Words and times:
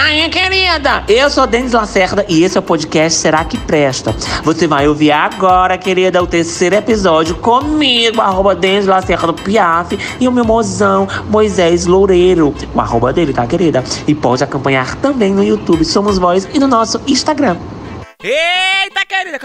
aí, 0.00 0.28
querida? 0.28 1.04
Eu 1.08 1.28
sou 1.28 1.46
Denis 1.46 1.72
Lacerda 1.72 2.24
e 2.28 2.42
esse 2.42 2.56
é 2.56 2.60
o 2.60 2.62
podcast 2.62 3.18
Será 3.18 3.44
que 3.44 3.58
Presta? 3.58 4.14
Você 4.42 4.66
vai 4.66 4.88
ouvir 4.88 5.12
agora, 5.12 5.76
querida, 5.76 6.22
o 6.22 6.26
terceiro 6.26 6.74
episódio 6.74 7.34
comigo, 7.36 8.20
arroba 8.20 8.54
Denis 8.54 8.86
Lacerda 8.86 9.32
Piaf 9.32 9.98
e 10.18 10.26
o 10.26 10.32
meu 10.32 10.44
mozão 10.44 11.06
Moisés 11.28 11.86
Loureiro, 11.86 12.54
o 12.74 12.80
arroba 12.80 13.12
dele, 13.12 13.32
tá, 13.32 13.46
querida? 13.46 13.84
E 14.06 14.14
pode 14.14 14.42
acompanhar 14.42 14.96
também 14.96 15.32
no 15.32 15.44
YouTube 15.44 15.84
Somos 15.84 16.18
Voz 16.18 16.48
e 16.52 16.58
no 16.58 16.66
nosso 16.66 17.00
Instagram. 17.06 17.56
Eita, 18.22 19.06
querida! 19.06 19.38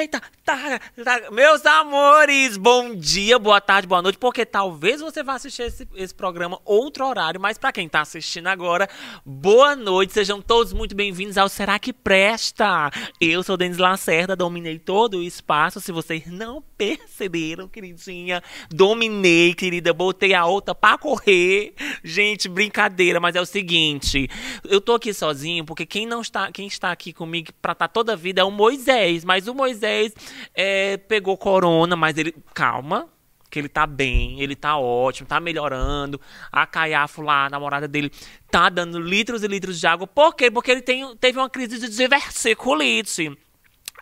Eita, 0.00 0.20
tá, 0.44 0.80
tá, 1.04 1.30
Meus 1.30 1.64
amores, 1.64 2.56
bom 2.56 2.96
dia, 2.96 3.38
boa 3.38 3.60
tarde, 3.60 3.86
boa 3.86 4.02
noite, 4.02 4.18
porque 4.18 4.44
talvez 4.44 5.00
você 5.00 5.22
vá 5.22 5.34
assistir 5.34 5.62
esse, 5.62 5.86
esse 5.94 6.12
programa 6.12 6.60
outro 6.64 7.06
horário, 7.06 7.40
mas 7.40 7.56
para 7.56 7.70
quem 7.70 7.88
tá 7.88 8.00
assistindo 8.00 8.48
agora, 8.48 8.88
boa 9.24 9.76
noite, 9.76 10.12
sejam 10.12 10.42
todos 10.42 10.72
muito 10.72 10.96
bem-vindos 10.96 11.38
ao 11.38 11.48
Será 11.48 11.78
que 11.78 11.92
Presta? 11.92 12.90
Eu 13.20 13.44
sou 13.44 13.56
Denis 13.56 13.78
Lacerda, 13.78 14.34
dominei 14.34 14.80
todo 14.80 15.18
o 15.18 15.22
espaço, 15.22 15.80
se 15.80 15.92
vocês 15.92 16.26
não 16.26 16.60
perceberam, 16.76 17.68
queridinha, 17.68 18.42
dominei, 18.68 19.54
querida, 19.54 19.92
botei 19.92 20.34
a 20.34 20.44
outra 20.44 20.74
pra 20.74 20.98
correr. 20.98 21.72
Gente, 22.02 22.48
brincadeira, 22.48 23.20
mas 23.20 23.36
é 23.36 23.40
o 23.40 23.46
seguinte, 23.46 24.28
eu 24.64 24.80
tô 24.80 24.94
aqui 24.94 25.14
sozinho 25.14 25.64
porque 25.64 25.86
quem 25.86 26.04
não 26.04 26.20
está, 26.20 26.50
quem 26.50 26.66
está 26.66 26.90
aqui 26.90 27.12
comigo 27.12 27.43
pra 27.52 27.72
estar 27.72 27.88
tá 27.88 27.92
toda 27.92 28.12
a 28.12 28.16
vida 28.16 28.40
é 28.40 28.44
o 28.44 28.50
Moisés. 28.50 29.24
Mas 29.24 29.48
o 29.48 29.54
Moisés 29.54 30.12
é, 30.54 30.96
pegou 30.96 31.36
corona, 31.36 31.96
mas 31.96 32.16
ele. 32.18 32.34
Calma. 32.54 33.08
Que 33.50 33.60
ele 33.60 33.68
tá 33.68 33.86
bem, 33.86 34.40
ele 34.40 34.56
tá 34.56 34.76
ótimo, 34.76 35.28
tá 35.28 35.38
melhorando. 35.38 36.20
A 36.50 36.66
Caiafo 36.66 37.22
lá, 37.22 37.46
a 37.46 37.50
namorada 37.50 37.86
dele, 37.86 38.10
tá 38.50 38.68
dando 38.68 38.98
litros 38.98 39.44
e 39.44 39.46
litros 39.46 39.78
de 39.78 39.86
água. 39.86 40.08
Por 40.08 40.34
quê? 40.34 40.50
Porque 40.50 40.72
ele 40.72 40.82
tem, 40.82 41.16
teve 41.18 41.38
uma 41.38 41.48
crise 41.48 41.78
de 41.78 41.88
diversiculite 41.88 43.30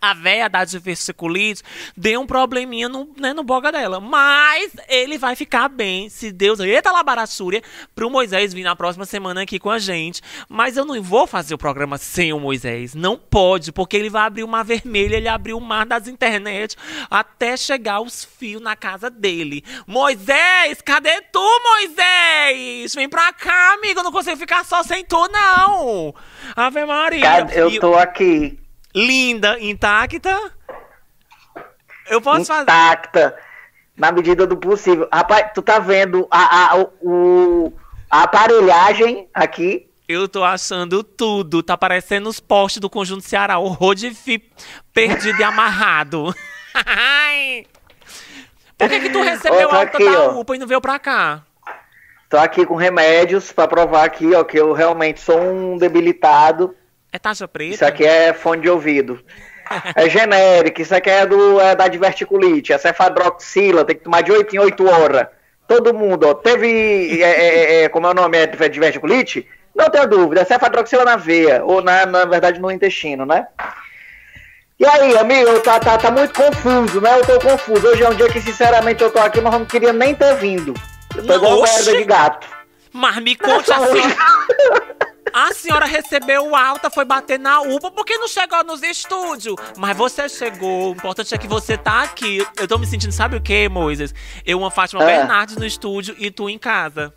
a 0.02 0.14
véia 0.14 0.48
da 0.48 0.64
diversiculite 0.64 1.62
deu 1.96 2.20
um 2.20 2.26
probleminha 2.26 2.88
no, 2.88 3.08
né, 3.16 3.32
no 3.32 3.44
boga 3.44 3.70
dela. 3.70 4.00
Mas 4.00 4.72
ele 4.88 5.16
vai 5.16 5.36
ficar 5.36 5.68
bem, 5.68 6.08
se 6.08 6.32
Deus... 6.32 6.58
Eita, 6.58 6.90
labaraçúria, 6.90 7.62
pro 7.94 8.10
Moisés 8.10 8.52
vir 8.52 8.64
na 8.64 8.74
próxima 8.74 9.04
semana 9.04 9.42
aqui 9.42 9.60
com 9.60 9.70
a 9.70 9.78
gente. 9.78 10.20
Mas 10.48 10.76
eu 10.76 10.84
não 10.84 11.00
vou 11.00 11.24
fazer 11.24 11.54
o 11.54 11.58
programa 11.58 11.98
sem 11.98 12.32
o 12.32 12.40
Moisés. 12.40 12.94
Não 12.96 13.16
pode, 13.16 13.70
porque 13.70 13.96
ele 13.96 14.10
vai 14.10 14.22
abrir 14.22 14.42
uma 14.42 14.64
vermelha, 14.64 15.16
ele 15.16 15.28
abriu 15.28 15.56
o 15.56 15.60
mar 15.60 15.86
das 15.86 16.08
internet 16.08 16.76
até 17.08 17.56
chegar 17.56 18.00
os 18.00 18.24
fios 18.24 18.60
na 18.60 18.74
casa 18.74 19.08
dele. 19.08 19.62
Moisés, 19.86 20.80
cadê 20.84 21.20
tu, 21.30 21.60
Moisés? 21.62 22.92
Vem 22.94 23.08
pra 23.08 23.32
cá, 23.32 23.74
amigo, 23.74 24.00
eu 24.00 24.04
não 24.04 24.12
consigo 24.12 24.36
ficar 24.36 24.64
só 24.64 24.82
sem 24.82 25.04
tu, 25.04 25.28
não. 25.28 26.12
Ave 26.56 26.84
Maria. 26.84 27.46
eu 27.54 27.78
tô 27.78 27.94
aqui 27.94 28.61
linda, 28.94 29.58
intacta. 29.60 30.38
Eu 32.08 32.20
posso 32.20 32.42
intacta, 32.42 32.54
fazer. 32.54 32.62
Intacta, 32.62 33.38
na 33.96 34.12
medida 34.12 34.46
do 34.46 34.56
possível. 34.56 35.08
Rapaz, 35.12 35.50
tu 35.54 35.62
tá 35.62 35.78
vendo 35.78 36.26
a, 36.30 36.72
a, 36.72 36.76
o, 37.00 37.72
a 38.10 38.22
aparelhagem 38.24 39.28
aqui? 39.32 39.88
Eu 40.08 40.28
tô 40.28 40.44
achando 40.44 41.02
tudo. 41.02 41.62
Tá 41.62 41.76
parecendo 41.76 42.28
os 42.28 42.40
postes 42.40 42.80
do 42.80 42.90
Conjunto 42.90 43.24
Ceará. 43.24 43.58
O 43.58 43.68
Rodifi 43.68 44.50
perdido 44.92 45.40
e 45.40 45.44
amarrado. 45.44 46.34
Por 48.76 48.88
que, 48.88 49.00
que 49.00 49.10
tu 49.10 49.22
recebeu 49.22 49.70
a 49.70 49.76
alta 49.76 49.96
aqui, 49.96 50.04
da 50.04 50.30
ó. 50.30 50.40
UPA 50.40 50.56
e 50.56 50.58
não 50.58 50.66
veio 50.66 50.80
pra 50.80 50.98
cá? 50.98 51.42
Tô 52.28 52.36
aqui 52.36 52.66
com 52.66 52.74
remédios 52.74 53.52
para 53.52 53.68
provar 53.68 54.04
aqui, 54.04 54.34
ó, 54.34 54.42
que 54.42 54.58
eu 54.58 54.72
realmente 54.72 55.20
sou 55.20 55.38
um 55.38 55.76
debilitado 55.76 56.74
é 57.12 57.18
taxa 57.18 57.46
preta? 57.46 57.74
Isso 57.74 57.84
aqui 57.84 58.04
é 58.04 58.32
fone 58.32 58.62
de 58.62 58.70
ouvido. 58.70 59.22
É 59.94 60.08
genérico, 60.08 60.82
isso 60.82 60.94
aqui 60.94 61.08
é, 61.08 61.24
do, 61.24 61.60
é 61.60 61.74
da 61.74 61.88
diverticulite. 61.88 62.72
Essa 62.72 62.88
é 62.88 62.92
fadroxila, 62.92 63.84
tem 63.84 63.96
que 63.96 64.04
tomar 64.04 64.22
de 64.22 64.32
8 64.32 64.56
em 64.56 64.58
8 64.58 64.88
horas. 64.88 65.26
Todo 65.66 65.94
mundo, 65.94 66.28
ó, 66.28 66.34
teve, 66.34 67.22
é, 67.22 67.30
é, 67.30 67.46
é, 67.46 67.82
é 67.84 67.88
como 67.88 68.06
é 68.06 68.10
o 68.10 68.14
nome, 68.14 68.36
é 68.36 68.46
diverticulite? 68.46 69.46
Não 69.74 69.88
tenho 69.88 70.06
dúvida, 70.06 70.42
essa 70.42 70.54
é 70.54 70.58
fadroxila 70.58 71.04
na 71.04 71.16
veia, 71.16 71.64
ou 71.64 71.80
na, 71.80 72.04
na 72.04 72.24
verdade 72.24 72.60
no 72.60 72.70
intestino, 72.70 73.24
né? 73.24 73.46
E 74.78 74.84
aí, 74.84 75.16
amigo, 75.16 75.60
tá, 75.60 75.78
tá, 75.78 75.96
tá 75.96 76.10
muito 76.10 76.34
confuso, 76.34 77.00
né? 77.00 77.16
Eu 77.16 77.24
tô 77.24 77.38
confuso. 77.38 77.86
Hoje 77.86 78.02
é 78.02 78.08
um 78.08 78.14
dia 78.14 78.28
que, 78.28 78.40
sinceramente, 78.40 79.00
eu 79.00 79.12
tô 79.12 79.20
aqui, 79.20 79.40
mas 79.40 79.52
não 79.52 79.64
queria 79.64 79.92
nem 79.92 80.12
ter 80.12 80.34
vindo. 80.36 80.74
Eu 81.16 81.24
tô 81.24 81.34
igual 81.36 81.62
merda 81.62 81.92
de 81.92 82.04
gato. 82.04 82.48
Mas 82.92 83.16
me 83.22 83.36
conta 83.36 83.76
assim. 83.76 84.02
A 85.32 85.52
senhora 85.52 85.86
recebeu 85.86 86.54
alta, 86.54 86.90
foi 86.90 87.04
bater 87.04 87.38
na 87.38 87.60
UPA, 87.60 87.90
porque 87.90 88.16
não 88.18 88.28
chegou 88.28 88.64
nos 88.64 88.82
estúdios? 88.82 89.56
Mas 89.76 89.96
você 89.96 90.28
chegou, 90.28 90.90
o 90.90 90.92
importante 90.92 91.34
é 91.34 91.38
que 91.38 91.46
você 91.46 91.76
tá 91.76 92.02
aqui. 92.02 92.46
Eu 92.58 92.66
tô 92.66 92.78
me 92.78 92.86
sentindo, 92.86 93.12
sabe 93.12 93.36
o 93.36 93.40
que, 93.40 93.68
Moisés? 93.68 94.14
Eu, 94.44 94.58
uma 94.58 94.70
Fátima 94.70 95.02
é. 95.04 95.06
Bernardes 95.06 95.56
no 95.56 95.64
estúdio 95.64 96.14
e 96.18 96.30
tu 96.30 96.48
em 96.48 96.58
casa. 96.58 97.12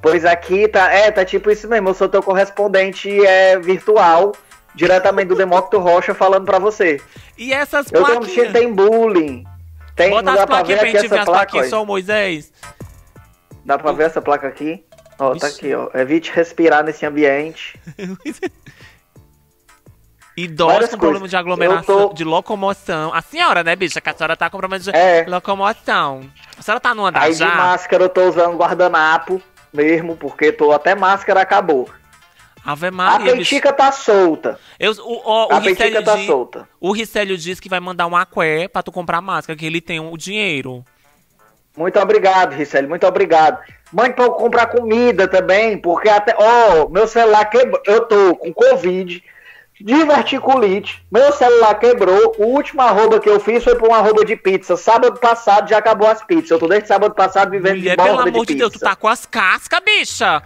Pois 0.00 0.24
aqui 0.24 0.66
tá, 0.68 0.92
é, 0.92 1.10
tá 1.10 1.24
tipo 1.24 1.50
isso 1.50 1.68
mesmo. 1.68 1.88
Eu 1.90 1.94
sou 1.94 2.08
teu 2.08 2.22
correspondente 2.22 3.08
é, 3.24 3.58
virtual, 3.58 4.32
diretamente 4.74 5.28
do 5.28 5.36
Demócrito 5.36 5.78
Rocha, 5.78 6.14
falando 6.14 6.44
pra 6.44 6.58
você. 6.58 7.00
E 7.38 7.52
essas 7.52 7.88
plaquinhas? 7.90 8.36
Eu 8.36 8.46
tô 8.46 8.52
tem 8.52 8.72
bullying. 8.72 9.44
Tem, 9.94 10.10
Bota 10.10 10.32
as 10.32 10.44
plaquinhas 10.44 10.80
pra 10.80 10.88
gente 10.88 11.08
ver 11.08 11.18
as 11.18 11.24
plaquinhas, 11.24 11.68
só 11.68 11.82
o 11.82 11.86
Moisés. 11.86 12.52
Dá 13.64 13.78
pra 13.78 13.92
ver 13.92 14.04
essa 14.04 14.20
placa 14.20 14.48
aqui? 14.48 14.84
Ó, 15.22 15.36
tá 15.36 15.46
aqui, 15.46 15.72
ó. 15.72 15.88
Evite 15.94 16.32
respirar 16.34 16.82
nesse 16.82 17.06
ambiente. 17.06 17.78
Idosos 20.36 20.90
com 20.90 20.98
problema 20.98 21.28
de 21.28 21.36
aglomeração, 21.36 22.08
tô... 22.08 22.14
de 22.14 22.24
locomoção. 22.24 23.14
A 23.14 23.22
senhora, 23.22 23.62
né, 23.62 23.76
bicha? 23.76 24.00
Que 24.00 24.10
a 24.10 24.14
senhora 24.14 24.36
tá 24.36 24.50
com 24.50 24.58
problema 24.58 24.82
de 24.82 24.90
é. 24.90 25.24
locomoção. 25.28 26.28
A 26.58 26.62
senhora 26.62 26.80
tá 26.80 26.92
no 26.92 27.06
andar 27.06 27.22
Aí 27.22 27.34
já? 27.34 27.48
de 27.48 27.56
máscara 27.56 28.02
eu 28.02 28.08
tô 28.08 28.28
usando 28.28 28.56
guardanapo 28.56 29.40
mesmo, 29.72 30.16
porque 30.16 30.50
tô 30.50 30.72
até 30.72 30.96
máscara 30.96 31.42
acabou. 31.42 31.88
Ave 32.64 32.90
Maria, 32.90 33.32
a 33.32 33.36
peitica 33.36 33.70
bicho. 33.70 33.76
tá 33.76 33.92
solta. 33.92 34.58
Eu, 34.78 34.92
o, 34.92 35.30
o, 35.30 35.52
a 35.52 35.60
peitica 35.60 36.02
tá 36.02 36.16
diz, 36.16 36.26
solta. 36.26 36.68
O 36.80 36.90
Ricélio 36.92 37.36
disse 37.36 37.60
que 37.60 37.68
vai 37.68 37.80
mandar 37.80 38.08
um 38.08 38.16
aqué 38.16 38.66
pra 38.66 38.82
tu 38.82 38.90
comprar 38.90 39.20
máscara, 39.20 39.56
que 39.56 39.66
ele 39.66 39.80
tem 39.80 40.00
o 40.00 40.16
dinheiro. 40.16 40.84
Muito 41.76 41.98
obrigado, 42.00 42.54
Ricélio, 42.54 42.88
muito 42.88 43.06
obrigado. 43.06 43.60
Mande 43.92 44.14
para 44.14 44.30
comprar 44.30 44.66
comida 44.66 45.28
também, 45.28 45.76
porque 45.76 46.08
até. 46.08 46.34
Ó, 46.38 46.84
oh, 46.84 46.88
meu 46.88 47.06
celular 47.06 47.44
quebrou. 47.44 47.82
Eu 47.86 48.00
tô 48.06 48.34
com 48.36 48.52
Covid, 48.52 49.22
diverticulite. 49.78 51.04
Meu 51.10 51.30
celular 51.32 51.74
quebrou. 51.74 52.34
O 52.38 52.44
último 52.46 52.80
arroba 52.80 53.20
que 53.20 53.28
eu 53.28 53.38
fiz 53.38 53.62
foi 53.62 53.76
para 53.76 53.88
um 53.88 53.94
arroba 53.94 54.24
de 54.24 54.34
pizza. 54.34 54.76
Sábado 54.78 55.20
passado 55.20 55.68
já 55.68 55.76
acabou 55.76 56.08
as 56.08 56.24
pizzas. 56.24 56.50
Eu 56.52 56.58
tô 56.58 56.68
desde 56.68 56.88
sábado 56.88 57.14
passado 57.14 57.50
vivendo 57.50 57.76
Mulher, 57.76 57.90
de 57.90 57.96
borda 57.96 58.12
pelo 58.12 58.28
amor 58.28 58.46
de, 58.46 58.54
de 58.54 58.58
Deus, 58.60 58.72
tu 58.72 58.78
tá 58.78 58.96
com 58.96 59.08
as 59.08 59.26
cascas, 59.26 59.80
bicha. 59.84 60.42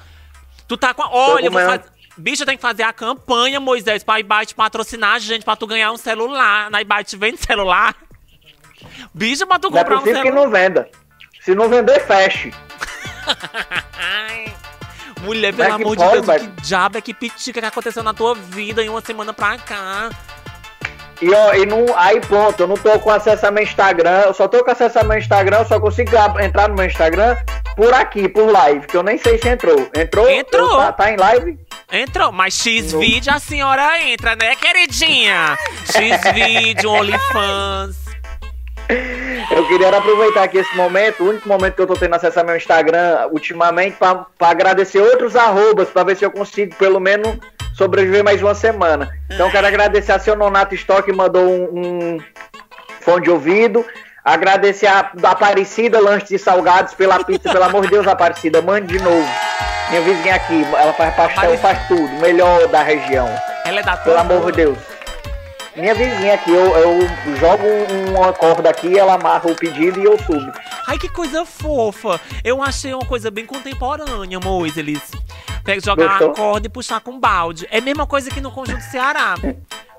Tu 0.67 0.77
tá 0.77 0.93
com. 0.93 1.03
Olha, 1.03 1.47
eu 1.47 1.53
vou 1.53 1.61
fazer. 1.61 1.85
Bicha, 2.19 2.47
tem 2.47 2.57
que 2.57 2.63
fazer 2.63 2.83
a 2.83 2.95
campanha, 2.95 3.61
Moisés, 3.61 4.03
pra 4.03 4.19
Ibite 4.19 4.55
patrocinar 4.55 5.15
a 5.15 5.19
gente, 5.19 5.45
pra 5.45 5.55
tu 5.55 5.67
ganhar 5.67 5.93
um 5.93 5.99
celular. 5.99 6.71
Na 6.71 6.81
Ibite 6.81 7.17
vende 7.17 7.37
celular. 7.37 7.95
Bicha, 9.15 9.47
pra 9.47 9.59
tu 9.59 9.71
comprar 9.71 9.89
não 9.89 9.97
é 9.99 10.01
um 10.01 10.05
celular. 10.05 10.23
que 10.23 10.31
não 10.31 10.51
venda. 10.51 10.89
Se 11.43 11.55
não 11.55 11.69
vender, 11.69 12.01
feche. 12.01 12.53
Mulher, 15.23 15.55
pelo 15.55 15.69
é 15.69 15.73
amor 15.73 15.97
de 15.97 16.05
Deus, 16.05 16.27
mas... 16.27 16.43
que 16.43 16.49
diabo 16.63 16.99
é 16.99 17.01
que 17.01 17.15
pitica 17.15 17.61
que 17.61 17.67
aconteceu 17.67 18.03
na 18.03 18.15
tua 18.15 18.35
vida 18.35 18.83
em 18.83 18.89
uma 18.89 19.01
semana 19.01 19.33
pra 19.33 19.59
cá? 19.59 20.11
E, 21.21 21.33
ó, 21.33 21.55
e 21.55 21.65
não, 21.65 21.87
aí 21.97 22.21
pronto, 22.21 22.61
eu 22.61 22.67
não 22.67 22.77
tô 22.77 22.99
com 23.01 23.11
acesso 23.11 23.47
ao 23.47 23.53
meu 23.53 23.65
Instagram, 23.65 24.25
eu 24.27 24.35
só 24.35 24.47
tô 24.47 24.63
com 24.63 24.71
acesso 24.71 24.99
ao 24.99 25.05
meu 25.07 25.17
Instagram, 25.17 25.61
eu 25.61 25.65
só 25.65 25.81
consigo 25.81 26.11
entrar 26.41 26.69
no 26.69 26.75
meu 26.75 26.85
Instagram 26.85 27.37
por 27.75 27.93
aqui, 27.95 28.29
por 28.29 28.51
live, 28.51 28.87
que 28.87 28.97
eu 28.97 29.03
nem 29.03 29.17
sei 29.17 29.39
se 29.39 29.49
entrou. 29.49 29.89
Entrou? 29.97 30.29
Entrou. 30.29 30.77
Tá, 30.77 30.93
tá, 30.93 31.11
em 31.11 31.17
live? 31.17 31.59
Entrou, 31.91 32.33
mas 32.33 32.55
X-Vídeo 32.55 33.33
a 33.33 33.39
senhora 33.39 34.03
entra, 34.03 34.37
né, 34.37 34.55
queridinha? 34.57 35.57
X-Vídeo, 35.87 36.91
OnlyFans. 36.91 37.97
Eu 39.57 39.67
queria 39.67 39.89
aproveitar 39.89 40.43
aqui 40.43 40.59
esse 40.59 40.77
momento, 40.77 41.25
o 41.25 41.31
único 41.31 41.49
momento 41.49 41.77
que 41.77 41.81
eu 41.81 41.87
tô 41.87 41.95
tendo 41.95 42.15
acesso 42.15 42.39
ao 42.39 42.45
meu 42.45 42.59
Instagram 42.59 43.27
ultimamente, 43.33 43.97
para 43.97 44.27
agradecer 44.39 45.01
outros 45.01 45.35
arrobas, 45.35 45.89
para 45.89 46.05
ver 46.05 46.15
se 46.15 46.27
eu 46.27 46.31
consigo 46.31 46.75
pelo 46.75 47.01
menos 47.01 47.39
sobreviver 47.75 48.23
mais 48.23 48.43
uma 48.43 48.55
semana. 48.55 49.09
Então 49.31 49.51
quero 49.51 49.67
agradecer 49.67 50.13
a 50.13 50.19
seu 50.19 50.37
Nonato 50.37 50.75
Stock 50.75 51.05
que 51.05 51.13
mandou 51.17 51.43
um, 51.43 51.71
um 51.73 52.19
fone 53.01 53.23
de 53.23 53.31
ouvido. 53.31 53.83
Agradecer 54.23 54.89
a, 54.89 55.11
Aparecida 55.23 56.01
Lanches 56.01 56.33
e 56.33 56.39
Salgados 56.39 56.93
pela 56.93 57.25
pizza, 57.25 57.51
pelo 57.51 57.65
amor 57.65 57.81
de 57.85 57.89
Deus, 57.89 58.07
Aparecida, 58.07 58.61
mande 58.61 58.99
de 58.99 59.03
novo. 59.03 59.27
Minha 59.89 60.03
vizinha 60.03 60.35
aqui, 60.35 60.67
ela 60.75 60.93
faz 60.93 61.15
pastel, 61.15 61.57
faz 61.57 61.89
tudo, 61.89 62.09
melhor 62.21 62.69
da 62.69 62.83
região. 62.83 63.27
Ela 63.65 63.81
é 63.81 63.83
da 63.83 63.97
Pelo 63.97 64.19
amor 64.19 64.53
de 64.53 64.53
Deus. 64.53 64.96
Minha 65.77 65.95
vizinha 65.95 66.35
aqui, 66.35 66.51
eu, 66.51 66.75
eu 66.75 67.01
jogo 67.37 67.65
uma 68.17 68.33
corda 68.33 68.71
aqui, 68.71 68.99
ela 68.99 69.15
amarra 69.15 69.51
o 69.51 69.55
pedido 69.55 70.01
e 70.01 70.05
eu 70.05 70.19
subo. 70.19 70.51
Ai, 70.87 70.99
que 70.99 71.09
coisa 71.09 71.45
fofa! 71.45 72.19
Eu 72.43 72.63
achei 72.63 72.95
uma 72.95 73.05
coisa 73.05 73.31
bem 73.31 73.45
contemporânea, 73.45 74.41
Moisés. 74.41 75.11
Pega, 75.63 75.81
jogar 75.85 76.09
Gostou? 76.09 76.29
uma 76.29 76.35
corda 76.35 76.67
e 76.67 76.71
puxar 76.71 77.01
com 77.01 77.21
balde. 77.21 77.69
É 77.71 77.77
a 77.77 77.83
mesma 77.83 78.07
coisa 78.07 78.31
que 78.31 78.41
no 78.41 78.51
Conjunto 78.51 78.81
Ceará. 78.85 79.35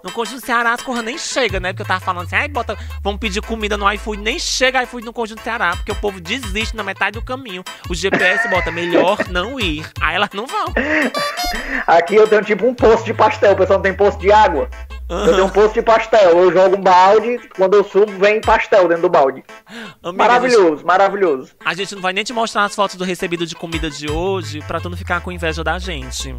No 0.04 0.12
Conjunto 0.12 0.44
Ceará 0.44 0.74
as 0.74 0.82
corras 0.82 1.04
nem 1.04 1.18
chegam, 1.18 1.60
né? 1.60 1.74
Porque 1.74 1.84
eu 1.84 1.88
tava 1.88 2.00
falando 2.00 2.26
assim, 2.26 2.38
ai, 2.38 2.48
bota, 2.48 2.76
vamos 3.04 3.20
pedir 3.20 3.42
comida 3.42 3.78
no 3.78 3.92
iFood, 3.92 4.22
nem 4.22 4.40
chega 4.40 4.82
iFood 4.84 5.06
no 5.06 5.14
Conjunto 5.14 5.44
Ceará, 5.44 5.76
porque 5.76 5.92
o 5.92 5.96
povo 5.96 6.20
desiste 6.20 6.76
na 6.76 6.84
metade 6.84 7.20
do 7.20 7.26
caminho. 7.26 7.64
O 7.88 7.94
GPS 7.94 8.48
bota 8.48 8.72
melhor 8.72 9.18
não 9.30 9.60
ir. 9.60 9.86
Aí 10.02 10.16
elas 10.16 10.30
não 10.34 10.48
vão. 10.48 10.74
Aqui 11.86 12.16
eu 12.16 12.28
tenho 12.28 12.44
tipo 12.44 12.66
um 12.66 12.74
poço 12.74 13.04
de 13.04 13.14
pastel, 13.14 13.52
o 13.52 13.56
pessoal 13.56 13.78
não 13.78 13.84
tem 13.84 13.94
poço 13.94 14.18
de 14.18 14.32
água. 14.32 14.70
Eu 15.10 15.34
tenho 15.34 15.46
um 15.46 15.50
poço 15.50 15.74
de 15.74 15.82
pastel, 15.82 16.38
eu 16.38 16.52
jogo 16.52 16.76
um 16.76 16.82
balde, 16.82 17.40
quando 17.56 17.76
eu 17.76 17.84
subo 17.84 18.12
vem 18.20 18.42
pastel 18.42 18.88
dentro 18.90 19.04
do 19.04 19.10
balde. 19.10 19.44
Maravilhoso, 20.14 20.86
maravilhoso. 20.86 21.54
A 21.64 21.74
gente 21.74 21.96
não 21.96 22.02
vai 22.02 22.12
nem 22.12 22.26
te 22.26 22.34
mostrar 22.34 22.66
as 22.66 22.76
fotos 22.76 22.98
do 22.98 23.06
recebido 23.06 23.46
de 23.46 23.56
comida 23.56 23.90
de 23.90 24.12
hoje 24.12 24.60
pra 24.68 24.82
tu 24.82 24.90
não 24.90 24.98
ficar 24.98 25.22
com 25.22 25.32
inveja 25.32 25.64
da 25.64 25.80
gente. 25.80 26.36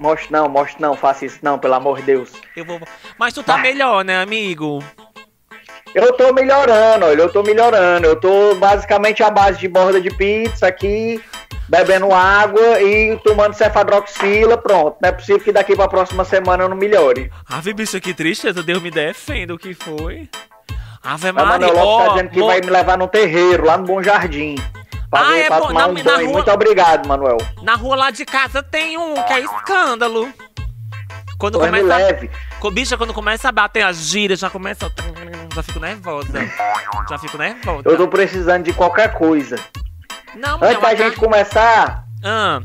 Mostre 0.00 0.32
não, 0.32 0.48
mostre 0.48 0.80
não, 0.80 0.94
faça 0.94 1.26
isso 1.26 1.40
não, 1.42 1.58
pelo 1.58 1.74
amor 1.74 1.98
de 1.98 2.02
Deus. 2.04 2.30
Eu 2.56 2.64
vou. 2.64 2.80
Mas 3.18 3.34
tu 3.34 3.42
tá 3.42 3.54
Vai. 3.54 3.62
melhor, 3.62 4.04
né, 4.04 4.22
amigo? 4.22 4.82
Eu 5.94 6.12
tô 6.12 6.32
melhorando, 6.32 7.06
olha, 7.06 7.22
eu 7.22 7.32
tô 7.32 7.42
melhorando. 7.42 8.06
Eu 8.06 8.16
tô 8.16 8.54
basicamente 8.54 9.22
à 9.22 9.30
base 9.30 9.58
de 9.58 9.68
borda 9.68 10.00
de 10.00 10.10
pizza 10.10 10.66
aqui, 10.66 11.20
bebendo 11.68 12.12
água 12.12 12.80
e 12.80 13.16
tomando 13.24 13.54
cefadroxila, 13.54 14.56
pronto. 14.56 14.96
Não 15.00 15.08
é 15.08 15.12
possível 15.12 15.40
que 15.40 15.52
daqui 15.52 15.74
pra 15.76 15.88
próxima 15.88 16.24
semana 16.24 16.64
eu 16.64 16.68
não 16.68 16.76
melhore. 16.76 17.30
Ave, 17.48 17.72
bicho, 17.74 18.00
que 18.00 18.14
tristeza. 18.14 18.62
Deus 18.62 18.82
me 18.82 18.90
defenda 18.90 19.54
o 19.54 19.58
que 19.58 19.74
foi. 19.74 20.28
Ave 21.02 21.30
Mas 21.32 21.44
Maria, 21.46 21.66
Lopes 21.68 21.80
tá 21.80 21.84
ó, 21.84 22.08
dizendo 22.14 22.30
que 22.30 22.42
vai 22.42 22.60
me 22.60 22.70
levar 22.70 22.98
num 22.98 23.06
terreiro, 23.06 23.64
lá 23.64 23.78
no 23.78 23.84
Bom 23.84 24.02
Jardim. 24.02 24.56
Pra, 25.10 25.20
Ah, 25.20 25.24
ver- 25.32 25.38
é 25.40 25.46
pra 25.46 25.60
bom, 25.60 25.68
tomar 25.68 25.80
na- 25.80 25.86
um 25.88 25.94
banho. 26.02 26.26
rua- 26.26 26.32
Muito 26.34 26.50
obrigado, 26.50 27.06
Manuel. 27.06 27.38
na 27.62 27.74
rua 27.76 27.96
lá 27.96 28.10
de 28.10 28.24
casa 28.26 28.62
tem 28.62 28.98
um 28.98 29.14
que 29.14 29.32
é 29.32 29.40
escândalo. 29.40 30.28
Quando 31.38 31.58
Foi 31.58 31.66
começa, 31.68 31.86
leve. 31.96 32.30
bicha, 32.72 32.96
quando 32.98 33.14
começa 33.14 33.48
a 33.48 33.52
bater 33.52 33.82
as 33.86 33.96
gírias, 33.98 34.40
já 34.40 34.50
começa, 34.50 34.90
já 35.54 35.62
fico 35.62 35.78
nervosa. 35.78 36.28
Já 37.08 37.16
fico 37.16 37.38
nervosa. 37.38 37.82
Eu 37.88 37.96
tô 37.96 38.08
precisando 38.08 38.64
de 38.64 38.72
qualquer 38.72 39.14
coisa. 39.14 39.56
Não, 40.38 40.58
Antes 40.62 40.80
da 40.80 40.94
gente 40.94 41.16
começar, 41.16 42.04
Ah, 42.24 42.60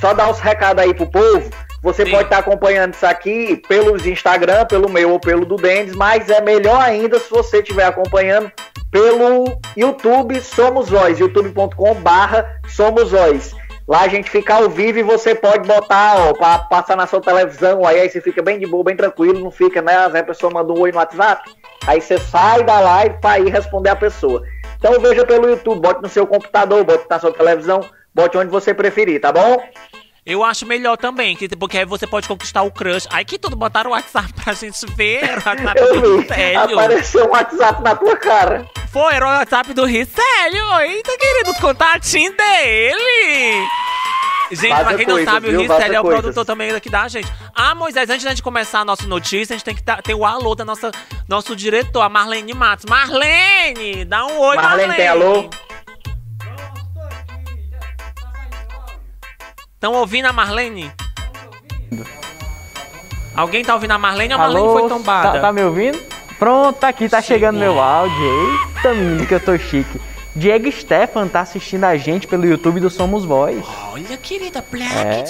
só 0.00 0.12
dar 0.12 0.28
uns 0.28 0.40
recados 0.40 0.82
aí 0.82 0.92
pro 0.92 1.06
povo. 1.10 1.50
Você 1.82 2.04
Sim. 2.04 2.10
pode 2.12 2.24
estar 2.24 2.38
acompanhando 2.38 2.94
isso 2.94 3.04
aqui 3.06 3.60
pelos 3.68 4.06
Instagram, 4.06 4.66
pelo 4.66 4.88
meu 4.88 5.10
ou 5.10 5.20
pelo 5.20 5.44
do 5.44 5.56
Dendes, 5.56 5.94
mas 5.96 6.28
é 6.30 6.40
melhor 6.40 6.80
ainda 6.80 7.18
se 7.18 7.28
você 7.28 7.58
estiver 7.58 7.84
acompanhando 7.84 8.50
pelo 8.90 9.44
YouTube 9.76 10.40
Somos 10.40 10.88
Voz, 10.88 11.18
youtube.com 11.18 11.94
barra 11.94 12.46
Somos 12.68 13.10
Voz. 13.10 13.54
Lá 13.88 14.02
a 14.02 14.08
gente 14.08 14.30
fica 14.30 14.54
ao 14.54 14.70
vivo 14.70 15.00
e 15.00 15.02
você 15.02 15.34
pode 15.34 15.66
botar, 15.66 16.14
ó, 16.16 16.32
pra 16.34 16.58
passar 16.60 16.96
na 16.96 17.06
sua 17.06 17.20
televisão, 17.20 17.84
aí, 17.84 18.00
aí 18.00 18.08
você 18.08 18.20
fica 18.20 18.40
bem 18.40 18.58
de 18.60 18.66
boa, 18.66 18.84
bem 18.84 18.94
tranquilo, 18.96 19.40
não 19.40 19.50
fica, 19.50 19.82
né? 19.82 19.96
Às 19.96 20.12
vezes 20.12 20.20
a 20.22 20.26
pessoa 20.26 20.52
manda 20.52 20.72
um 20.72 20.80
oi 20.80 20.92
no 20.92 20.98
WhatsApp, 20.98 21.50
aí 21.86 22.00
você 22.00 22.16
sai 22.18 22.62
da 22.62 22.78
live 22.78 23.16
pra 23.20 23.40
ir 23.40 23.50
responder 23.50 23.90
a 23.90 23.96
pessoa. 23.96 24.42
Então 24.82 24.98
veja 25.00 25.24
pelo 25.24 25.48
YouTube, 25.48 25.80
bote 25.80 26.02
no 26.02 26.08
seu 26.08 26.26
computador, 26.26 26.82
bote 26.82 27.06
na 27.08 27.20
sua 27.20 27.32
televisão, 27.32 27.88
bote 28.12 28.36
onde 28.36 28.50
você 28.50 28.74
preferir, 28.74 29.20
tá 29.20 29.30
bom? 29.30 29.62
eu 30.26 30.42
acho 30.42 30.66
melhor 30.66 30.96
também, 30.96 31.36
que, 31.36 31.48
porque 31.56 31.78
aí 31.78 31.84
você 31.84 32.04
pode 32.04 32.26
conquistar 32.26 32.62
o 32.62 32.70
crush. 32.70 33.06
Aí 33.10 33.24
que 33.24 33.38
tudo 33.38 33.54
botaram 33.54 33.90
o 33.90 33.92
WhatsApp 33.92 34.32
pra 34.42 34.52
gente 34.54 34.84
ver. 34.96 35.22
Era 35.22 35.40
o 35.40 35.44
WhatsApp 35.44 35.80
Eu 35.80 36.00
do 36.00 36.16
Ricélio. 36.18 36.78
apareceu 36.80 37.26
um 37.26 37.30
WhatsApp 37.30 37.82
na 37.82 37.94
tua 37.94 38.16
cara. 38.16 38.66
Foi, 38.92 39.14
era 39.14 39.24
o 39.24 39.28
WhatsApp 39.28 39.72
do 39.72 39.84
Ricélio. 39.84 40.80
Eita, 40.80 41.16
querido, 41.16 41.50
os 41.52 41.60
contatinhos 41.60 42.36
dele. 42.36 43.64
Gente, 44.52 44.68
Vaza 44.70 44.84
pra 44.84 44.94
quem 44.96 45.06
não 45.06 45.14
coisas, 45.14 45.32
sabe, 45.34 45.50
viu? 45.50 45.60
o 45.62 45.66
Vaza 45.66 45.82
é 45.86 45.98
o 45.98 46.02
coisas. 46.02 46.20
produtor 46.20 46.44
também 46.44 46.70
aqui 46.72 46.90
da 46.90 47.08
gente. 47.08 47.32
Ah, 47.54 47.74
Moisés, 47.74 48.08
antes 48.10 48.22
da 48.24 48.30
gente 48.30 48.42
começar 48.42 48.80
a 48.80 48.84
nossa 48.84 49.06
notícia, 49.06 49.54
a 49.54 49.56
gente 49.56 49.64
tem 49.64 49.74
que 49.74 49.82
dar- 49.82 50.02
ter 50.02 50.14
o 50.14 50.24
alô 50.26 50.54
da 50.54 50.64
nossa 50.64 50.90
nosso 51.28 51.56
diretor, 51.56 52.02
a 52.02 52.08
Marlene 52.08 52.52
Matos. 52.52 52.84
Marlene, 52.88 54.04
dá 54.04 54.26
um 54.26 54.38
oi, 54.38 54.56
Marlene, 54.56 54.88
Marlene. 54.88 54.94
tem 54.96 55.08
alô? 55.08 55.48
Estão 59.74 59.94
ouvindo 59.94 60.26
a 60.26 60.32
Marlene? 60.32 60.92
Alguém 63.34 63.64
tá 63.64 63.74
ouvindo 63.74 63.92
a 63.92 63.98
Marlene 63.98 64.34
ou 64.34 64.38
a 64.40 64.42
Marlene 64.42 64.66
Alô, 64.66 64.78
foi 64.78 64.88
tombada? 64.88 65.32
Tá, 65.32 65.40
tá 65.40 65.52
me 65.52 65.62
ouvindo? 65.64 65.98
Pronto, 66.38 66.78
tá 66.78 66.88
aqui, 66.88 67.08
tá 67.08 67.22
chegando 67.22 67.58
meu 67.58 67.80
áudio. 67.80 68.60
Eita, 68.76 68.92
menino, 68.94 69.26
que 69.26 69.34
eu 69.34 69.40
tô 69.40 69.56
chique. 69.58 70.00
Diego 70.34 70.70
Stefan 70.72 71.28
tá 71.28 71.40
assistindo 71.40 71.84
a 71.84 71.96
gente 71.96 72.26
pelo 72.26 72.46
YouTube 72.46 72.80
do 72.80 72.88
Somos 72.88 73.24
Voz. 73.24 73.62
Olha, 73.92 74.16
querida, 74.16 74.64
Black. 74.70 75.28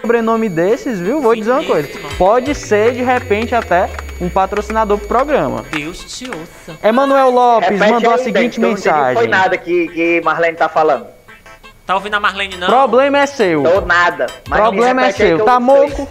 Sobrenome 0.00 0.48
desses, 0.48 1.00
viu? 1.00 1.20
Vou 1.20 1.34
dizer 1.34 1.50
uma 1.50 1.64
coisa. 1.64 1.88
Pode 2.16 2.54
ser, 2.54 2.92
de 2.92 3.02
repente, 3.02 3.54
até 3.54 3.88
um 4.20 4.28
patrocinador 4.28 4.98
pro 4.98 5.08
programa. 5.08 5.64
Deus 5.70 6.04
te 6.04 6.30
ouça. 6.30 6.78
Emanuel 6.82 7.30
Lopes 7.30 7.70
Repete 7.70 7.90
mandou 7.90 8.12
a 8.12 8.14
aí, 8.16 8.22
seguinte 8.22 8.60
Dennis, 8.60 8.82
que 8.82 8.88
eu 8.88 8.92
não 8.92 9.00
mensagem. 9.00 9.14
Foi 9.14 9.26
nada 9.26 9.56
que, 9.56 9.88
que 9.88 10.20
Marlene 10.22 10.56
tá 10.56 10.68
falando. 10.68 11.06
Tá 11.86 11.94
ouvindo 11.96 12.14
a 12.14 12.20
Marlene, 12.20 12.56
não? 12.56 12.66
Problema 12.66 13.18
é 13.18 13.26
seu. 13.26 13.62
Ou 13.62 13.80
nada. 13.84 14.26
Mas 14.48 14.58
Problema 14.60 15.06
é 15.06 15.12
seu. 15.12 15.38
eu 15.38 15.44
Tá 15.44 15.60
moco? 15.60 16.08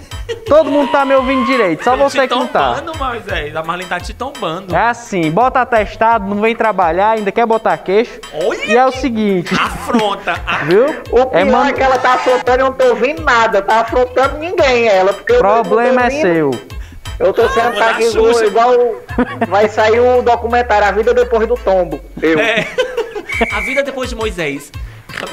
Todo 0.48 0.70
mundo 0.70 0.90
tá 0.92 1.04
me 1.04 1.14
ouvindo 1.16 1.46
direito, 1.46 1.84
só 1.84 1.98
Tão 1.98 2.08
você 2.10 2.28
que 2.28 2.34
não 2.34 2.48
tá. 2.48 2.76
tombando, 2.76 2.98
Moisés. 2.98 3.56
A 3.56 3.64
Marlene 3.64 3.90
tá 3.90 4.00
te 4.00 4.14
tombando. 4.14 4.74
É 4.74 4.80
assim, 4.90 5.30
bota 5.32 5.62
atestado, 5.62 6.26
não 6.34 6.42
vem 6.42 6.56
trabalhar, 6.56 7.10
ainda 7.12 7.32
quer 7.32 7.46
botar 7.46 7.76
queixo. 7.78 8.20
Olha 8.34 8.66
E 8.66 8.78
é 8.78 8.86
o 8.86 8.92
seguinte, 8.92 9.54
Afronta. 9.54 10.36
Viu? 10.66 10.86
O 11.12 11.26
pior 11.26 11.30
é, 11.34 11.44
man- 11.44 11.74
que 11.74 11.82
ela 11.82 11.98
tá 11.98 12.14
afrontando 12.14 12.60
e 12.60 12.62
eu 12.62 12.66
não 12.68 12.74
tô 12.74 12.86
ouvindo 12.90 13.22
nada. 13.24 13.62
Tá 13.62 13.82
afrontando 13.82 14.38
ninguém, 14.38 14.88
ela. 14.88 15.12
Porque 15.12 15.34
eu 15.34 15.38
tô 15.38 15.42
Problema 15.42 16.06
é 16.06 16.10
seu. 16.10 16.52
Eu 17.20 17.34
tô 17.34 17.48
tá 17.50 17.70
dar 17.72 17.90
aqui 17.92 18.10
Xuxa. 18.12 18.46
igual. 18.46 18.74
Vai 19.50 19.68
sair 19.68 20.00
o 20.00 20.22
documentário 20.22 20.88
A 20.88 20.92
Vida 20.92 21.14
Depois 21.14 21.48
do 21.48 21.56
Tombo. 21.56 22.00
Eu. 22.22 22.40
É. 22.40 22.66
A 23.52 23.60
vida 23.62 23.84
depois 23.84 24.10
de 24.10 24.16
Moisés. 24.16 24.72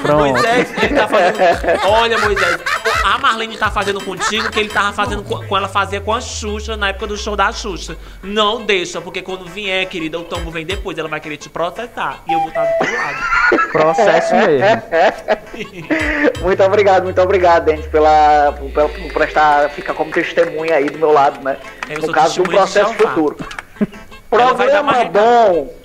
Pronto. 0.02 0.30
Moisés, 0.30 0.72
ele 0.82 0.94
tá 0.94 1.08
fazendo. 1.08 1.38
Olha, 1.86 2.18
Moisés, 2.18 2.60
a 3.04 3.18
Marlene 3.18 3.56
tá 3.56 3.70
fazendo 3.70 4.02
contigo 4.04 4.46
o 4.46 4.50
que 4.50 4.60
ele 4.60 4.68
tava 4.68 4.92
fazendo 4.92 5.22
com, 5.22 5.56
ela 5.56 5.68
fazia 5.68 6.00
com 6.00 6.12
a 6.12 6.20
Xuxa 6.20 6.76
na 6.76 6.90
época 6.90 7.06
do 7.06 7.16
show 7.16 7.34
da 7.34 7.52
Xuxa. 7.52 7.96
Não 8.22 8.64
deixa, 8.64 9.00
porque 9.00 9.22
quando 9.22 9.44
vier, 9.46 9.86
querida, 9.86 10.18
o 10.18 10.24
tombo 10.24 10.50
vem 10.50 10.64
depois, 10.64 10.98
ela 10.98 11.08
vai 11.08 11.20
querer 11.20 11.36
te 11.36 11.48
processar. 11.48 12.22
E 12.28 12.32
eu 12.32 12.38
vou 12.40 12.48
estar 12.48 12.64
do 12.64 12.84
teu 12.84 12.94
lado. 12.94 13.72
Processo 13.72 14.34
mesmo. 14.34 14.82
Muito 16.42 16.62
obrigado, 16.62 17.04
muito 17.04 17.20
obrigado, 17.20 17.64
Denis, 17.64 17.86
pela, 17.86 18.52
pela, 18.52 18.88
por 18.88 19.12
prestar, 19.12 19.68
ficar 19.70 19.94
como 19.94 20.10
testemunha 20.10 20.76
aí 20.76 20.88
do 20.88 20.98
meu 20.98 21.12
lado, 21.12 21.42
né? 21.42 21.56
Eu 21.88 21.96
no 21.96 22.04
sou 22.06 22.14
caso 22.14 22.40
um 22.40 22.44
de 22.44 22.50
processo 22.50 22.94
futuro. 22.94 23.36
Programa 24.28 25.04
bom. 25.06 25.79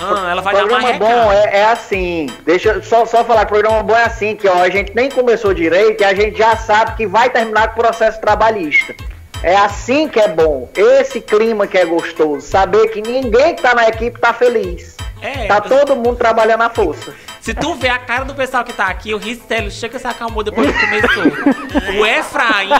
Ah, 0.00 0.30
ela 0.30 0.42
vai 0.42 0.54
dar 0.54 0.60
programa 0.60 0.82
mais 0.82 0.98
bom 0.98 1.32
é, 1.32 1.58
é 1.58 1.64
assim. 1.66 2.28
Deixa 2.44 2.70
eu 2.70 2.82
só, 2.82 3.04
só 3.04 3.24
falar 3.24 3.44
que 3.46 3.52
programa 3.52 3.82
bom 3.82 3.96
é 3.96 4.04
assim, 4.04 4.36
que 4.36 4.48
ó, 4.48 4.62
a 4.62 4.70
gente 4.70 4.94
nem 4.94 5.10
começou 5.10 5.52
direito 5.52 6.00
e 6.02 6.04
a 6.04 6.14
gente 6.14 6.38
já 6.38 6.56
sabe 6.56 6.96
que 6.96 7.06
vai 7.06 7.30
terminar 7.30 7.68
com 7.68 7.80
o 7.80 7.84
processo 7.84 8.20
trabalhista. 8.20 8.94
É 9.42 9.56
assim 9.56 10.08
que 10.08 10.18
é 10.18 10.28
bom. 10.28 10.68
Esse 10.76 11.20
clima 11.20 11.66
que 11.66 11.78
é 11.78 11.84
gostoso. 11.84 12.46
Saber 12.46 12.88
que 12.88 13.00
ninguém 13.00 13.54
que 13.54 13.62
tá 13.62 13.74
na 13.74 13.88
equipe 13.88 14.18
tá 14.18 14.32
feliz. 14.32 14.96
É, 15.20 15.46
Tá 15.46 15.60
todo 15.60 15.96
mundo 15.96 16.16
trabalhando 16.16 16.62
à 16.62 16.70
força. 16.70 17.12
Se 17.40 17.54
tu 17.54 17.74
vê 17.74 17.88
a 17.88 17.98
cara 17.98 18.24
do 18.24 18.34
pessoal 18.34 18.64
que 18.64 18.72
tá 18.72 18.86
aqui, 18.86 19.14
o 19.14 19.18
Ricélio 19.18 19.70
chega 19.70 19.98
se 19.98 20.06
acalmou 20.06 20.42
depois 20.42 20.70
que 20.70 20.80
começou. 20.80 21.24
O 21.98 22.06
Efraim, 22.06 22.70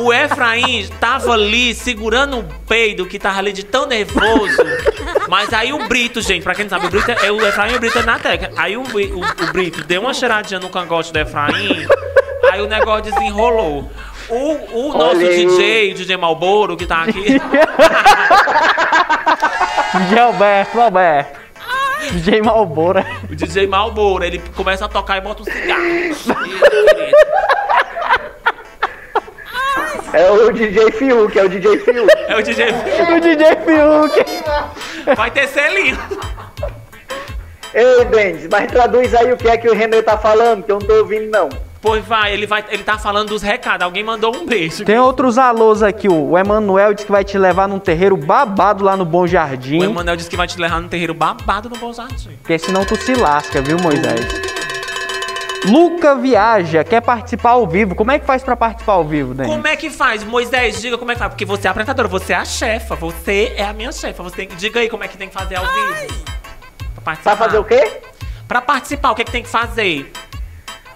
o 0.00 0.12
Efraim 0.12 0.86
tava 1.00 1.32
ali 1.32 1.74
segurando 1.74 2.38
o 2.38 2.44
peido 2.66 3.06
que 3.06 3.18
tava 3.18 3.38
ali 3.38 3.52
de 3.52 3.64
tão 3.64 3.86
nervoso. 3.86 4.56
Mas 5.28 5.52
aí 5.52 5.72
o 5.72 5.86
Brito, 5.88 6.20
gente, 6.20 6.42
pra 6.42 6.54
quem 6.54 6.64
não 6.64 6.70
sabe, 6.70 6.86
o 6.86 6.90
Brito 6.90 7.10
é, 7.10 7.30
o 7.30 7.44
Efraim 7.46 7.72
e 7.72 7.76
o 7.76 7.80
Brito 7.80 7.98
é 7.98 8.02
na 8.02 8.18
técnica. 8.18 8.52
Aí 8.56 8.76
o, 8.76 8.82
o, 8.82 8.84
o 8.84 9.52
Brito 9.52 9.84
deu 9.84 10.02
uma 10.02 10.14
cheiradinha 10.14 10.60
no 10.60 10.68
cangote 10.68 11.12
do 11.12 11.18
Efraim, 11.18 11.86
aí 12.50 12.60
o 12.60 12.66
negócio 12.66 13.12
desenrolou. 13.12 13.90
O, 14.28 14.88
o 14.88 14.92
nosso 14.96 15.16
Olha 15.16 15.28
aí. 15.28 15.46
DJ, 15.46 15.92
o 15.92 15.94
DJ 15.94 16.16
Malboro, 16.16 16.76
que 16.76 16.86
tá 16.86 17.02
aqui, 17.02 17.22
DJ 19.98 20.18
Alberto, 20.18 20.80
Alberto. 20.80 21.42
DJ 22.12 22.42
Malbora. 22.42 23.06
o 23.30 23.34
DJ 23.36 23.66
Malboro, 23.66 24.24
ele 24.24 24.38
começa 24.54 24.86
a 24.86 24.88
tocar 24.88 25.18
e 25.18 25.20
bota 25.20 25.42
um 25.42 25.44
cigarro. 25.44 25.82
É 30.12 30.30
o 30.30 30.52
DJ 30.52 30.92
Fiuk, 30.92 31.38
é 31.38 31.44
o 31.44 31.48
DJ 31.48 31.78
Fiuk. 31.78 32.10
É 32.28 32.36
o 32.36 32.42
DJ. 32.42 32.66
O 33.16 33.20
DJ 33.20 33.46
Fiuk. 33.64 35.14
Vai 35.16 35.30
ter 35.30 35.48
selinho. 35.48 35.98
Ei, 37.74 38.04
Denis, 38.04 38.46
mas 38.50 38.70
traduz 38.70 39.14
aí 39.14 39.32
o 39.32 39.36
que 39.36 39.48
é 39.48 39.56
que 39.56 39.68
o 39.68 39.74
René 39.74 40.02
tá 40.02 40.18
falando, 40.18 40.62
que 40.62 40.70
eu 40.70 40.78
não 40.78 40.86
tô 40.86 40.94
ouvindo, 40.96 41.30
não. 41.30 41.48
Pois 41.80 42.04
vai, 42.04 42.32
ele 42.32 42.46
vai, 42.46 42.64
ele 42.70 42.84
tá 42.84 42.96
falando 42.96 43.30
dos 43.30 43.42
recados. 43.42 43.84
Alguém 43.84 44.04
mandou 44.04 44.36
um 44.36 44.46
beijo. 44.46 44.84
Tem 44.84 44.98
outros 44.98 45.36
alôs 45.36 45.82
aqui, 45.82 46.08
ó. 46.08 46.12
o 46.12 46.38
Emanuel 46.38 46.94
disse 46.94 47.06
que 47.06 47.10
vai 47.10 47.24
te 47.24 47.36
levar 47.36 47.66
num 47.66 47.80
terreiro 47.80 48.16
babado 48.16 48.84
lá 48.84 48.96
no 48.96 49.04
Bom 49.04 49.22
O 49.22 49.26
Jardim. 49.26 49.82
Emanuel 49.82 50.14
disse 50.14 50.30
que 50.30 50.36
vai 50.36 50.46
te 50.46 50.60
levar 50.60 50.80
no 50.80 50.88
terreiro 50.88 51.12
babado 51.12 51.68
no 51.68 51.76
Bom 51.76 51.92
Jardim. 51.92 52.36
Porque 52.40 52.56
senão 52.58 52.84
tu 52.84 52.94
se 52.96 53.14
lasca, 53.14 53.60
viu, 53.60 53.78
Moisés? 53.78 54.61
Luca 55.64 56.16
Viaja 56.16 56.82
quer 56.82 57.00
participar 57.00 57.50
ao 57.50 57.66
vivo. 57.66 57.94
Como 57.94 58.10
é 58.10 58.18
que 58.18 58.26
faz 58.26 58.42
pra 58.42 58.56
participar 58.56 58.94
ao 58.94 59.04
vivo, 59.04 59.32
Denis? 59.32 59.52
Como 59.52 59.66
é 59.66 59.76
que 59.76 59.90
faz? 59.90 60.24
Moisés, 60.24 60.80
diga 60.80 60.98
como 60.98 61.10
é 61.12 61.14
que 61.14 61.20
faz. 61.20 61.30
Porque 61.30 61.44
você 61.44 61.66
é 61.66 61.68
a 61.68 61.70
apresentadora, 61.70 62.08
você 62.08 62.32
é 62.32 62.36
a 62.36 62.44
chefa. 62.44 62.96
Você 62.96 63.52
é 63.56 63.64
a 63.64 63.72
minha 63.72 63.92
chefa. 63.92 64.22
Você 64.22 64.36
tem... 64.36 64.48
Diga 64.56 64.80
aí 64.80 64.88
como 64.88 65.04
é 65.04 65.08
que 65.08 65.16
tem 65.16 65.28
que 65.28 65.34
fazer 65.34 65.56
ao 65.56 65.64
vivo. 65.64 66.24
Pra 66.94 67.02
participar. 67.04 67.36
Pra 67.36 67.46
fazer 67.46 67.58
o 67.58 67.64
quê? 67.64 68.00
Pra 68.48 68.60
participar, 68.60 69.10
o 69.12 69.14
que, 69.14 69.22
é 69.22 69.24
que 69.24 69.30
tem 69.30 69.42
que 69.42 69.48
fazer? 69.48 70.10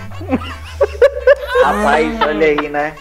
Rapaz, 1.63 2.21
olha 2.21 2.47
aí, 2.47 2.69
né? 2.69 2.95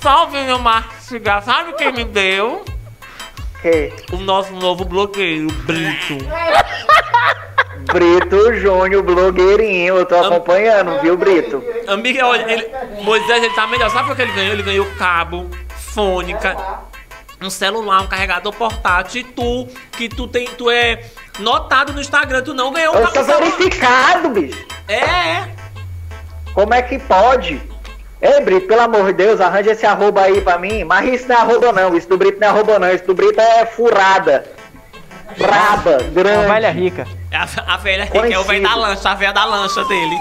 Salve, 0.00 0.38
meu 0.44 0.58
mastigar. 0.58 1.42
Sabe 1.42 1.72
quem 1.74 1.92
me 1.92 2.04
deu? 2.04 2.64
Que? 3.62 3.92
O 4.12 4.16
nosso 4.18 4.52
novo 4.52 4.84
blogueiro, 4.84 5.46
Brito. 5.64 6.18
Brito 7.92 8.54
Júnior, 8.54 9.02
blogueirinho, 9.02 9.96
eu 9.96 10.06
tô 10.06 10.16
acompanhando, 10.16 11.00
viu, 11.00 11.16
Brito? 11.16 11.62
Amiga, 11.86 12.26
olha, 12.26 12.50
ele, 12.50 12.70
Moisés, 13.02 13.42
ele 13.42 13.54
tá 13.54 13.66
melhor. 13.66 13.90
Sabe 13.90 14.10
o 14.12 14.16
que 14.16 14.22
ele 14.22 14.32
ganhou? 14.32 14.52
Ele 14.52 14.62
ganhou 14.62 14.86
cabo, 14.98 15.48
fônica, 15.76 16.56
um 17.40 17.50
celular, 17.50 18.02
um 18.02 18.06
carregador 18.06 18.52
portátil. 18.52 19.20
E 19.20 19.24
tu, 19.24 19.68
que 19.92 20.08
tu 20.08 20.26
tem, 20.26 20.46
tu 20.48 20.70
é 20.70 21.04
notado 21.38 21.92
no 21.92 22.00
Instagram, 22.00 22.42
tu 22.42 22.54
não 22.54 22.72
ganhou 22.72 22.94
Eu 22.94 23.02
cabo. 23.02 23.14
sou 23.14 23.24
verificado, 23.24 24.30
bicho. 24.30 24.64
É, 24.88 24.94
é. 24.96 25.48
Como 26.54 26.72
é 26.72 26.80
que 26.82 26.98
pode? 26.98 27.60
Ei, 28.22 28.40
Brito, 28.40 28.66
pelo 28.66 28.80
amor 28.80 29.06
de 29.06 29.12
Deus, 29.14 29.40
arranja 29.40 29.72
esse 29.72 29.84
arroba 29.84 30.22
aí 30.22 30.40
pra 30.40 30.56
mim. 30.58 30.84
Mas 30.84 31.12
isso 31.12 31.28
não 31.28 31.36
é 31.36 31.38
arroba 31.40 31.72
não, 31.72 31.94
isso 31.96 32.08
do 32.08 32.16
Brito 32.16 32.40
não 32.40 32.46
é 32.48 32.50
arroba 32.50 32.78
não, 32.78 32.90
isso 32.90 33.04
do 33.04 33.14
Brito 33.14 33.40
é 33.40 33.66
furada. 33.66 34.44
Braba, 35.36 35.98
grande. 36.12 36.46
velha 36.46 36.70
rica. 36.70 37.06
É 37.30 37.36
a, 37.36 37.48
a 37.66 37.76
velha 37.76 38.06
que 38.06 38.16
é 38.16 38.20
o 38.20 38.22
velho 38.44 38.62
da 38.62 38.68
Conhecido. 38.68 38.80
lancha, 38.80 39.10
a 39.10 39.14
velha 39.14 39.32
da 39.32 39.44
lancha 39.44 39.84
dele. 39.86 40.16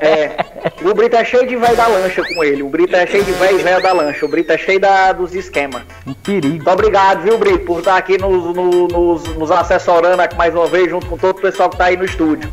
É. 0.00 0.36
O 0.82 0.94
Brito 0.94 1.16
é 1.16 1.24
cheio 1.24 1.46
de 1.46 1.54
velho 1.54 1.76
da 1.76 1.86
lancha 1.86 2.22
com 2.22 2.42
ele. 2.42 2.62
O 2.62 2.68
Brito 2.68 2.96
é 2.96 3.06
cheio 3.06 3.22
de 3.24 3.32
velho 3.32 3.60
e 3.60 3.62
velho 3.62 3.82
da 3.82 3.92
lancha. 3.92 4.24
O 4.24 4.28
Brito 4.28 4.50
é 4.52 4.58
cheio 4.58 4.80
da, 4.80 5.12
dos 5.12 5.34
esquemas. 5.34 5.82
Um 6.06 6.14
perigo. 6.14 6.48
Muito 6.54 6.70
obrigado, 6.70 7.22
viu, 7.22 7.36
Brito, 7.38 7.64
por 7.66 7.80
estar 7.80 7.96
aqui 7.98 8.16
nos, 8.18 8.54
no- 8.56 8.88
nos, 8.88 9.24
nos 9.36 9.50
assessorando 9.50 10.20
aqui 10.22 10.34
mais 10.36 10.54
uma 10.54 10.66
vez, 10.66 10.88
junto 10.90 11.06
com 11.06 11.18
todo 11.18 11.36
o 11.36 11.40
pessoal 11.42 11.68
que 11.68 11.76
tá 11.76 11.84
aí 11.84 11.96
no 11.96 12.04
estúdio. 12.06 12.50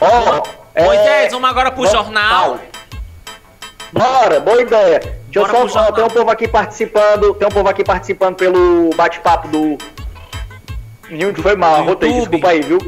Ó, 0.00 0.06
é, 0.38 0.42
Moisés, 0.82 1.32
vamos 1.32 1.48
agora 1.48 1.70
pro 1.70 1.86
jornal. 1.86 2.58
Bora, 3.92 4.40
boa 4.40 4.60
ideia. 4.60 4.98
Deixa 5.28 5.46
Bora 5.46 5.64
eu 5.64 5.68
só, 5.68 5.88
ó, 5.88 5.92
tem 5.92 6.04
um 6.04 6.08
povo 6.08 6.30
aqui 6.30 6.48
participando, 6.48 7.32
tem 7.34 7.46
um 7.46 7.50
povo 7.50 7.68
aqui 7.68 7.84
participando 7.84 8.36
pelo 8.36 8.90
bate-papo 8.96 9.46
do... 9.48 9.78
Gente, 11.08 11.40
foi 11.40 11.54
mal, 11.54 11.76
arrotei, 11.76 12.12
desculpa 12.12 12.48
aí, 12.48 12.60
viu? 12.60 12.78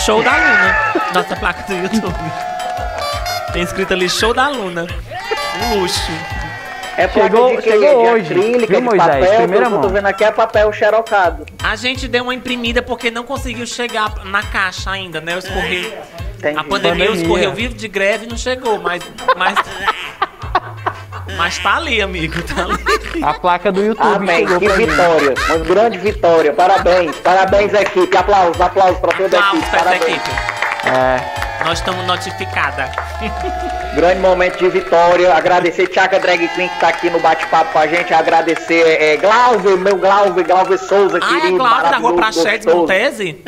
Show 0.04 0.22
da 0.22 0.32
Luna. 0.32 0.76
Nossa 1.14 1.36
placa 1.36 1.62
do 1.72 1.74
YouTube. 1.80 2.14
Tem 3.52 3.62
escrito 3.62 3.92
ali 3.94 4.08
show 4.10 4.34
da 4.34 4.48
Luna. 4.48 4.86
Um 5.62 5.80
luxo. 5.80 6.10
É 6.98 7.08
Chegou- 7.08 7.60
chegou 7.60 7.84
É 7.84 7.90
de 7.90 8.08
hoje, 8.10 8.32
acrílica, 8.32 8.66
viu, 8.66 8.80
de 8.80 8.82
Moisés? 8.82 9.08
papel, 9.26 9.36
Primeira 9.36 9.66
eu 9.66 9.70
tô 9.70 9.78
mão. 9.80 9.88
vendo 9.90 10.06
aqui 10.06 10.24
é 10.24 10.30
papel 10.32 10.72
xerocado. 10.72 11.46
A 11.62 11.76
gente 11.76 12.08
deu 12.08 12.22
uma 12.24 12.34
imprimida 12.34 12.82
porque 12.82 13.10
não 13.10 13.22
conseguiu 13.22 13.66
chegar 13.66 14.24
na 14.24 14.42
caixa 14.42 14.90
ainda, 14.90 15.20
né? 15.20 15.36
Os 15.36 15.46
correios. 15.46 15.92
Entendi. 16.38 16.58
A 16.58 16.64
pandemia, 16.64 17.06
Pandemia. 17.06 17.28
correios 17.28 17.54
vivos 17.54 17.76
de 17.76 17.86
greve 17.88 18.24
e 18.24 18.28
não 18.28 18.36
chegou, 18.36 18.78
mas. 18.80 19.02
Mas, 19.36 19.56
mas 21.37 21.59
tá 21.59 21.76
ali, 21.76 22.00
amigo. 22.00 22.40
Tá 22.42 22.62
ali. 22.62 23.23
A 23.25 23.35
placa 23.35 23.73
do 23.73 23.83
YouTube 23.83 24.14
Amém, 24.14 24.38
chegou 24.47 24.59
que 24.61 24.66
pra 24.66 24.76
mim. 24.76 24.87
vitória, 24.87 25.35
uma 25.49 25.59
grande 25.59 25.99
vitória, 25.99 26.52
parabéns, 26.52 27.16
parabéns 27.16 27.73
equipe, 27.75 28.16
aplausos, 28.16 28.61
aplausos 28.61 28.99
pra 28.99 29.12
toda 29.12 29.37
a 29.37 29.49
equipe, 29.49 29.71
parabéns. 29.71 30.02
equipe. 30.02 30.30
É. 30.87 31.47
Nós 31.64 31.78
estamos 31.78 32.06
notificadas. 32.06 32.90
Grande 33.97 34.21
momento 34.21 34.59
de 34.59 34.68
vitória. 34.68 35.33
Agradecer 35.35 35.87
Tchaka 35.88 36.21
Drag 36.21 36.47
Queen 36.49 36.68
que 36.68 36.78
tá 36.80 36.88
aqui 36.88 37.09
no 37.11 37.18
bate-papo 37.18 37.73
com 37.73 37.78
a 37.78 37.87
gente. 37.87 38.12
Agradecer 38.12 38.87
é, 39.02 39.16
Glauber, 39.16 39.76
meu 39.78 39.97
Glauber, 39.97 40.45
Glauber 40.45 40.78
Souza, 40.78 41.18
Ah, 41.21 41.38
é 41.38 41.40
querido. 41.40 41.59
Cláudia 41.59 41.90
da 41.90 41.97
Rua 41.97 42.12
maravilhoso, 42.12 42.42
Prachedes 42.42 42.66
gostoso. 42.66 42.76
Montese? 42.83 43.42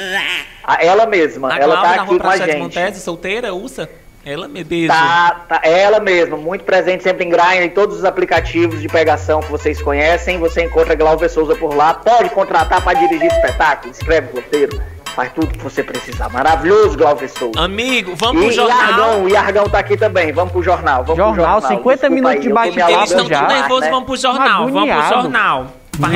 Ah, 0.65 0.79
Ela 0.81 1.07
mesma, 1.07 1.53
A 1.53 1.59
ela 1.59 1.77
tá 1.77 1.83
da 1.83 1.91
aqui 1.91 1.99
Rua 2.07 2.07
com 2.09 2.15
a 2.15 2.31
Prachedes 2.31 2.47
gente. 2.55 2.63
Montese, 2.63 3.01
solteira, 3.01 3.55
ursa? 3.55 3.89
Ela 4.29 4.47
me 4.47 4.63
beijo. 4.63 4.89
Tá, 4.89 5.45
tá, 5.49 5.61
ela 5.65 6.01
mesma, 6.01 6.37
muito 6.37 6.63
presente 6.63 7.03
sempre 7.03 7.25
em 7.25 7.31
Grindr, 7.31 7.63
em 7.63 7.71
todos 7.71 7.97
os 7.97 8.05
aplicativos 8.05 8.79
de 8.83 8.87
pegação 8.87 9.41
que 9.41 9.51
vocês 9.51 9.81
conhecem. 9.81 10.39
Você 10.39 10.65
encontra 10.65 10.95
Glauber 10.95 11.31
Souza 11.31 11.57
por 11.57 11.75
lá. 11.75 11.95
Pode 11.95 12.29
contratar 12.29 12.85
para 12.85 12.99
dirigir 12.99 13.27
espetáculo, 13.33 13.91
escreve 13.91 14.31
roteiro, 14.35 14.83
faz 15.17 15.33
tudo 15.33 15.47
que 15.47 15.57
você 15.59 15.83
precisar. 15.83 16.29
Maravilhoso, 16.29 16.99
Glauber 16.99 17.27
Souza. 17.31 17.59
Amigo, 17.59 18.15
vamos 18.17 18.43
pro 18.43 18.51
E 18.51 18.53
jornal. 18.53 18.79
Iargão, 18.79 19.25
o 19.25 19.29
Iargão 19.31 19.67
tá 19.67 19.79
aqui 19.79 19.97
também. 19.97 20.31
Vamos 20.31 20.53
pro 20.53 20.63
jornal. 20.63 21.05
Vamos 21.05 21.17
Jornal, 21.17 21.35
pro 21.35 21.43
jornal. 21.45 21.79
50 21.79 22.11
Desculpa 22.11 22.15
minutos 22.15 22.37
aí, 22.37 22.41
de 22.43 22.53
bate-papo 22.53 22.93
Eles 22.93 23.11
estão 23.11 23.25
tudo 23.25 23.35
demais, 23.35 23.61
nervosos, 23.61 23.85
né? 23.85 23.91
vamos 23.91 24.05
pro 24.05 24.17
jornal. 24.19 24.59
Vamos 24.59 24.73
pro 24.73 24.81
Agoniado. 24.81 25.15
jornal. 25.23 25.67
Vai. 25.99 26.13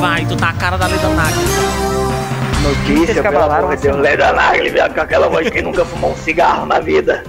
Vai, 0.00 0.24
tu 0.24 0.34
tá 0.34 0.48
a 0.48 0.52
cara 0.54 0.78
da 0.78 0.86
Leda. 0.86 2.05
Notícia, 2.66 3.22
que 3.22 3.22
pelo 3.22 3.44
amor 3.44 3.76
de 3.76 3.88
a 3.88 3.92
Deus. 3.92 4.02
Leda 4.02 4.32
Nagli, 4.32 4.70
velho, 4.70 4.92
com 4.92 5.00
aquela 5.00 5.28
voz 5.28 5.48
que 5.48 5.62
nunca 5.62 5.84
fumou 5.84 6.10
um 6.10 6.16
cigarro 6.16 6.66
na 6.66 6.80
vida. 6.80 7.22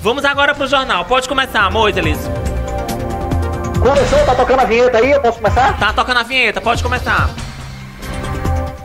Vamos 0.00 0.24
agora 0.24 0.52
pro 0.54 0.66
jornal. 0.66 1.04
Pode 1.04 1.28
começar, 1.28 1.70
Moisés. 1.70 2.18
Começou, 3.80 4.18
tá 4.26 4.34
tocando 4.34 4.60
a 4.60 4.64
vinheta 4.64 4.98
aí, 4.98 5.12
eu 5.12 5.20
posso 5.20 5.38
começar? 5.38 5.78
Tá 5.78 5.92
tocando 5.92 6.18
a 6.18 6.22
vinheta, 6.24 6.60
pode 6.60 6.82
começar. 6.82 7.30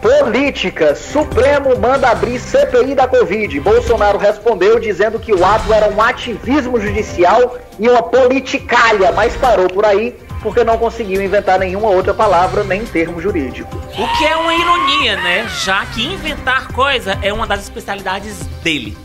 Política. 0.02 0.96
Supremo 0.96 1.76
manda 1.80 2.10
abrir 2.10 2.40
CPI 2.40 2.94
da 2.94 3.08
Covid. 3.08 3.60
Bolsonaro 3.60 4.20
respondeu 4.20 4.80
dizendo 4.80 5.20
que 5.20 5.34
o 5.34 5.44
ato 5.44 5.74
era 5.74 5.90
um 5.90 6.00
ativismo 6.00 6.80
judicial 6.80 7.58
e 7.80 7.90
uma 7.90 8.04
politicalha, 8.04 9.12
mas 9.12 9.36
parou 9.36 9.68
por 9.68 9.84
aí 9.84 10.16
porque 10.48 10.64
não 10.64 10.78
conseguiu 10.78 11.22
inventar 11.22 11.60
nenhuma 11.60 11.90
outra 11.90 12.14
palavra 12.14 12.64
nem 12.64 12.86
termo 12.86 13.20
jurídico. 13.20 13.76
O 13.76 14.18
que 14.18 14.26
é 14.26 14.34
uma 14.38 14.54
ironia, 14.54 15.18
né? 15.18 15.46
Já 15.66 15.86
que 15.88 16.02
inventar 16.02 16.70
coisa 16.70 17.20
é 17.22 17.34
uma 17.34 17.46
das 17.46 17.64
especialidades 17.64 18.48
dele. 18.64 18.98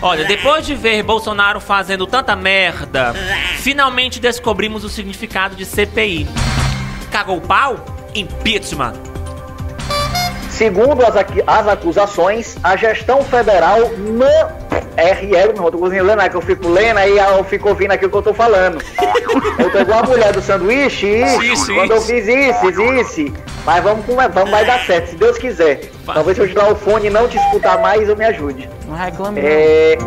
Olha, 0.00 0.24
depois 0.24 0.64
de 0.64 0.76
ver 0.76 1.02
Bolsonaro 1.02 1.58
fazendo 1.58 2.06
tanta 2.06 2.36
merda, 2.36 3.12
finalmente 3.56 4.20
descobrimos 4.20 4.84
o 4.84 4.88
significado 4.88 5.56
de 5.56 5.66
CPI. 5.66 6.28
Cagou 7.10 7.38
o 7.38 7.40
pau? 7.40 7.84
Impeachment. 8.14 8.92
Segundo 10.48 11.04
as, 11.04 11.16
as 11.16 11.66
acusações, 11.66 12.56
a 12.62 12.76
gestão 12.76 13.24
federal 13.24 13.80
no 13.98 14.63
RL, 14.96 15.52
não, 15.56 15.66
eu 15.66 15.70
tô 15.72 15.78
conseguindo 15.78 16.06
lendo, 16.06 16.22
é 16.22 16.28
que 16.28 16.36
eu 16.36 16.40
fico 16.40 16.68
lendo 16.68 16.98
aí 16.98 17.18
eu 17.18 17.44
fico 17.44 17.68
ouvindo 17.68 17.92
aquilo 17.92 18.10
que 18.10 18.16
eu 18.16 18.22
tô 18.22 18.34
falando. 18.34 18.78
Eu 19.58 19.70
tô 19.70 19.78
igual 19.78 20.00
a 20.00 20.06
mulher 20.06 20.32
do 20.32 20.40
sanduíche, 20.42 21.06
isso, 21.06 21.42
Isso, 21.42 21.74
quando 21.74 21.92
eu 21.92 22.00
fiz 22.00 22.26
isso, 22.26 22.60
fiz 22.60 22.78
isso. 23.18 23.34
Mas 23.64 23.82
vamos, 23.82 24.04
com- 24.06 24.14
vamos, 24.16 24.50
vai 24.50 24.64
dar 24.64 24.84
certo, 24.84 25.10
se 25.10 25.16
Deus 25.16 25.38
quiser. 25.38 25.90
Vai. 26.04 26.14
Talvez 26.16 26.36
se 26.36 26.42
eu 26.42 26.48
tirar 26.48 26.70
o 26.72 26.76
fone 26.76 27.06
e 27.06 27.10
não 27.10 27.26
te 27.28 27.36
escutar 27.38 27.78
mais, 27.78 28.08
eu 28.08 28.16
me 28.16 28.24
ajude. 28.24 28.68
Não 28.86 28.94
reclame. 28.96 29.40
É, 29.42 29.98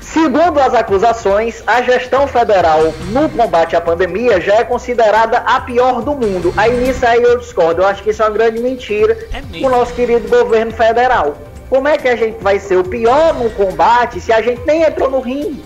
Segundo 0.00 0.58
as 0.58 0.74
acusações, 0.74 1.62
a 1.66 1.82
gestão 1.82 2.26
federal 2.26 2.92
no 3.12 3.28
combate 3.28 3.76
à 3.76 3.80
pandemia 3.80 4.40
já 4.40 4.56
é 4.56 4.64
considerada 4.64 5.38
a 5.38 5.60
pior 5.60 6.02
do 6.02 6.14
mundo. 6.16 6.52
Aí 6.56 6.76
nisso 6.76 7.06
aí 7.06 7.22
eu 7.22 7.38
discordo. 7.38 7.82
Eu 7.82 7.86
acho 7.86 8.02
que 8.02 8.10
isso 8.10 8.20
é 8.20 8.24
uma 8.26 8.32
grande 8.32 8.60
mentira 8.60 9.16
É 9.32 9.68
nosso 9.68 9.92
querido 9.94 10.28
governo 10.28 10.72
federal. 10.72 11.36
Como 11.70 11.86
é 11.86 11.96
que 11.96 12.08
a 12.08 12.16
gente 12.16 12.42
vai 12.42 12.58
ser 12.58 12.76
o 12.78 12.84
pior 12.84 13.32
no 13.34 13.48
combate 13.50 14.20
se 14.20 14.32
a 14.32 14.42
gente 14.42 14.60
nem 14.66 14.82
entrou 14.82 15.08
no 15.08 15.20
ringue? 15.20 15.64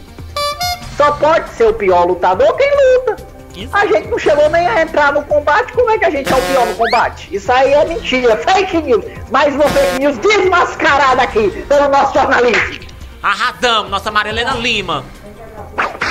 Só 0.98 1.10
pode 1.12 1.48
ser 1.48 1.66
o 1.66 1.72
pior 1.72 2.04
lutador 2.06 2.54
quem 2.56 2.70
luta. 2.70 3.16
Isso. 3.56 3.74
A 3.74 3.86
gente 3.86 4.08
não 4.08 4.18
chegou 4.18 4.50
nem 4.50 4.66
a 4.66 4.82
entrar 4.82 5.12
no 5.12 5.24
combate, 5.24 5.72
como 5.72 5.90
é 5.90 5.96
que 5.96 6.04
a 6.04 6.10
gente 6.10 6.30
é 6.30 6.36
o 6.36 6.42
pior 6.42 6.66
no 6.66 6.74
combate? 6.74 7.34
Isso 7.34 7.50
aí 7.50 7.72
é 7.72 7.84
mentira, 7.86 8.36
fake 8.36 8.82
news. 8.82 9.04
Mais 9.30 9.54
uma 9.54 9.64
fake 9.64 9.98
news 10.00 10.18
desmascarada 10.18 11.22
aqui 11.22 11.50
pelo 11.68 11.88
nosso 11.88 12.12
jornalismo. 12.12 12.80
Arrasamos, 13.22 13.90
nossa 13.90 14.10
Marilena 14.10 14.52
Lima. 14.54 15.04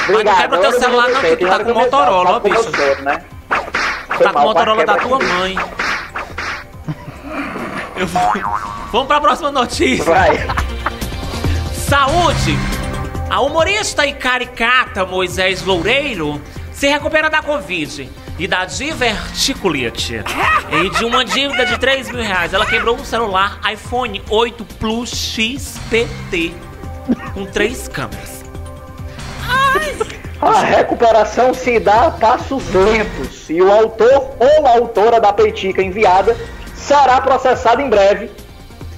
Obrigado. 0.09 0.37
quebra 0.37 0.57
teu 0.57 0.69
Agora 0.69 0.75
eu 0.75 0.79
celular, 0.81 1.09
não, 1.09 1.21
que 1.21 1.35
tu 1.37 1.47
tá 1.47 1.63
com 1.63 1.73
Motorola, 1.73 2.39
com 2.39 2.49
bicho. 2.49 3.03
né? 3.03 3.23
Tá 4.19 4.33
com 4.33 4.39
Motorola 4.39 4.85
da 4.85 4.95
tua 4.95 5.19
quebra 5.19 5.35
mãe. 5.37 5.55
Eu 7.95 8.07
vou... 8.07 8.82
Vamos 8.93 9.07
pra 9.07 9.19
próxima 9.19 9.49
notícia. 9.49 10.05
Vai. 10.05 10.37
Saúde! 11.73 12.55
A 13.27 13.41
humorista 13.41 14.05
e 14.05 14.13
caricata 14.13 15.03
Moisés 15.03 15.63
Loureiro 15.63 16.39
se 16.71 16.87
recupera 16.87 17.27
da 17.27 17.41
Covid 17.41 18.07
e 18.37 18.47
da 18.47 18.65
diverticulite 18.65 20.23
e 20.71 20.89
de 20.91 21.05
uma 21.05 21.25
dívida 21.25 21.65
de 21.65 21.79
3 21.79 22.11
mil 22.11 22.21
reais. 22.21 22.53
Ela 22.53 22.67
quebrou 22.67 22.95
um 22.95 23.03
celular 23.03 23.59
iPhone 23.73 24.21
8 24.29 24.63
Plus 24.79 25.09
XPT 25.09 26.53
com 27.33 27.47
três 27.47 27.87
câmeras. 27.87 28.43
A 30.39 30.59
recuperação 30.59 31.51
se 31.51 31.79
dá 31.79 32.09
a 32.09 32.11
passos 32.11 32.71
lentos 32.71 33.49
e 33.49 33.59
o 33.59 33.71
autor 33.71 34.35
ou 34.39 34.67
a 34.67 34.71
autora 34.73 35.19
da 35.19 35.33
peitica 35.33 35.81
enviada 35.81 36.37
será 36.75 37.19
processado 37.21 37.81
em 37.81 37.89
breve, 37.89 38.29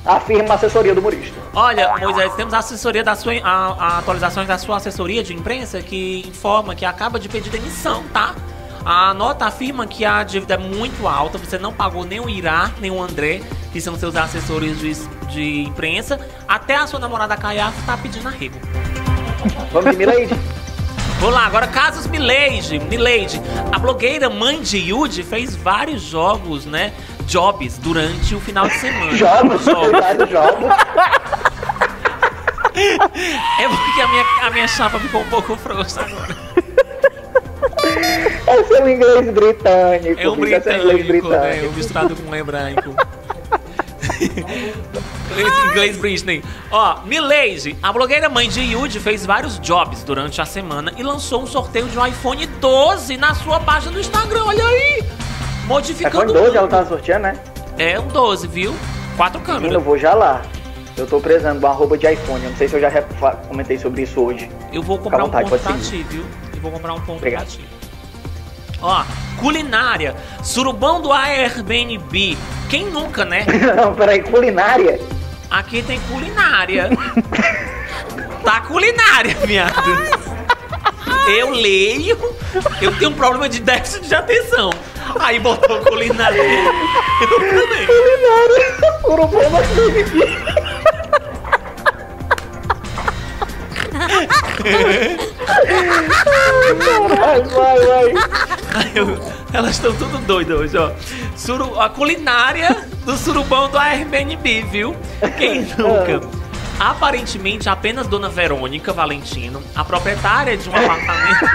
afirma 0.06 0.54
a 0.54 0.56
assessoria 0.56 0.94
do 0.94 1.00
humorista. 1.00 1.36
Olha, 1.54 1.96
Moisés, 1.98 2.34
temos 2.36 2.54
a 2.54 2.60
assessoria 2.60 3.04
da 3.04 3.16
sua 3.16 3.34
a, 3.44 3.50
a 3.50 3.98
atualizações 4.00 4.48
da 4.48 4.58
sua 4.58 4.78
assessoria 4.78 5.24
de 5.24 5.34
imprensa 5.34 5.82
que 5.82 6.24
informa 6.28 6.76
que 6.76 6.86
acaba 6.86 7.20
de 7.20 7.28
pedir 7.28 7.50
demissão, 7.50 8.04
tá? 8.14 8.36
A 8.86 9.16
nota 9.16 9.46
afirma 9.46 9.88
que 9.88 10.06
a 10.06 10.24
dívida 10.24 10.54
é 10.54 10.58
muito 10.58 11.08
alta, 11.08 11.40
você 11.40 11.58
não 11.58 11.74
pagou 11.74 12.06
nem 12.06 12.20
o 12.20 12.30
Irá, 12.30 12.70
nem 12.80 12.92
o 12.92 13.02
André, 13.02 13.42
que 13.74 13.82
são 13.82 13.96
seus 13.96 14.16
assessores 14.16 14.80
de, 14.80 14.94
de 15.34 15.64
imprensa, 15.64 16.20
até 16.48 16.76
a 16.76 16.86
sua 16.86 17.00
namorada 17.00 17.36
Caiafa 17.36 17.82
tá 17.84 17.98
pedindo 17.98 18.28
arrego. 18.28 18.60
Vamos 19.72 19.90
de 19.90 19.98
Milady? 19.98 20.30
Vou 21.20 21.30
lá, 21.30 21.46
agora 21.46 21.66
casos 21.66 22.06
Milady. 22.08 22.78
Milady, 22.78 23.42
a 23.72 23.80
blogueira 23.80 24.30
mãe 24.30 24.62
de 24.62 24.78
Yudi 24.78 25.24
fez 25.24 25.56
vários 25.56 26.04
jogos, 26.04 26.66
né? 26.66 26.94
Jobs 27.26 27.78
durante 27.78 28.36
o 28.36 28.40
final 28.40 28.68
de 28.68 28.76
semana. 28.76 29.16
Jogos. 29.16 29.64
cuidado, 29.64 30.30
jogos. 30.30 30.76
É 32.78 33.68
porque 33.68 34.02
a 34.02 34.08
minha, 34.08 34.26
a 34.42 34.50
minha 34.50 34.68
chapa 34.68 35.00
ficou 35.00 35.22
um 35.22 35.30
pouco 35.30 35.56
frouxa 35.56 36.02
agora. 36.02 36.36
É 38.48 38.84
o 38.84 38.90
inglês 38.90 39.34
britânico. 39.34 40.22
É 40.22 40.30
um 40.30 40.46
esse 40.46 40.70
é 40.70 40.78
o 40.78 40.82
inglês 40.82 41.08
britânico, 41.08 41.30
né? 41.30 41.40
britânico. 41.40 41.74
Misturado 41.74 42.16
com 42.16 42.30
um 42.30 42.36
hebraico. 42.36 42.96
Inglês 45.72 45.98
Britney. 45.98 46.44
Ó, 46.72 47.02
Milady, 47.06 47.76
a 47.82 47.92
blogueira 47.92 48.30
mãe 48.30 48.48
de 48.48 48.62
Yudi, 48.62 49.00
fez 49.00 49.26
vários 49.26 49.60
jobs 49.60 50.04
durante 50.04 50.42
a 50.42 50.46
semana 50.46 50.94
e 50.98 51.04
lançou 51.04 51.42
um 51.42 51.48
sorteio 51.48 51.88
de 51.88 51.98
um 51.98 52.06
iPhone 52.06 52.46
12 52.46 53.18
na 53.18 53.34
sua 53.36 53.60
página 53.60 53.92
do 53.92 54.00
Instagram. 54.00 54.46
Olha 54.46 54.66
aí! 54.66 55.04
Modificando 55.68 56.26
iPhone 56.26 56.32
o 56.32 56.34
12 56.34 56.46
mundo. 56.48 56.58
ela 56.58 56.68
tá 56.68 56.86
sorteando, 56.86 57.24
né? 57.24 57.40
É 57.78 58.00
um 58.00 58.08
12, 58.08 58.48
viu? 58.48 58.76
Quatro 59.18 59.40
Menino, 59.40 59.56
eu 59.58 59.62
câmeras. 59.62 59.84
vou 59.84 59.98
já 59.98 60.14
lá. 60.14 60.42
Eu 60.98 61.06
tô 61.06 61.20
precisando 61.20 61.60
de 61.60 61.66
uma 61.66 61.72
arroba 61.74 61.98
de 61.98 62.08
iPhone. 62.12 62.44
Eu 62.44 62.52
não 62.52 62.58
sei 62.58 62.68
se 62.68 62.76
eu 62.76 62.80
já 62.82 62.90
comentei 63.48 63.78
sobre 63.78 64.04
isso 64.04 64.22
hoje. 64.22 64.50
Eu 64.72 64.82
vou 64.82 64.98
comprar 64.98 65.24
um 65.24 65.26
vontade, 65.26 65.50
ponto 65.50 65.62
pode 65.62 65.80
pra 65.80 65.90
ti, 65.90 66.06
viu? 66.10 66.24
Eu 66.54 66.62
vou 66.62 66.72
comprar 66.72 66.94
um 66.94 67.02
ponto 67.02 67.18
Obrigado. 67.18 67.42
pra 67.42 67.52
ti. 67.52 67.66
Ó, 68.82 69.04
culinária. 69.40 70.16
Surubão 70.44 71.02
do 71.02 71.12
Airbnb. 71.12 72.38
Quem 72.70 72.86
nunca, 72.86 73.26
né? 73.26 73.46
Não, 73.76 73.94
peraí, 73.94 74.22
culinária? 74.22 75.00
Aqui 75.50 75.82
tem 75.84 76.00
culinária. 76.12 76.90
tá 78.44 78.62
culinária, 78.62 79.36
viado. 79.46 79.74
Eu 81.28 81.50
leio, 81.50 82.18
eu 82.82 82.96
tenho 82.98 83.12
um 83.12 83.14
problema 83.14 83.50
de 83.50 83.60
déficit 83.60 84.08
de 84.08 84.16
atenção. 84.16 84.70
Aí 85.20 85.40
botou 85.40 85.80
culinária. 85.82 86.42
Eu 86.42 87.40
também. 87.40 87.88
Culinária. 87.88 88.76
Da 89.52 89.60
Airbnb. 89.60 90.46
Vai, 97.08 97.42
vai, 97.42 97.80
vai. 98.14 98.92
Eu- 98.94 99.18
elas 99.54 99.72
estão 99.72 99.94
tudo 99.96 100.18
doidas 100.20 100.60
hoje, 100.60 100.78
ó. 100.78 100.92
Suru, 101.36 101.80
a 101.80 101.90
culinária 101.90 102.76
do 103.06 103.16
surubão 103.18 103.70
do 103.70 103.78
Airbnb, 103.78 104.62
viu? 104.64 104.96
Quem 105.38 105.62
nunca? 105.62 106.22
Aparentemente, 106.80 107.70
apenas 107.70 108.06
Dona 108.08 108.28
Verônica 108.30 108.92
Valentino, 108.92 109.64
a 109.76 109.84
proprietária 109.84 110.58
de 110.58 110.70
um 110.70 110.76
apartamento. 110.76 111.46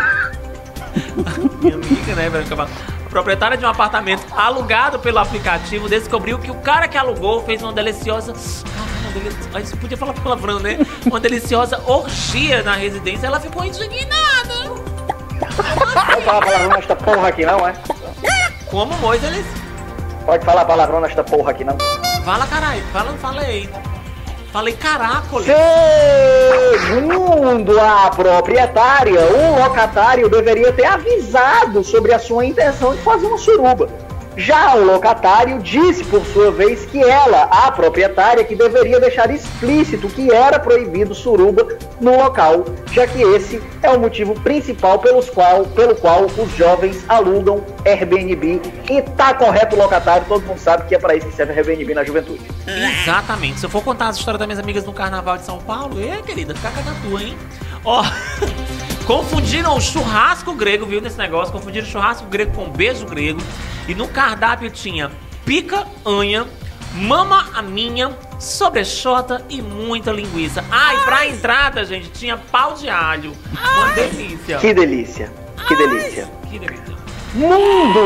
Minha 1.61 1.75
amiga, 1.75 2.15
né, 2.15 2.29
Verônica 2.31 2.55
Val- 2.57 2.69
A 2.69 3.00
proprietária 3.11 3.57
de 3.57 3.65
um 3.65 3.69
apartamento 3.69 4.25
alugado 4.33 4.99
pelo 5.01 5.19
aplicativo 5.19 5.89
descobriu 5.89 6.39
que 6.39 6.51
o 6.51 6.55
cara 6.55 6.87
que 6.89 6.97
alugou 6.97 7.45
fez 7.45 7.63
uma 7.63 7.73
deliciosa. 7.73 8.33
Uma 8.33 9.61
você 9.61 9.77
podia 9.77 9.97
falar 9.97 10.13
palavrão, 10.15 10.61
né? 10.61 10.79
Uma 11.05 11.19
deliciosa 11.19 11.83
orgia 11.87 12.63
na 12.63 12.75
residência. 12.75 13.27
Ela 13.27 13.41
ficou 13.41 13.65
indignada. 13.65 14.71
Pode 15.41 16.23
falar 16.25 16.41
palavrão 16.41 16.69
nesta 16.69 16.97
porra 16.97 17.29
aqui, 17.29 17.45
não, 17.45 17.69
é? 17.69 17.75
Como 18.71 18.97
Moisés? 18.99 19.45
Pode 20.25 20.45
falar 20.45 20.65
palavrão 20.65 21.01
nesta 21.01 21.25
porra 21.25 21.51
aqui, 21.51 21.65
não. 21.65 21.77
Fala, 22.25 22.47
caralho. 22.47 22.83
Fala, 22.93 23.13
falei. 23.15 23.69
Falei, 24.53 24.75
caracoles. 24.75 25.47
Segundo 26.89 27.81
a 27.81 28.11
proprietária, 28.11 29.21
o 29.21 29.63
locatário 29.63 30.29
deveria 30.29 30.73
ter 30.73 30.87
avisado 30.87 31.85
sobre 31.85 32.13
a 32.13 32.19
sua 32.19 32.45
intenção 32.45 32.95
de 32.97 33.03
fazer 33.03 33.27
uma 33.27 33.39
suruba. 33.39 33.89
Já 34.37 34.75
o 34.75 34.85
locatário 34.85 35.59
disse, 35.61 36.05
por 36.05 36.25
sua 36.27 36.51
vez, 36.51 36.85
que 36.87 37.03
ela, 37.03 37.43
a 37.45 37.71
proprietária, 37.73 38.45
que 38.45 38.55
deveria 38.55 39.01
deixar 39.01 39.31
explícito 39.31 40.09
que 40.09 40.33
era 40.33 40.59
proibido 40.59 41.15
suruba 41.15 41.67
no 42.01 42.17
local, 42.17 42.65
já 42.93 43.07
que 43.07 43.21
esse 43.23 43.63
é 43.83 43.91
o 43.91 43.99
motivo 43.99 44.35
principal 44.41 44.99
pelos 44.99 45.29
qual, 45.29 45.65
pelo 45.67 45.95
qual 45.97 46.25
os 46.25 46.57
jovens 46.57 47.05
alugam 47.09 47.65
Airbnb. 47.85 48.61
E 48.89 49.03
tá 49.03 49.35
correto 49.35 49.77
o 49.77 49.79
locatário, 49.79 50.27
todo 50.27 50.45
mundo 50.47 50.59
sabe 50.59 50.87
que 50.87 50.95
é 50.95 50.99
para 50.99 51.15
isso 51.17 51.27
que 51.27 51.35
serve 51.35 51.53
Airbnb 51.53 51.95
na 51.95 52.05
juventude. 52.05 52.43
Exatamente. 52.67 53.61
Se 53.61 53.67
eu 53.67 53.71
for 53.71 53.83
contar 53.83 54.09
as 54.09 54.17
histórias 54.17 54.39
das 54.39 54.47
minhas 54.47 54.61
amigas 54.61 54.85
no 54.85 54.93
carnaval 54.93 55.37
de 55.37 55.45
São 55.45 55.59
Paulo, 55.59 56.01
é, 56.03 56.23
querida, 56.23 56.55
fica 56.55 56.71
com 56.71 56.91
a 56.91 56.95
tua, 57.09 57.23
hein? 57.23 57.37
Ó. 57.85 58.05
Confundiram 59.11 59.77
o 59.77 59.81
churrasco 59.81 60.55
grego, 60.55 60.87
viu, 60.87 61.01
nesse 61.01 61.19
negócio? 61.19 61.53
Confundiram 61.53 61.85
o 61.85 61.91
churrasco 61.91 62.29
grego 62.29 62.53
com 62.53 62.71
beijo 62.71 63.05
grego. 63.07 63.41
E 63.89 63.93
no 63.93 64.07
cardápio 64.07 64.71
tinha 64.71 65.11
pica, 65.45 65.85
anha, 66.07 66.47
mama 66.95 67.49
a 67.53 67.61
minha, 67.61 68.17
sobrechota 68.39 69.45
e 69.51 69.61
muita 69.61 70.13
linguiça. 70.13 70.65
Ai, 70.71 70.95
Ai. 70.95 71.03
pra 71.03 71.27
entrada, 71.27 71.85
gente, 71.85 72.09
tinha 72.11 72.37
pau 72.37 72.75
de 72.75 72.89
alho. 72.89 73.33
Ai. 73.61 73.79
Uma 73.79 73.93
delícia. 73.95 74.59
Que 74.59 74.73
delícia. 74.73 75.33
Que 75.67 75.75
Ai. 75.75 75.89
delícia. 75.89 76.31
Que 76.49 76.59
delícia. 76.61 76.97
Mundo! 77.35 78.01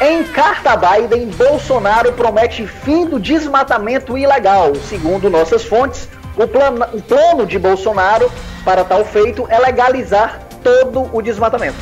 Em 0.00 0.24
carta 0.24 0.74
Biden, 0.74 1.26
Bolsonaro 1.36 2.14
promete 2.14 2.66
fim 2.66 3.04
do 3.04 3.20
desmatamento 3.20 4.16
ilegal. 4.16 4.74
Segundo 4.88 5.28
nossas 5.28 5.62
fontes, 5.66 6.08
o 6.36 6.46
plano, 6.46 6.86
o 6.92 7.02
plano 7.02 7.46
de 7.46 7.58
Bolsonaro 7.58 8.30
para 8.64 8.84
tal 8.84 9.04
feito 9.04 9.46
é 9.48 9.58
legalizar 9.58 10.40
todo 10.62 11.10
o 11.12 11.20
desmatamento. 11.20 11.76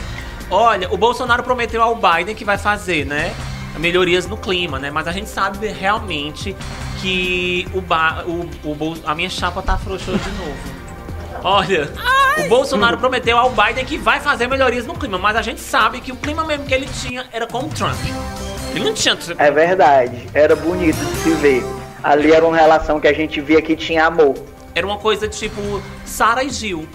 Olha, 0.51 0.93
o 0.93 0.97
Bolsonaro 0.97 1.43
prometeu 1.43 1.83
ao 1.83 1.95
Biden 1.95 2.35
que 2.35 2.45
vai 2.45 2.59
fazer, 2.59 3.07
né? 3.07 3.33
Melhorias 3.79 4.27
no 4.27 4.37
clima, 4.37 4.79
né? 4.79 4.91
Mas 4.91 5.07
a 5.07 5.13
gente 5.13 5.29
sabe 5.29 5.69
realmente 5.69 6.57
que 7.01 7.69
o, 7.73 7.81
ba 7.81 8.25
o, 8.27 8.69
o 8.69 8.97
a 9.05 9.15
minha 9.15 9.31
chapa 9.31 9.63
tá 9.63 9.79
frouxa 9.79 10.13
de 10.13 10.31
novo. 10.31 10.81
Olha, 11.43 11.91
Ai. 11.97 12.47
o 12.47 12.49
Bolsonaro 12.49 12.99
prometeu 12.99 13.39
ao 13.39 13.51
Biden 13.51 13.85
que 13.85 13.97
vai 13.97 14.21
fazer 14.21 14.47
melhorias 14.49 14.87
no 14.87 14.95
clima, 14.95 15.19
mas 15.19 15.37
a 15.37 15.43
gente 15.43 15.61
sabe 15.61 16.01
que 16.01 16.13
o 16.13 16.17
clima 16.17 16.45
mesmo 16.45 16.67
que 16.67 16.75
ele 16.75 16.87
tinha 16.87 17.27
era 17.33 17.47
com 17.47 17.61
o 17.61 17.69
Trump. 17.69 17.97
Ele 18.75 18.85
não 18.85 18.93
tinha. 18.93 19.17
É 19.39 19.51
verdade, 19.51 20.29
era 20.35 20.55
bonito 20.55 20.99
de 20.99 21.17
se 21.17 21.31
ver. 21.35 21.80
Ali 22.03 22.33
era 22.33 22.47
uma 22.47 22.57
relação 22.57 22.99
que 23.01 23.09
a 23.09 23.13
gente 23.13 23.41
via 23.41 23.61
que 23.61 23.77
tinha 23.77 24.07
amor. 24.07 24.35
Era 24.75 24.87
uma 24.87 24.99
coisa 24.99 25.29
tipo 25.29 25.61
Sara 26.05 26.43
e 26.43 26.51
Gil. 26.51 26.87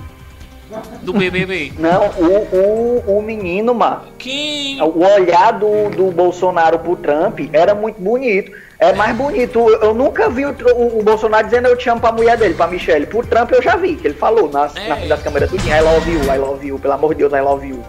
Do 1.04 1.14
BBB. 1.14 1.74
Não, 1.78 2.08
o, 2.18 3.04
o, 3.08 3.18
o 3.18 3.22
menino, 3.22 3.74
mano. 3.76 4.02
Quem? 4.18 4.82
O 4.82 5.06
olhar 5.06 5.52
do, 5.52 5.90
do 5.92 6.12
Bolsonaro 6.12 6.80
pro 6.80 6.96
Trump 6.96 7.40
era 7.54 7.76
muito 7.76 8.02
bonito. 8.02 8.52
É 8.80 8.92
mais 8.92 9.16
bonito. 9.16 9.60
Eu 9.60 9.94
nunca 9.94 10.28
vi 10.28 10.46
o, 10.46 10.50
o, 10.50 11.00
o, 11.00 11.04
Bolsonaro 11.04 11.46
dizendo 11.46 11.68
eu 11.68 11.78
te 11.78 11.88
amo 11.88 12.02
pra 12.02 12.12
mulher 12.12 12.36
dele, 12.36 12.56
pra 12.56 12.68
Michelle. 12.68 13.06
Pro 13.06 13.26
Trump 13.26 13.52
eu 13.52 13.62
já 13.62 13.76
vi, 13.76 13.96
que 13.96 14.08
ele 14.08 14.16
falou 14.16 14.50
nas, 14.50 14.76
é. 14.76 14.88
na 14.88 14.96
frente 14.96 15.10
das 15.10 15.22
câmeras 15.22 15.50
tudo. 15.52 15.64
I 15.68 15.82
love 15.82 16.12
you, 16.12 16.24
I 16.24 16.38
love 16.38 16.68
you. 16.68 16.80
Pelo 16.80 16.94
amor 16.96 17.14
de 17.14 17.20
Deus, 17.20 17.34
I 17.34 17.42
love 17.42 17.68
you. 17.68 17.84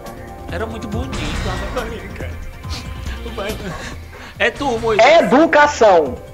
Era 0.51 0.65
muito 0.65 0.87
bonito, 0.87 1.17
cara. 2.15 2.29
É 4.39 4.51
tu, 4.51 4.77
Moisés. 4.79 5.23
Educação 5.23 6.26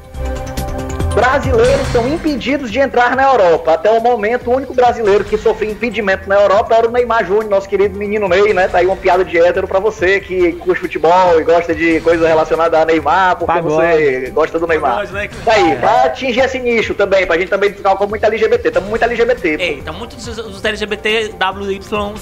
brasileiros 1.13 1.87
são 1.91 2.07
impedidos 2.07 2.71
de 2.71 2.79
entrar 2.79 3.15
na 3.15 3.23
Europa. 3.23 3.73
Até 3.73 3.89
o 3.91 4.01
momento, 4.01 4.49
o 4.49 4.55
único 4.55 4.73
brasileiro 4.73 5.23
que 5.23 5.37
sofreu 5.37 5.71
impedimento 5.71 6.27
na 6.27 6.35
Europa 6.35 6.75
era 6.75 6.87
o 6.87 6.91
Neymar 6.91 7.25
Júnior, 7.25 7.49
nosso 7.49 7.69
querido 7.69 7.97
menino 7.97 8.27
Ney, 8.27 8.53
né? 8.53 8.67
Tá 8.67 8.79
aí 8.79 8.85
uma 8.85 8.95
piada 8.95 9.23
de 9.23 9.37
hétero 9.37 9.67
pra 9.67 9.79
você 9.79 10.19
que 10.19 10.53
curte 10.53 10.81
futebol 10.81 11.39
e 11.39 11.43
gosta 11.43 11.73
de 11.73 12.01
coisa 12.01 12.27
relacionada 12.27 12.81
a 12.81 12.85
Neymar, 12.85 13.37
porque 13.37 13.53
Pagode. 13.53 13.75
você 13.75 14.31
gosta 14.31 14.59
do 14.59 14.67
Neymar. 14.67 14.95
Pagode, 14.95 15.13
né? 15.13 15.29
Tá 15.45 15.53
aí, 15.53 15.75
pra 15.75 16.03
atingir 16.03 16.41
esse 16.41 16.59
nicho 16.59 16.93
também, 16.93 17.25
pra 17.25 17.37
gente 17.37 17.49
também 17.49 17.73
ficar 17.73 17.95
com 17.95 18.07
muito 18.07 18.25
LGBT. 18.25 18.71
Tamo 18.71 18.87
muito 18.87 19.03
LGBT. 19.03 19.57
Ei, 19.59 19.81
tá 19.81 19.91
muito 19.91 20.15
dos 20.15 20.63
LGBT 20.65 21.33
WY 21.39 21.79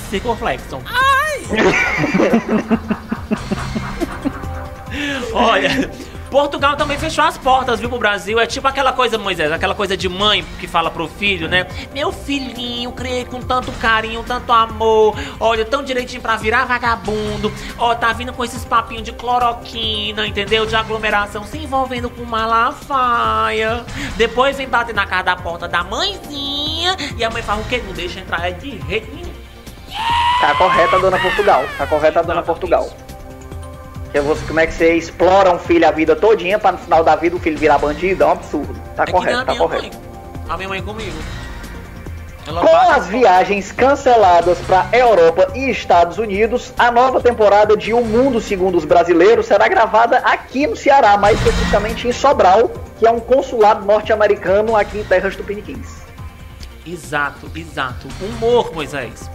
Circunflexon. 0.09 0.81
Ai! 0.85 1.41
Olha. 5.33 5.89
Portugal 6.31 6.77
também 6.77 6.97
fechou 6.97 7.25
as 7.25 7.37
portas, 7.37 7.81
viu, 7.81 7.89
pro 7.89 7.99
Brasil. 7.99 8.39
É 8.39 8.47
tipo 8.47 8.65
aquela 8.65 8.93
coisa, 8.93 9.17
Moisés, 9.17 9.51
aquela 9.51 9.75
coisa 9.75 9.97
de 9.97 10.07
mãe 10.07 10.45
que 10.61 10.65
fala 10.65 10.89
pro 10.89 11.05
filho, 11.05 11.49
né? 11.49 11.67
Meu 11.93 12.09
filhinho, 12.09 12.93
criei 12.93 13.25
com 13.25 13.41
tanto 13.41 13.69
carinho, 13.73 14.23
tanto 14.23 14.49
amor. 14.53 15.13
Olha, 15.41 15.65
tão 15.65 15.83
direitinho 15.83 16.21
pra 16.21 16.37
virar 16.37 16.63
vagabundo. 16.63 17.51
Ó, 17.77 17.93
tá 17.93 18.13
vindo 18.13 18.31
com 18.31 18.45
esses 18.45 18.63
papinhos 18.63 19.03
de 19.03 19.11
cloroquina, 19.11 20.25
entendeu? 20.25 20.65
De 20.65 20.73
aglomeração, 20.73 21.43
se 21.43 21.57
envolvendo 21.57 22.09
com 22.09 22.23
malafaia. 22.23 23.83
Depois 24.15 24.55
vem 24.55 24.69
bater 24.69 24.95
na 24.95 25.05
cara 25.05 25.23
da 25.23 25.35
porta 25.35 25.67
da 25.67 25.83
mãezinha. 25.83 26.95
E 27.17 27.25
a 27.25 27.29
mãe 27.29 27.43
fala 27.43 27.61
o 27.61 27.65
quê? 27.65 27.83
Não 27.85 27.91
deixa 27.93 28.21
entrar 28.21 28.47
é 28.47 28.51
de 28.51 28.79
jeito 28.87 29.13
nenhum. 29.13 29.33
Tá 30.39 30.55
correta, 30.55 30.97
dona 30.97 31.19
Portugal. 31.19 31.65
Tá 31.77 31.85
correta, 31.85 32.23
dona 32.23 32.41
Portugal. 32.41 32.89
É 34.13 34.19
você, 34.19 34.45
como 34.45 34.59
é 34.59 34.67
que 34.67 34.73
você 34.73 34.93
explora 34.95 35.53
um 35.53 35.59
filho 35.59 35.87
a 35.87 35.91
vida 35.91 36.15
todinha 36.15 36.59
para 36.59 36.73
no 36.73 36.77
final 36.77 37.03
da 37.03 37.15
vida 37.15 37.35
o 37.35 37.39
filho 37.39 37.57
virar 37.57 37.77
bandido? 37.77 38.23
É 38.23 38.27
um 38.27 38.31
absurdo. 38.31 38.75
Tá 38.95 39.03
é 39.07 39.11
correto, 39.11 39.45
tá 39.45 39.55
correto. 39.55 39.97
Mãe. 39.97 40.11
A 40.49 40.57
minha 40.57 40.69
mãe 40.69 40.81
comigo. 40.81 41.17
Ela 42.45 42.61
Com 42.61 42.75
as 42.75 43.07
viagens 43.07 43.71
canceladas 43.71 44.57
para 44.59 44.87
Europa 44.91 45.51
e 45.55 45.69
Estados 45.69 46.17
Unidos, 46.17 46.73
a 46.77 46.91
nova 46.91 47.21
temporada 47.21 47.77
de 47.77 47.93
O 47.93 48.03
Mundo 48.03 48.41
Segundo 48.41 48.77
os 48.77 48.83
Brasileiros 48.83 49.45
será 49.45 49.67
gravada 49.67 50.17
aqui 50.17 50.65
no 50.65 50.75
Ceará, 50.75 51.17
mais 51.17 51.37
especificamente 51.37 52.07
em 52.07 52.11
Sobral, 52.11 52.71
que 52.97 53.05
é 53.05 53.11
um 53.11 53.19
consulado 53.19 53.85
norte-americano 53.85 54.75
aqui 54.75 54.99
em 54.99 55.03
Terras 55.03 55.35
Tupiniquins. 55.35 56.01
Exato, 56.85 57.49
exato. 57.55 58.07
Humor, 58.19 58.73
Moisés. 58.73 59.29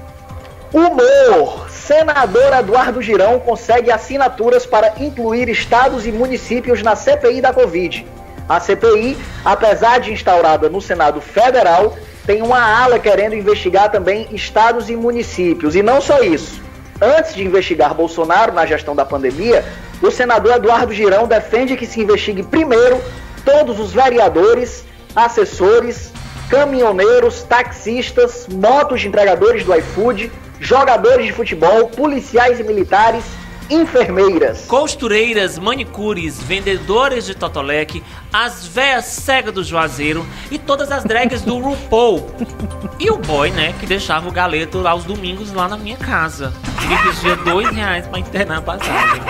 Humor! 0.72 1.70
Senador 1.70 2.52
Eduardo 2.52 3.00
Girão 3.00 3.38
consegue 3.38 3.92
assinaturas 3.92 4.66
para 4.66 4.94
incluir 4.98 5.48
estados 5.48 6.06
e 6.06 6.12
municípios 6.12 6.82
na 6.82 6.96
CPI 6.96 7.40
da 7.40 7.52
Covid. 7.52 8.06
A 8.48 8.58
CPI, 8.58 9.16
apesar 9.44 10.00
de 10.00 10.12
instaurada 10.12 10.68
no 10.68 10.80
Senado 10.80 11.20
Federal, 11.20 11.96
tem 12.26 12.42
uma 12.42 12.60
ala 12.60 12.98
querendo 12.98 13.36
investigar 13.36 13.90
também 13.90 14.26
estados 14.32 14.90
e 14.90 14.96
municípios. 14.96 15.76
E 15.76 15.82
não 15.82 16.00
só 16.00 16.22
isso. 16.22 16.60
Antes 17.00 17.34
de 17.34 17.44
investigar 17.44 17.94
Bolsonaro 17.94 18.52
na 18.52 18.66
gestão 18.66 18.96
da 18.96 19.04
pandemia, 19.04 19.64
o 20.02 20.10
senador 20.10 20.56
Eduardo 20.56 20.92
Girão 20.92 21.26
defende 21.26 21.76
que 21.76 21.86
se 21.86 22.00
investigue 22.00 22.42
primeiro 22.42 23.00
todos 23.44 23.78
os 23.78 23.92
vereadores, 23.92 24.84
assessores, 25.14 26.12
caminhoneiros, 26.50 27.42
taxistas, 27.42 28.46
motos 28.48 29.00
de 29.00 29.08
entregadores 29.08 29.64
do 29.64 29.74
iFood, 29.74 30.30
jogadores 30.60 31.26
de 31.26 31.32
futebol, 31.32 31.88
policiais 31.88 32.60
e 32.60 32.64
militares, 32.64 33.24
enfermeiras, 33.68 34.64
costureiras, 34.66 35.58
manicures, 35.58 36.40
vendedores 36.42 37.26
de 37.26 37.34
totolec, 37.34 38.02
as 38.32 38.66
véias 38.66 39.06
cegas 39.06 39.52
do 39.52 39.64
Juazeiro 39.64 40.24
e 40.50 40.58
todas 40.58 40.92
as 40.92 41.04
drags 41.04 41.42
do 41.42 41.58
RuPaul. 41.58 42.26
E 42.98 43.10
o 43.10 43.18
boy, 43.18 43.50
né, 43.50 43.74
que 43.78 43.84
deixava 43.84 44.26
o 44.26 44.32
galeto 44.32 44.88
aos 44.88 45.04
domingos 45.04 45.52
lá 45.52 45.68
na 45.68 45.76
minha 45.76 45.98
casa. 45.98 46.50
Ele 46.82 46.96
pedia 46.96 47.36
dois 47.36 47.68
reais 47.68 48.06
pra 48.06 48.18
internar 48.18 48.58
a 48.58 48.62
passagem. 48.62 49.20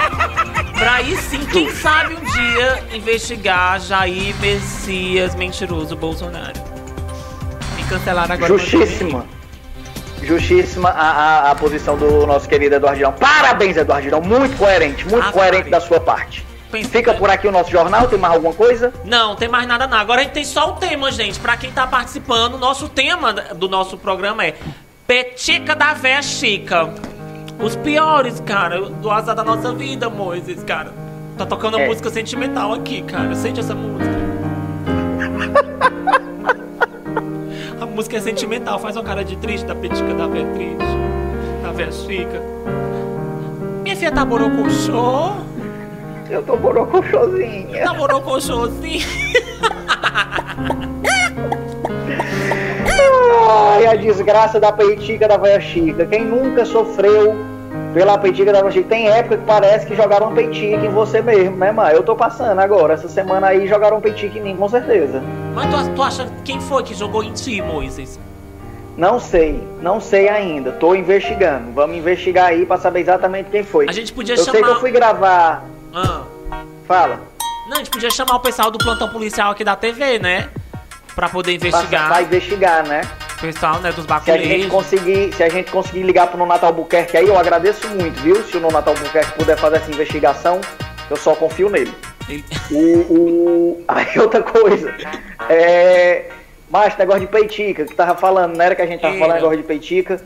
Pra 0.79 0.95
aí 0.95 1.17
sim, 1.17 1.45
quem 1.47 1.69
sabe 1.73 2.15
um 2.15 2.21
dia 2.23 2.85
investigar 2.95 3.81
Jair 3.81 4.37
Messias 4.37 5.35
mentiroso 5.35 5.97
Bolsonaro. 5.97 6.61
Me 7.77 7.83
cancelaram 7.89 8.35
agora. 8.35 8.57
Justíssima 8.57 9.27
justíssima 10.23 10.91
a, 10.91 11.11
a, 11.11 11.51
a, 11.51 11.55
posição 11.55 11.97
do 11.97 12.27
nosso 12.27 12.49
querido 12.49 12.75
Eduardão. 12.75 13.13
Parabéns, 13.13 13.77
Eduardão. 13.77 14.21
Muito 14.21 14.57
coerente, 14.57 15.07
muito 15.07 15.29
ah, 15.29 15.33
coerente 15.33 15.71
da 15.71 15.81
sua 15.81 16.01
parte. 16.01 16.45
Pensei 16.71 16.91
Fica 16.91 17.15
por 17.15 17.31
aqui 17.31 17.47
o 17.47 17.53
nosso 17.53 17.71
jornal, 17.71 18.09
tem 18.09 18.19
mais 18.19 18.35
alguma 18.35 18.53
coisa? 18.53 18.93
Não, 19.05 19.37
tem 19.37 19.49
mais 19.49 19.67
nada 19.67 19.87
não. 19.87 19.99
Agora 19.99 20.21
a 20.21 20.25
gente 20.25 20.33
tem 20.33 20.45
só 20.45 20.71
o 20.71 20.73
tema, 20.75 21.13
gente. 21.13 21.39
Pra 21.39 21.57
quem 21.57 21.71
tá 21.71 21.87
participando, 21.87 22.59
nosso 22.59 22.89
tema 22.89 23.33
do 23.33 23.69
nosso 23.69 23.97
programa 23.97 24.45
é 24.45 24.55
Petica 25.07 25.75
da 25.75 25.95
Véia 25.95 26.23
Chica. 26.23 26.93
Os 27.59 27.77
piores, 27.77 28.41
cara, 28.41 28.81
do 28.81 29.11
azar 29.11 29.35
da 29.35 29.45
nossa 29.45 29.73
vida, 29.73 30.11
Moisés, 30.11 30.63
cara. 30.65 30.93
Tá 31.39 31.47
tocando 31.47 31.79
é. 31.79 31.87
música 31.87 32.11
sentimental 32.11 32.75
aqui, 32.75 33.03
cara. 33.03 33.35
Sente 33.35 33.61
essa 33.61 33.75
música. 33.75 34.17
música 37.85 38.17
é 38.17 38.21
sentimental, 38.21 38.79
faz 38.79 38.97
uma 38.97 39.05
cara 39.05 39.23
de 39.23 39.37
triste, 39.37 39.67
da 39.67 39.75
petica 39.75 40.15
da 40.15 40.27
véia 40.27 40.47
triste, 40.55 40.79
da 41.63 41.93
chica. 41.93 42.41
Minha 43.83 43.97
filha 43.97 44.13
tá 44.13 44.25
borocochô. 44.25 45.33
Eu 46.31 46.43
tô 46.43 46.57
borocochôzinha. 46.57 47.85
Tá 47.85 47.93
borocochôzinha. 47.93 49.05
Ai, 53.49 53.87
a 53.87 53.95
desgraça 53.95 54.59
da 54.59 54.73
petica 54.73 55.29
da 55.29 55.37
véia 55.37 55.61
chica. 55.61 56.07
Quem 56.07 56.25
nunca 56.25 56.65
sofreu 56.65 57.37
pela 57.97 58.19
peitica 58.19 58.53
da 58.53 58.71
Chica. 58.71 58.91
Tem 58.91 59.09
época 59.09 59.39
que 59.39 59.45
parece 59.47 59.87
que 59.87 59.97
jogaram 59.97 60.35
peitica 60.35 60.85
em 60.85 60.91
você 60.91 61.23
mesmo, 61.23 61.57
né, 61.57 61.73
mano? 61.73 61.89
Eu 61.93 62.03
tô 62.03 62.15
passando 62.15 62.59
agora. 62.59 62.93
Essa 62.93 63.09
semana 63.09 63.47
aí 63.47 63.67
jogaram 63.67 64.03
peitica 64.03 64.39
em 64.39 64.43
mim, 64.43 64.55
com 64.55 64.69
certeza. 64.69 65.23
Mas 65.55 65.75
tu, 65.89 65.95
tu 65.95 66.03
acha 66.03 66.31
quem 66.45 66.61
foi 66.61 66.83
que 66.83 66.93
jogou 66.93 67.25
em 67.25 67.33
ti, 67.33 67.63
Moisés? 67.63 68.21
Não 68.99 69.19
sei, 69.19 69.67
não 69.81 69.99
sei 69.99 70.29
ainda. 70.29 70.73
Tô 70.73 70.95
investigando. 70.95 71.73
Vamos 71.73 71.97
investigar 71.97 72.49
aí 72.49 72.67
pra 72.67 72.77
saber 72.77 73.01
exatamente 73.01 73.49
quem 73.49 73.65
foi. 73.65 73.89
A 73.89 73.93
gente 73.93 74.13
podia 74.13 74.35
eu 74.35 74.45
chamar. 74.45 74.53
sei 74.53 74.63
que 74.63 74.69
eu 74.69 74.81
fui 74.81 74.91
gravar. 74.91 75.65
Ah. 75.95 76.21
Fala. 76.87 77.19
Não, 77.67 77.77
a 77.77 77.79
gente 77.79 77.91
podia 77.91 78.11
chamar 78.11 78.35
o 78.35 78.41
pessoal 78.41 78.71
do 78.71 78.77
plantão 78.77 79.09
policial 79.09 79.53
aqui 79.53 79.65
da 79.65 79.75
TV, 79.75 80.19
né? 80.19 80.51
Pra 81.15 81.31
poder 81.31 81.59
Pra, 81.59 81.69
investigar. 81.69 82.09
pra 82.09 82.21
investigar, 82.21 82.87
né? 82.87 83.01
Pessoal, 83.41 83.81
né, 83.81 83.93
dos 83.93 84.05
Se 84.07 84.11
a 84.13 84.19
gente 84.19 84.27
baculeiros. 84.35 84.67
conseguir, 84.67 85.33
se 85.35 85.43
a 85.43 85.49
gente 85.49 85.71
conseguir 85.71 86.03
ligar 86.03 86.27
pro 86.29 86.39
Nonato 86.39 86.65
Albuquerque 86.65 87.17
aí, 87.17 87.27
eu 87.29 87.39
agradeço 87.39 87.87
muito, 87.89 88.19
viu? 88.23 88.43
Se 88.43 88.57
o 88.57 88.61
Nonato 88.61 88.91
Albuquerque 88.91 89.33
puder 89.33 89.57
fazer 89.59 89.77
essa 89.77 89.91
investigação, 89.91 90.61
eu 91.11 91.17
só 91.17 91.35
confio 91.35 91.69
nele. 91.69 91.93
Ele- 92.29 92.45
O, 92.71 92.77
o... 93.13 93.85
Aí 93.89 94.07
outra 94.19 94.43
coisa. 94.43 94.95
É. 95.51 96.25
Mas 96.71 96.97
negócio 96.97 97.21
de 97.21 97.27
peitica, 97.29 97.85
que 97.85 97.95
tava 97.95 98.17
falando, 98.19 98.57
não 98.57 98.65
era 98.65 98.75
que 98.75 98.83
a 98.83 98.87
gente 98.87 99.01
tava 99.01 99.15
Era. 99.15 99.21
falando 99.21 99.37
negócio 99.37 99.57
de 99.59 99.63
peitica? 99.65 100.21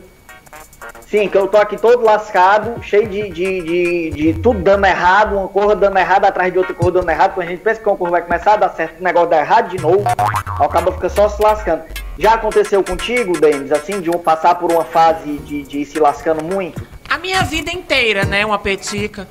Sim, 1.07 1.27
que 1.27 1.37
eu 1.37 1.47
tô 1.47 1.57
aqui 1.57 1.77
todo 1.77 2.03
lascado, 2.03 2.81
cheio 2.81 3.07
de, 3.07 3.29
de, 3.29 3.61
de, 3.61 4.09
de 4.11 4.33
tudo 4.39 4.59
dando 4.59 4.85
errado, 4.85 5.37
uma 5.37 5.47
cor 5.47 5.75
dando 5.75 5.97
errado 5.97 6.25
atrás 6.25 6.51
de 6.51 6.57
outra 6.57 6.73
cor 6.73 6.91
dando 6.91 7.09
errado, 7.09 7.33
quando 7.33 7.47
a 7.47 7.49
gente 7.49 7.61
pensa 7.61 7.81
que 7.81 7.87
uma 7.87 7.97
cor 7.97 8.09
vai 8.09 8.21
começar 8.21 8.53
a 8.53 8.57
dar 8.57 8.69
certo, 8.69 8.99
o 8.99 9.03
negócio 9.03 9.29
dá 9.29 9.39
errado 9.39 9.69
de 9.69 9.81
novo, 9.81 10.03
aí 10.07 10.65
o 10.65 10.69
cabo 10.69 10.91
fica 10.93 11.09
só 11.09 11.27
se 11.27 11.41
lascando. 11.41 11.83
Já 12.17 12.33
aconteceu 12.35 12.83
contigo, 12.83 13.39
Denis, 13.39 13.71
assim, 13.71 13.99
de 13.99 14.09
um 14.09 14.19
passar 14.19 14.55
por 14.55 14.71
uma 14.71 14.83
fase 14.83 15.37
de, 15.39 15.63
de 15.63 15.79
ir 15.79 15.85
se 15.85 15.99
lascando 15.99 16.43
muito? 16.43 16.85
A 17.09 17.17
minha 17.17 17.41
vida 17.43 17.71
inteira, 17.71 18.25
né? 18.25 18.45
Uma 18.45 18.59
petica. 18.59 19.27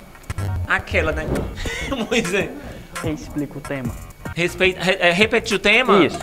Aquela, 0.69 1.13
né? 1.13 1.27
Moisés. 2.11 2.51
Explica 3.05 3.59
o 3.59 3.61
tema. 3.61 3.91
Respeita, 4.35 4.83
re, 4.83 4.97
é, 5.01 5.11
repetir 5.13 5.57
o 5.57 5.61
tema? 5.61 6.05
Isso. 6.05 6.19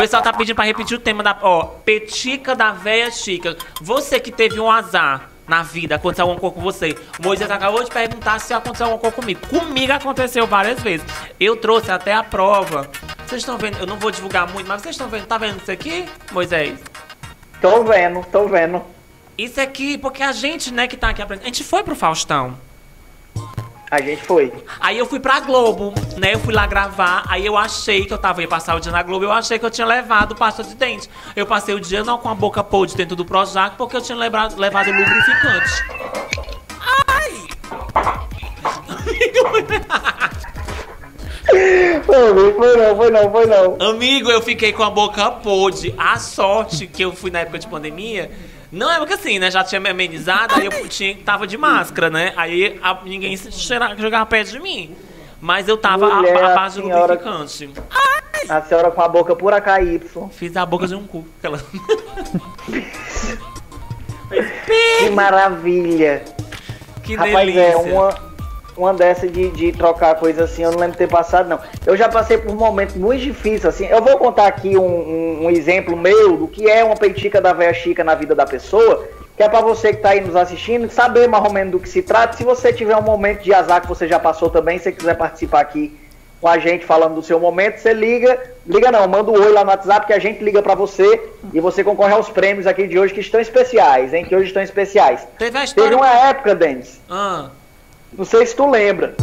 O 0.00 0.02
pessoal 0.02 0.22
tá 0.22 0.32
pedindo 0.32 0.56
pra 0.56 0.64
repetir 0.64 0.96
o 0.96 1.00
tema 1.00 1.22
da. 1.22 1.36
Ó, 1.42 1.62
petica 1.84 2.56
da 2.56 2.72
véia 2.72 3.10
chica. 3.10 3.54
Você 3.82 4.18
que 4.18 4.32
teve 4.32 4.58
um 4.58 4.70
azar 4.70 5.28
na 5.46 5.62
vida, 5.62 5.96
aconteceu 5.96 6.24
alguma 6.24 6.40
coisa 6.40 6.54
com 6.54 6.62
você. 6.62 6.96
O 7.18 7.22
Moisés 7.22 7.50
acabou 7.50 7.84
de 7.84 7.90
perguntar 7.90 8.38
se 8.38 8.54
aconteceu 8.54 8.86
alguma 8.86 8.98
coisa 8.98 9.14
comigo. 9.14 9.46
Comigo 9.46 9.92
aconteceu 9.92 10.46
várias 10.46 10.80
vezes. 10.80 11.06
Eu 11.38 11.54
trouxe 11.54 11.90
até 11.90 12.14
a 12.14 12.22
prova. 12.24 12.88
Vocês 13.26 13.42
estão 13.42 13.58
vendo? 13.58 13.76
Eu 13.76 13.86
não 13.86 13.98
vou 13.98 14.10
divulgar 14.10 14.50
muito, 14.50 14.66
mas 14.66 14.80
vocês 14.80 14.94
estão 14.94 15.06
vendo? 15.06 15.26
Tá 15.26 15.36
vendo 15.36 15.60
isso 15.60 15.70
aqui, 15.70 16.06
Moisés? 16.32 16.80
Tô 17.60 17.84
vendo, 17.84 18.24
tô 18.32 18.48
vendo. 18.48 18.82
Isso 19.36 19.60
aqui, 19.60 19.98
porque 19.98 20.22
a 20.22 20.32
gente, 20.32 20.72
né, 20.72 20.88
que 20.88 20.96
tá 20.96 21.10
aqui 21.10 21.20
aprendendo. 21.20 21.44
A 21.44 21.48
gente 21.48 21.62
foi 21.62 21.82
pro 21.82 21.94
Faustão. 21.94 22.56
A 23.90 24.00
gente 24.00 24.22
foi. 24.22 24.52
Aí 24.78 24.96
eu 24.96 25.04
fui 25.04 25.18
pra 25.18 25.40
Globo, 25.40 25.92
né? 26.16 26.34
Eu 26.34 26.38
fui 26.38 26.54
lá 26.54 26.64
gravar. 26.64 27.24
Aí 27.26 27.44
eu 27.44 27.56
achei 27.56 28.06
que 28.06 28.14
eu 28.14 28.18
tava 28.18 28.40
ia 28.40 28.46
passar 28.46 28.76
o 28.76 28.80
dia 28.80 28.92
na 28.92 29.02
Globo. 29.02 29.24
Eu 29.24 29.32
achei 29.32 29.58
que 29.58 29.66
eu 29.66 29.70
tinha 29.70 29.86
levado 29.86 30.36
pasta 30.36 30.62
de 30.62 30.76
dente. 30.76 31.10
Eu 31.34 31.44
passei 31.44 31.74
o 31.74 31.80
dia 31.80 32.04
não 32.04 32.16
com 32.16 32.28
a 32.28 32.34
boca 32.34 32.62
podre 32.62 32.96
dentro 32.96 33.16
do 33.16 33.24
Projac, 33.24 33.76
porque 33.76 33.96
eu 33.96 34.00
tinha 34.00 34.16
levado, 34.16 34.56
levado 34.56 34.92
lubrificante. 34.92 35.84
Foi, 42.06 42.52
foi 42.54 42.76
não, 42.76 42.96
foi 42.96 43.10
não, 43.10 43.30
foi 43.30 43.46
não. 43.46 43.88
Amigo, 43.90 44.30
eu 44.30 44.40
fiquei 44.40 44.72
com 44.72 44.84
a 44.84 44.90
boca 44.90 45.30
podre. 45.32 45.92
A 45.98 46.16
sorte 46.18 46.86
que 46.86 47.02
eu 47.02 47.12
fui 47.12 47.30
na 47.30 47.40
época 47.40 47.58
de 47.58 47.66
pandemia. 47.66 48.30
Não 48.72 48.90
é 48.90 48.98
porque 48.98 49.14
assim, 49.14 49.38
né? 49.38 49.50
Já 49.50 49.64
tinha 49.64 49.80
me 49.80 49.88
amenizado, 49.90 50.54
aí 50.54 50.66
eu 50.66 50.88
tinha, 50.88 51.16
tava 51.24 51.46
de 51.46 51.56
máscara, 51.58 52.08
né? 52.08 52.32
Aí 52.36 52.78
a- 52.82 53.00
ninguém 53.04 53.36
se 53.36 53.50
cheira- 53.52 53.96
jogava 53.98 54.24
perto 54.26 54.50
de 54.52 54.60
mim. 54.60 54.94
Mas 55.40 55.66
eu 55.68 55.76
tava 55.76 56.06
a- 56.06 56.16
Mulher, 56.16 56.44
a, 56.44 56.54
base 56.54 56.76
de 56.76 56.82
senhora- 56.86 57.14
lubrificante. 57.14 57.70
A 58.48 58.62
senhora 58.62 58.90
com 58.90 59.00
a 59.02 59.08
boca 59.08 59.34
pura 59.34 59.60
KY. 59.60 60.00
Fiz 60.32 60.56
a 60.56 60.64
boca 60.66 60.86
de 60.86 60.94
um 60.94 61.06
cu. 61.06 61.24
Aquela... 61.38 61.58
Que 64.98 65.10
maravilha. 65.10 66.22
que 67.02 67.16
Rapaz, 67.16 67.34
delícia. 67.34 67.60
é 67.62 67.76
uma, 67.76 68.29
uma 68.80 68.94
dessa 68.94 69.26
de, 69.26 69.50
de 69.50 69.72
trocar 69.72 70.14
coisa 70.16 70.44
assim, 70.44 70.62
eu 70.62 70.70
não 70.72 70.78
lembro 70.78 70.92
de 70.92 70.98
ter 70.98 71.08
passado, 71.08 71.48
não. 71.48 71.58
Eu 71.86 71.96
já 71.96 72.08
passei 72.08 72.38
por 72.38 72.54
momentos 72.54 72.94
muito 72.96 73.20
difíceis, 73.22 73.66
assim. 73.66 73.86
Eu 73.86 74.02
vou 74.02 74.16
contar 74.18 74.46
aqui 74.46 74.76
um, 74.76 74.82
um- 74.84 75.38
um 75.46 75.50
exemplo 75.50 75.96
meu 75.96 76.36
do 76.36 76.48
que 76.48 76.68
é 76.68 76.82
uma 76.84 76.96
peitica 76.96 77.40
da 77.40 77.52
véia 77.52 77.72
chica 77.74 78.02
na 78.04 78.14
vida 78.14 78.34
da 78.34 78.46
pessoa, 78.46 79.06
que 79.36 79.42
é 79.42 79.48
pra 79.48 79.60
você 79.60 79.92
que 79.92 80.00
tá 80.02 80.10
aí 80.10 80.20
nos 80.20 80.36
assistindo 80.36 80.90
saber 80.90 81.28
mais 81.28 81.44
ou 81.44 81.52
menos 81.52 81.72
do 81.72 81.78
que 81.80 81.88
se 81.88 82.02
trata. 82.02 82.36
Se 82.36 82.44
você 82.44 82.72
tiver 82.72 82.96
um 82.96 83.02
momento 83.02 83.42
de 83.42 83.54
azar 83.54 83.80
que 83.80 83.88
você 83.88 84.06
já 84.08 84.18
passou 84.18 84.50
também, 84.50 84.78
se 84.78 84.84
você 84.84 84.92
quiser 84.92 85.16
participar 85.16 85.60
aqui 85.60 85.96
com 86.40 86.48
a 86.48 86.56
gente 86.58 86.86
falando 86.86 87.14
do 87.16 87.22
seu 87.22 87.38
momento, 87.38 87.78
você 87.78 87.92
liga, 87.92 88.38
liga 88.66 88.90
não, 88.90 89.06
manda 89.06 89.30
um 89.30 89.34
oi 89.34 89.52
lá 89.52 89.62
no 89.62 89.68
WhatsApp 89.70 90.06
que 90.06 90.12
a 90.14 90.18
gente 90.18 90.42
liga 90.42 90.62
pra 90.62 90.74
você 90.74 91.20
e 91.52 91.60
você 91.60 91.84
concorre 91.84 92.14
aos 92.14 92.30
prêmios 92.30 92.66
aqui 92.66 92.86
de 92.86 92.98
hoje 92.98 93.12
que 93.12 93.20
estão 93.20 93.38
especiais, 93.42 94.14
hein? 94.14 94.24
Que 94.24 94.34
hoje 94.34 94.46
estão 94.46 94.62
especiais. 94.62 95.20
Teve 95.38 95.50
a 95.58 95.60
Teve 95.60 95.64
história. 95.64 95.96
uma 95.98 96.08
época, 96.08 96.54
Denis, 96.54 96.98
Ah, 97.10 97.50
não 98.12 98.24
sei 98.24 98.46
se 98.46 98.54
tu 98.54 98.68
lembra, 98.68 99.14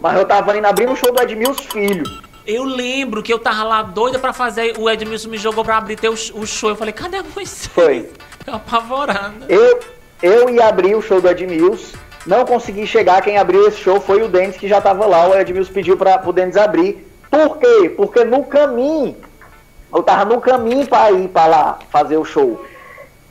mas 0.00 0.16
eu 0.16 0.24
tava 0.24 0.56
indo 0.56 0.66
abrir 0.66 0.88
um 0.88 0.96
show 0.96 1.12
do 1.12 1.22
Edmilson 1.22 1.62
Filho. 1.62 2.04
eu 2.46 2.64
lembro 2.64 3.22
que 3.22 3.32
eu 3.32 3.38
tava 3.38 3.62
lá 3.62 3.82
doida 3.82 4.18
pra 4.18 4.32
fazer. 4.32 4.74
O 4.78 4.88
Edmilson 4.88 5.28
me 5.28 5.38
jogou 5.38 5.64
pra 5.64 5.76
abrir 5.76 5.96
teu, 5.96 6.12
o 6.12 6.46
show. 6.46 6.70
Eu 6.70 6.76
falei, 6.76 6.92
cadê 6.92 7.18
a 7.18 7.22
Moisés? 7.22 7.66
Foi. 7.66 8.08
Eu 8.44 8.54
apavorada. 8.54 9.46
Eu, 9.48 9.78
eu 10.20 10.50
ia 10.50 10.66
abrir 10.66 10.96
o 10.96 11.00
show 11.00 11.20
do 11.20 11.28
Edmilson, 11.28 11.96
não 12.26 12.44
consegui 12.44 12.88
chegar, 12.88 13.22
quem 13.22 13.38
abriu 13.38 13.68
esse 13.68 13.76
show 13.76 14.00
foi 14.00 14.20
o 14.22 14.28
Denis 14.28 14.56
que 14.56 14.66
já 14.66 14.80
tava 14.80 15.06
lá, 15.06 15.28
o 15.28 15.38
Edmilson 15.38 15.72
pediu 15.72 15.96
para 15.96 16.20
o 16.28 16.32
Denis 16.32 16.56
abrir. 16.56 17.06
Por 17.30 17.58
quê? 17.58 17.92
Porque 17.96 18.24
no 18.24 18.42
caminho, 18.44 19.16
eu 19.94 20.02
tava 20.02 20.24
no 20.24 20.40
caminho 20.40 20.86
para 20.88 21.12
ir 21.12 21.28
para 21.28 21.46
lá 21.46 21.78
fazer 21.90 22.16
o 22.16 22.24
show. 22.24 22.64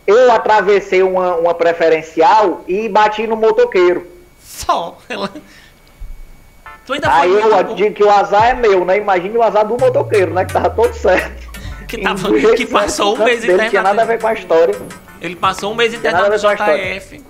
Eu 0.08 0.32
atravessei 0.32 1.04
uma, 1.04 1.36
uma 1.36 1.54
preferencial 1.54 2.64
e 2.68 2.88
bati 2.88 3.28
no 3.28 3.36
motoqueiro. 3.36 4.08
Só. 4.52 4.98
Ela... 5.08 5.30
Tu 6.86 6.94
ainda 6.94 7.14
Aí 7.14 7.32
eu 7.32 7.76
digo 7.76 7.96
que 7.96 8.04
o 8.04 8.10
azar 8.10 8.50
é 8.50 8.54
meu, 8.54 8.84
né? 8.84 8.98
Imagine 8.98 9.38
o 9.38 9.44
azar 9.44 9.66
do 9.66 9.78
motoqueiro, 9.78 10.34
né? 10.34 10.46
Que 10.46 10.54
tava 10.54 10.70
todo 10.70 10.94
certo. 10.94 11.50
que, 11.88 11.98
tava, 12.00 12.30
que 12.56 12.66
passou 12.66 13.16
um 13.16 13.24
mês 13.24 13.42
canto 13.42 13.58
dele, 13.58 13.70
Tinha 13.70 13.82
nada 13.82 14.02
a 14.02 14.04
internado. 14.04 14.08
ver 14.08 14.22
com 14.22 14.28
a 14.28 14.34
história. 14.34 14.76
Ele 15.22 15.36
passou 15.36 15.72
um 15.72 15.76
mês 15.76 15.94
internado 15.94 16.30
no. 16.30 16.38
JF. 16.38 17.24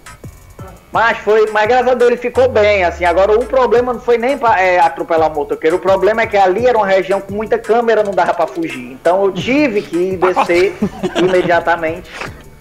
Mas 0.91 1.19
foi, 1.19 1.49
mas 1.51 1.67
graças 1.67 1.87
a 1.87 1.93
Deus 1.93 2.11
ele 2.11 2.19
ficou 2.19 2.49
bem, 2.49 2.83
assim. 2.83 3.05
Agora 3.05 3.37
o 3.37 3.45
problema 3.45 3.93
não 3.93 3.99
foi 3.99 4.17
nem 4.17 4.37
pra 4.37 4.61
é, 4.61 4.77
atropelar 4.77 5.31
o 5.31 5.35
motoqueiro, 5.35 5.77
o 5.77 5.79
problema 5.79 6.23
é 6.23 6.27
que 6.27 6.35
ali 6.35 6.67
era 6.67 6.77
uma 6.77 6.87
região 6.87 7.21
com 7.21 7.33
muita 7.33 7.57
câmera, 7.57 8.03
não 8.03 8.11
dava 8.11 8.33
pra 8.33 8.45
fugir. 8.45 8.91
Então 8.91 9.23
eu 9.23 9.31
tive 9.31 9.81
que 9.81 10.17
descer 10.17 10.75
imediatamente 11.15 12.09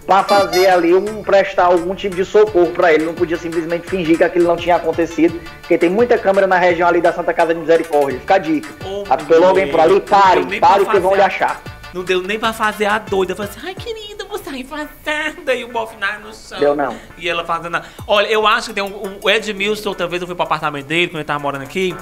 pra 0.05 0.23
fazer 0.23 0.67
ali 0.67 0.93
um 0.93 1.23
prestar 1.23 1.65
algum 1.65 1.95
tipo 1.95 2.15
de 2.15 2.25
socorro 2.25 2.71
pra 2.71 2.93
ele. 2.93 3.05
Não 3.05 3.13
podia 3.13 3.37
simplesmente 3.37 3.87
fingir 3.87 4.17
que 4.17 4.23
aquilo 4.23 4.47
não 4.47 4.57
tinha 4.57 4.75
acontecido, 4.75 5.39
porque 5.59 5.77
tem 5.77 5.89
muita 5.89 6.17
câmera 6.17 6.47
na 6.47 6.57
região 6.57 6.87
ali 6.87 7.01
da 7.01 7.13
Santa 7.13 7.33
Casa 7.33 7.53
de 7.53 7.59
Misericórdia. 7.59 8.19
Fica 8.19 8.35
a 8.35 8.37
dica. 8.37 8.69
Oh, 8.85 9.03
Atropelou 9.09 9.49
alguém 9.49 9.69
por 9.69 9.79
ali, 9.79 9.99
pare, 10.01 10.59
pare 10.59 10.85
que 10.85 10.99
vão 10.99 11.15
lhe 11.15 11.21
achar. 11.21 11.61
Não 11.93 12.03
deu 12.03 12.21
nem 12.21 12.39
pra 12.39 12.53
fazer 12.53 12.85
a 12.85 12.97
doida. 12.97 13.35
Falei 13.35 13.51
assim, 13.51 13.67
ai 13.67 13.75
querida, 13.75 14.23
vou 14.23 14.37
sair 14.37 14.63
fazendo. 14.63 15.51
E 15.51 15.63
o 15.63 15.67
bofinar 15.67 16.21
no 16.21 16.33
chão. 16.33 16.57
Deu 16.59 16.75
não. 16.75 16.95
E 17.17 17.27
ela 17.27 17.43
fazendo. 17.43 17.81
Olha, 18.07 18.27
eu 18.27 18.47
acho 18.47 18.69
que 18.69 18.75
tem 18.75 18.83
um. 18.83 19.19
O 19.21 19.29
Edmilson, 19.29 19.89
outra 19.89 20.07
vez 20.07 20.21
eu 20.21 20.27
fui 20.27 20.35
pro 20.35 20.43
apartamento 20.45 20.85
dele, 20.85 21.07
quando 21.07 21.17
ele 21.17 21.25
tava 21.25 21.39
morando 21.39 21.63
aqui. 21.63 21.95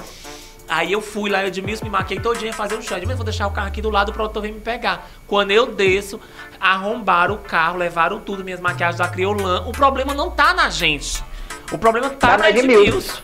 Aí 0.70 0.92
eu 0.92 1.00
fui 1.00 1.28
lá, 1.28 1.44
Edmilson, 1.44 1.84
me 1.84 1.90
maquei 1.90 2.20
todinha 2.20 2.52
fazer 2.52 2.76
um 2.76 2.82
show. 2.82 2.96
Edmilson, 2.96 3.16
vou 3.16 3.24
deixar 3.24 3.48
o 3.48 3.50
carro 3.50 3.66
aqui 3.66 3.82
do 3.82 3.90
lado, 3.90 4.10
o 4.10 4.12
produtor 4.12 4.40
vem 4.40 4.52
me 4.52 4.60
pegar. 4.60 5.10
Quando 5.26 5.50
eu 5.50 5.66
desço, 5.66 6.20
arrombaram 6.60 7.34
o 7.34 7.38
carro, 7.38 7.76
levaram 7.76 8.20
tudo, 8.20 8.44
minhas 8.44 8.60
maquiagens 8.60 8.98
da 8.98 9.08
Criolan. 9.08 9.64
O 9.66 9.72
problema 9.72 10.14
não 10.14 10.30
tá 10.30 10.54
na 10.54 10.70
gente. 10.70 11.24
O 11.72 11.76
problema 11.76 12.08
tá, 12.10 12.36
Tá 12.36 12.38
no 12.38 12.44
Edmilson. 12.46 13.18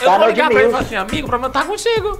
Eu 0.00 0.06
Tá 0.06 0.18
vou 0.18 0.26
ligar 0.26 0.50
pra 0.50 0.58
ele 0.58 0.68
e 0.68 0.72
falar 0.72 0.82
assim, 0.82 0.96
amigo, 0.96 1.26
o 1.28 1.30
problema 1.30 1.52
tá 1.52 1.64
contigo. 1.64 2.18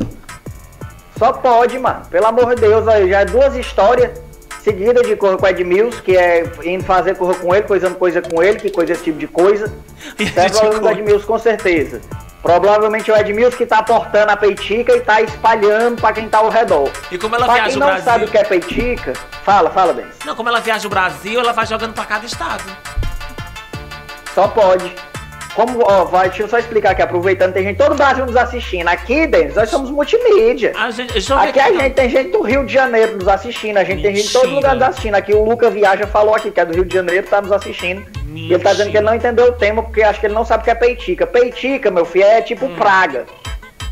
Só 1.19 1.33
pode, 1.33 1.77
mano. 1.77 2.07
Pelo 2.07 2.27
amor 2.27 2.55
de 2.55 2.61
Deus, 2.61 2.87
aí 2.87 3.09
já 3.11 3.21
é 3.21 3.25
duas 3.25 3.57
histórias 3.57 4.21
seguidas 4.63 5.05
de 5.05 5.17
correr 5.17 5.37
com 5.37 5.47
o 5.47 5.49
Edmilson, 5.49 6.01
que 6.03 6.17
é 6.17 6.45
indo 6.65 6.85
fazer 6.85 7.17
correr 7.17 7.39
com 7.41 7.53
ele, 7.55 7.67
coisando 7.67 7.97
coisa 7.97 8.23
com 8.23 8.41
ele, 8.41 8.61
que 8.61 8.71
coisa 8.71 8.93
esse 8.93 9.03
tipo 9.03 9.19
de 9.19 9.27
coisa. 9.27 9.73
E 10.19 10.39
a 10.39 10.47
Isso 10.47 10.65
é. 10.65 10.93
Edmilson, 10.93 11.27
com 11.27 11.39
certeza. 11.39 12.01
Provavelmente 12.43 13.11
o 13.11 13.17
Edmilson 13.17 13.57
que 13.57 13.67
tá 13.67 13.83
portando 13.83 14.33
a 14.33 14.37
peitica 14.37 14.97
e 14.97 15.01
tá 15.01 15.21
espalhando 15.21 16.01
pra 16.01 16.13
quem 16.13 16.29
tá 16.29 16.39
ao 16.39 16.49
redor. 16.49 16.91
E 17.11 17.19
como 17.19 17.37
ela 17.37 17.45
Pra 17.45 17.55
viaja 17.55 17.69
quem 17.69 17.77
o 17.77 17.81
não 17.81 17.87
Brasil. 17.89 18.05
sabe 18.05 18.25
o 18.25 18.29
que 18.29 18.39
é 18.39 18.45
peitica, 18.45 19.13
fala, 19.45 19.71
fala, 19.71 19.93
Denis. 19.93 20.15
Não, 20.25 20.35
como 20.35 20.49
ela 20.49 20.61
viaja 20.61 20.87
o 20.87 20.91
Brasil, 20.91 21.39
ela 21.39 21.53
vai 21.53 21.67
jogando 21.67 21.93
pra 21.93 22.05
cada 22.07 22.25
estado. 22.25 22.65
Só 24.35 24.49
pode. 24.49 24.95
Como, 25.55 25.81
ó, 25.83 26.05
vai, 26.05 26.29
deixa 26.29 26.45
eu 26.45 26.49
só 26.49 26.59
explicar 26.59 26.93
aqui, 26.93 27.03
aproveitando, 27.03 27.53
tem 27.53 27.65
gente 27.65 27.77
todo 27.77 27.93
o 27.93 27.97
Brasil 27.97 28.25
nos 28.25 28.37
assistindo. 28.37 28.87
Aqui, 28.89 29.27
Denis, 29.27 29.55
nós 29.55 29.69
somos 29.69 29.91
multimídia. 29.91 30.73
A 30.77 30.91
gente, 30.91 31.33
Aqui 31.33 31.59
a 31.61 31.73
gente 31.73 31.95
tem 31.95 32.09
gente 32.09 32.31
do 32.31 32.41
Rio 32.43 32.65
de 32.65 32.73
Janeiro 32.73 33.17
nos 33.17 33.27
assistindo, 33.27 33.77
a 33.79 33.85
gente 33.85 34.01
tem 34.01 34.15
gente 34.15 34.29
de 34.29 34.33
todo 34.33 34.43
Mentira. 34.45 34.57
lugar 34.61 34.75
nos 34.77 34.83
assistindo. 34.89 35.15
Aqui 35.17 35.35
o 35.35 35.45
Luca 35.45 35.69
Viaja 35.69 36.07
falou 36.07 36.35
aqui, 36.37 36.51
que 36.53 36.61
é 36.61 36.65
do 36.65 36.73
Rio 36.75 36.85
de 36.85 36.95
Janeiro, 36.95 37.27
tá 37.27 37.41
nos 37.43 37.51
assistindo. 37.51 38.05
E 38.33 38.53
ele 38.53 38.63
tá 38.63 38.71
dizendo 38.71 38.91
que 38.93 38.97
ele 38.97 39.07
não 39.07 39.15
entendeu 39.15 39.47
o 39.47 39.53
tema, 39.53 39.83
porque 39.83 40.03
acho 40.03 40.21
que 40.21 40.27
ele 40.27 40.35
não 40.35 40.45
sabe 40.45 40.63
o 40.63 40.65
que 40.65 40.71
é 40.71 40.75
peitica. 40.75 41.27
Peitica, 41.27 41.91
meu 41.91 42.05
filho, 42.05 42.25
é 42.27 42.41
tipo 42.41 42.69
praga. 42.71 43.27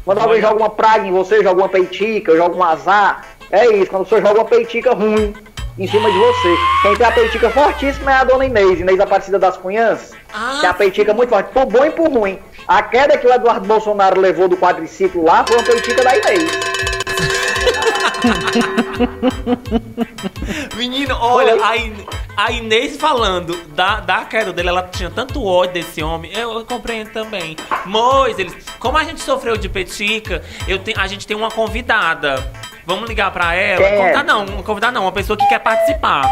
Quando 0.04 0.18
alguém 0.20 0.38
Hum. 0.38 0.42
Joga 0.42 0.56
uma 0.56 0.70
praga 0.70 1.06
em 1.06 1.10
você, 1.12 1.42
joga 1.42 1.60
uma 1.60 1.68
peitica, 1.68 2.36
joga 2.36 2.56
um 2.56 2.62
azar, 2.62 3.26
é 3.50 3.66
isso, 3.66 3.90
quando 3.90 4.08
você 4.08 4.20
joga 4.22 4.34
uma 4.38 4.44
peitica 4.44 4.94
ruim 4.94 5.34
em 5.76 5.86
cima 5.86 6.10
de 6.10 6.18
você. 6.18 6.54
Quem 6.82 6.96
tem 6.96 7.06
a 7.06 7.10
peitica 7.12 7.50
fortíssima 7.50 8.12
é 8.12 8.14
a 8.14 8.24
dona 8.24 8.46
Inês, 8.46 8.80
Inês 8.80 9.00
Aparecida 9.00 9.38
das 9.38 9.56
Cunhãs. 9.56 10.12
Ah, 10.32 10.58
que 10.60 10.66
a 10.66 10.74
peitica 10.74 11.14
muito 11.14 11.30
forte, 11.30 11.50
por 11.52 11.66
bom 11.66 11.84
e 11.84 11.90
por 11.90 12.10
ruim. 12.10 12.38
A 12.66 12.82
queda 12.82 13.16
que 13.16 13.26
o 13.26 13.32
Eduardo 13.32 13.66
Bolsonaro 13.66 14.20
levou 14.20 14.48
do 14.48 14.56
quadriciclo 14.56 15.24
lá 15.24 15.44
foi 15.46 15.56
uma 15.56 15.64
peitica 15.64 16.02
da 16.04 16.16
Inês. 16.16 16.50
Menino, 20.76 21.16
olha, 21.20 21.64
a, 21.64 21.76
In- 21.76 22.06
a 22.36 22.52
Inês 22.52 22.96
falando 22.96 23.56
da, 23.68 24.00
da 24.00 24.24
queda 24.24 24.52
dele, 24.52 24.68
ela 24.68 24.82
tinha 24.82 25.10
tanto 25.10 25.44
ódio 25.44 25.74
desse 25.74 26.02
homem, 26.02 26.30
eu, 26.34 26.52
eu 26.58 26.64
compreendo 26.64 27.10
também. 27.10 27.56
Mas, 27.86 28.38
eles, 28.38 28.54
como 28.78 28.96
a 28.98 29.04
gente 29.04 29.20
sofreu 29.20 29.56
de 29.56 29.68
petica, 29.68 30.42
eu 30.66 30.78
te- 30.78 30.94
a 30.96 31.06
gente 31.06 31.26
tem 31.26 31.36
uma 31.36 31.50
convidada. 31.50 32.50
Vamos 32.86 33.08
ligar 33.08 33.30
pra 33.30 33.54
ela? 33.54 33.84
É? 33.84 33.96
Convidada 33.98 34.32
não, 34.32 34.44
uma 34.46 34.62
convidada 34.62 34.92
não, 34.92 35.02
uma 35.02 35.12
pessoa 35.12 35.36
que 35.36 35.46
quer 35.46 35.58
participar. 35.60 36.24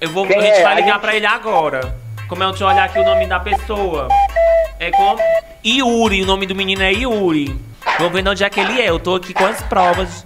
Eu 0.00 0.08
vou, 0.10 0.26
Quem 0.26 0.38
a 0.38 0.40
gente 0.40 0.58
é? 0.58 0.62
vai 0.62 0.72
A 0.72 0.76
ligar 0.76 0.92
gente- 0.94 1.00
pra 1.00 1.14
ele 1.16 1.26
agora. 1.26 1.99
Como 2.30 2.42
é, 2.44 2.46
deixa 2.48 2.62
eu 2.64 2.68
olhar 2.68 2.84
aqui 2.84 2.98
o 2.98 3.04
nome 3.04 3.26
da 3.26 3.40
pessoa. 3.40 4.06
É 4.78 4.90
como 4.92 5.20
Yuri, 5.66 6.22
o 6.22 6.26
nome 6.26 6.46
do 6.46 6.54
menino 6.54 6.80
é 6.82 6.92
Yuri. 6.92 7.54
Vamos 7.98 8.12
ver 8.12 8.22
de 8.22 8.28
onde 8.30 8.44
é 8.44 8.48
que 8.48 8.60
ele 8.60 8.80
é. 8.80 8.88
Eu 8.88 8.98
tô 9.00 9.16
aqui 9.16 9.34
com 9.34 9.44
as 9.44 9.60
provas. 9.64 10.24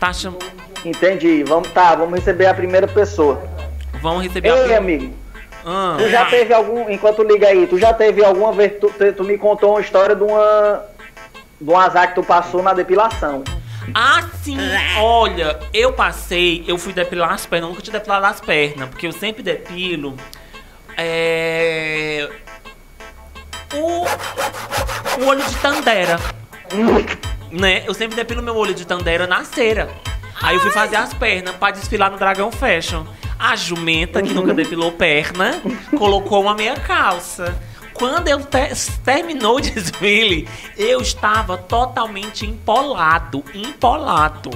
Tá 0.00 0.12
chamando. 0.12 0.44
Entendi. 0.84 1.44
Vamos, 1.44 1.68
tá, 1.72 1.94
vamos 1.94 2.14
receber 2.18 2.46
a 2.46 2.54
primeira 2.54 2.88
pessoa. 2.88 3.42
Vamos 4.00 4.22
receber 4.24 4.48
a 4.48 4.52
Ei, 4.52 4.58
primeira- 4.60 4.82
amigo, 4.82 5.14
Ah, 5.64 5.96
tu 5.98 6.08
já 6.08 6.22
ah. 6.22 6.26
teve 6.26 6.54
algum. 6.54 6.88
Enquanto 6.90 7.22
liga 7.22 7.48
aí, 7.48 7.66
tu 7.66 7.78
já 7.78 7.92
teve 7.92 8.24
alguma 8.24 8.52
vez. 8.52 8.72
Tu, 8.80 8.88
tu- 8.90 9.12
tu 9.12 9.22
me 9.24 9.36
contou 9.36 9.72
uma 9.72 9.80
história 9.80 10.16
de 10.16 10.22
uma. 10.24 10.84
De 11.60 11.70
um 11.70 11.78
azar 11.78 12.08
que 12.08 12.14
tu 12.14 12.22
passou 12.22 12.62
na 12.62 12.72
depilação. 12.72 13.44
Ah, 13.94 14.24
sim! 14.42 14.58
Olha, 14.98 15.58
eu 15.72 15.92
passei, 15.92 16.64
eu 16.66 16.76
fui 16.76 16.92
depilar 16.92 17.32
as 17.32 17.46
pernas, 17.46 17.66
eu 17.66 17.70
nunca 17.70 17.82
tinha 17.82 17.92
depilado 17.98 18.26
as 18.26 18.40
pernas, 18.40 18.88
porque 18.88 19.06
eu 19.06 19.12
sempre 19.12 19.42
depilo. 19.44 20.16
É. 20.96 22.28
O. 23.74 24.06
O 25.22 25.26
olho 25.26 25.42
de 25.44 25.54
Tandera. 25.56 26.18
né? 27.50 27.82
Eu 27.86 27.94
sempre 27.94 28.16
depilo 28.16 28.42
meu 28.42 28.56
olho 28.56 28.74
de 28.74 28.86
Tandera 28.86 29.26
na 29.26 29.44
cera. 29.44 29.88
Aí 30.42 30.56
eu 30.56 30.60
fui 30.60 30.70
fazer 30.70 30.96
as 30.96 31.14
pernas 31.14 31.54
pra 31.56 31.70
desfilar 31.70 32.10
no 32.10 32.18
Dragão 32.18 32.50
Fashion. 32.52 33.04
A 33.38 33.54
jumenta, 33.56 34.22
que 34.22 34.32
nunca 34.32 34.52
depilou 34.54 34.92
perna, 34.92 35.60
colocou 35.98 36.42
uma 36.42 36.54
meia 36.54 36.74
calça. 36.76 37.54
Quando 37.94 38.28
eu 38.28 38.40
te- 38.42 38.74
terminou 39.04 39.56
o 39.56 39.60
desfile, 39.60 40.46
eu 40.76 41.00
estava 41.00 41.56
totalmente 41.56 42.44
empolado. 42.46 43.42
Empolado. 43.54 44.50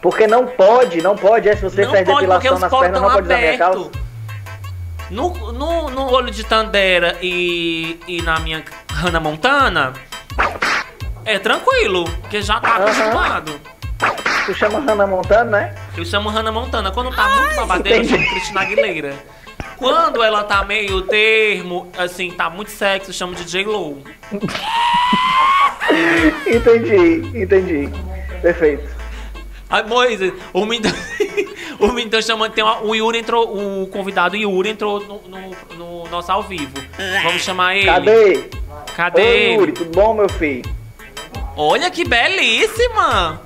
Porque 0.00 0.26
não 0.26 0.46
pode, 0.46 1.00
não 1.02 1.16
pode. 1.16 1.48
É 1.48 1.56
se 1.56 1.62
você 1.62 1.84
Não 1.84 1.92
faz 1.92 2.04
pode, 2.04 2.26
porque 2.26 2.48
depilação 2.48 2.54
os 2.54 2.60
nas 2.60 2.70
pernas, 2.70 2.88
estão 2.88 3.02
não 3.02 3.10
pode 3.14 3.26
usar 3.26 3.36
meia 3.36 3.54
abertos. 3.54 3.84
calça. 3.90 4.03
No, 5.14 5.52
no, 5.52 5.90
no 5.90 6.10
olho 6.12 6.32
de 6.32 6.42
Tandera 6.42 7.16
e, 7.22 8.00
e 8.08 8.20
na 8.22 8.40
minha 8.40 8.64
Hannah 8.90 9.20
Montana, 9.20 9.92
é 11.24 11.38
tranquilo, 11.38 12.02
porque 12.20 12.42
já 12.42 12.58
tá 12.58 12.78
acostumado. 12.78 13.60
Tu 14.44 14.54
chama 14.54 14.80
Hannah 14.80 15.06
Montana, 15.06 15.50
né? 15.58 15.74
Eu 15.96 16.04
chamo 16.04 16.28
Hannah 16.30 16.50
Montana. 16.50 16.90
Quando 16.90 17.14
tá 17.14 17.28
muito 17.28 17.54
babadeira, 17.54 17.98
eu 17.98 18.02
entendi. 18.02 18.24
chamo 18.24 18.34
Cristina 18.34 18.60
Aguilera. 18.62 19.14
Quando 19.76 20.20
ela 20.20 20.42
tá 20.42 20.64
meio 20.64 21.02
termo, 21.02 21.92
assim, 21.96 22.32
tá 22.32 22.50
muito 22.50 22.72
sexy, 22.72 23.10
eu 23.10 23.14
chamo 23.14 23.36
de 23.36 23.44
J-Lo. 23.44 24.02
Entendi, 26.44 27.38
entendi. 27.40 27.88
Perfeito. 28.42 28.88
Ai, 29.70 29.84
Moisés, 29.84 30.32
o 30.52 30.64
menino, 30.66 30.92
o 31.78 31.88
menino 31.88 32.10
tá 32.10 32.22
chamando, 32.22 32.52
tem 32.52 32.62
uma, 32.64 32.82
o 32.82 32.94
Yuri 32.94 33.18
entrou, 33.18 33.82
o 33.82 33.86
convidado 33.88 34.36
Yuri 34.36 34.70
entrou 34.70 35.00
no, 35.00 35.20
no- 35.28 35.56
no 35.76 36.08
nosso 36.08 36.30
ao 36.32 36.42
vivo. 36.42 36.72
Vamos 37.22 37.42
chamar 37.42 37.76
ele. 37.76 37.86
Cadê? 37.86 38.50
Cadê 38.96 39.22
Oi, 39.22 39.28
ele? 39.28 39.54
Yuri, 39.54 39.72
tudo 39.72 39.90
bom, 39.90 40.14
meu 40.14 40.28
filho? 40.28 40.64
Olha 41.56 41.90
que 41.90 42.04
belíssima! 42.04 43.40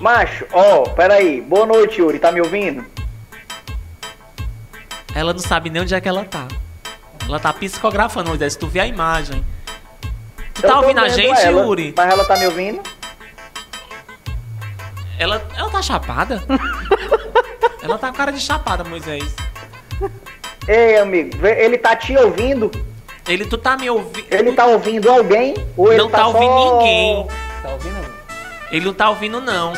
Macho, 0.00 0.46
ó, 0.52 0.84
peraí. 0.88 1.42
Boa 1.42 1.66
noite, 1.66 2.00
Yuri. 2.00 2.18
Tá 2.18 2.32
me 2.32 2.40
ouvindo? 2.40 2.84
Ela 5.14 5.32
não 5.34 5.40
sabe 5.40 5.68
nem 5.68 5.82
onde 5.82 5.94
é 5.94 6.00
que 6.00 6.08
ela 6.08 6.24
tá. 6.24 6.48
Ela 7.26 7.38
tá 7.38 7.52
psicografando, 7.52 8.30
Moisés. 8.30 8.56
Tu 8.56 8.66
vê 8.66 8.80
a 8.80 8.86
imagem. 8.86 9.44
Tu 10.54 10.62
Eu 10.64 10.68
tá 10.70 10.80
ouvindo 10.80 11.00
a 11.00 11.08
gente, 11.08 11.38
ela, 11.40 11.60
Yuri? 11.62 11.92
Mas 11.94 12.10
ela 12.12 12.24
tá 12.24 12.36
me 12.38 12.46
ouvindo? 12.46 12.80
Ela, 15.20 15.42
ela 15.54 15.68
tá 15.68 15.82
chapada? 15.82 16.42
ela 17.82 17.98
tá 17.98 18.08
com 18.08 18.14
cara 18.16 18.32
de 18.32 18.40
chapada, 18.40 18.82
Moisés. 18.82 19.22
Ei, 20.66 20.96
amigo, 20.98 21.46
ele 21.46 21.76
tá 21.76 21.94
te 21.94 22.16
ouvindo? 22.16 22.70
Ele, 23.28 23.44
tu 23.44 23.58
tá 23.58 23.76
me 23.76 23.90
ouvindo? 23.90 24.26
Ele 24.30 24.52
tá 24.52 24.64
ouvindo 24.64 25.10
alguém? 25.10 25.54
Ou 25.76 25.88
ele 25.92 25.98
Não 26.02 26.08
tá 26.08 26.26
ouvindo 26.26 26.42
só- 26.52 26.78
ninguém. 26.78 27.26
Tá 27.62 27.68
ouvindo? 27.68 28.14
Ele 28.72 28.84
não 28.86 28.94
tá 28.94 29.10
ouvindo, 29.10 29.40
não. 29.42 29.72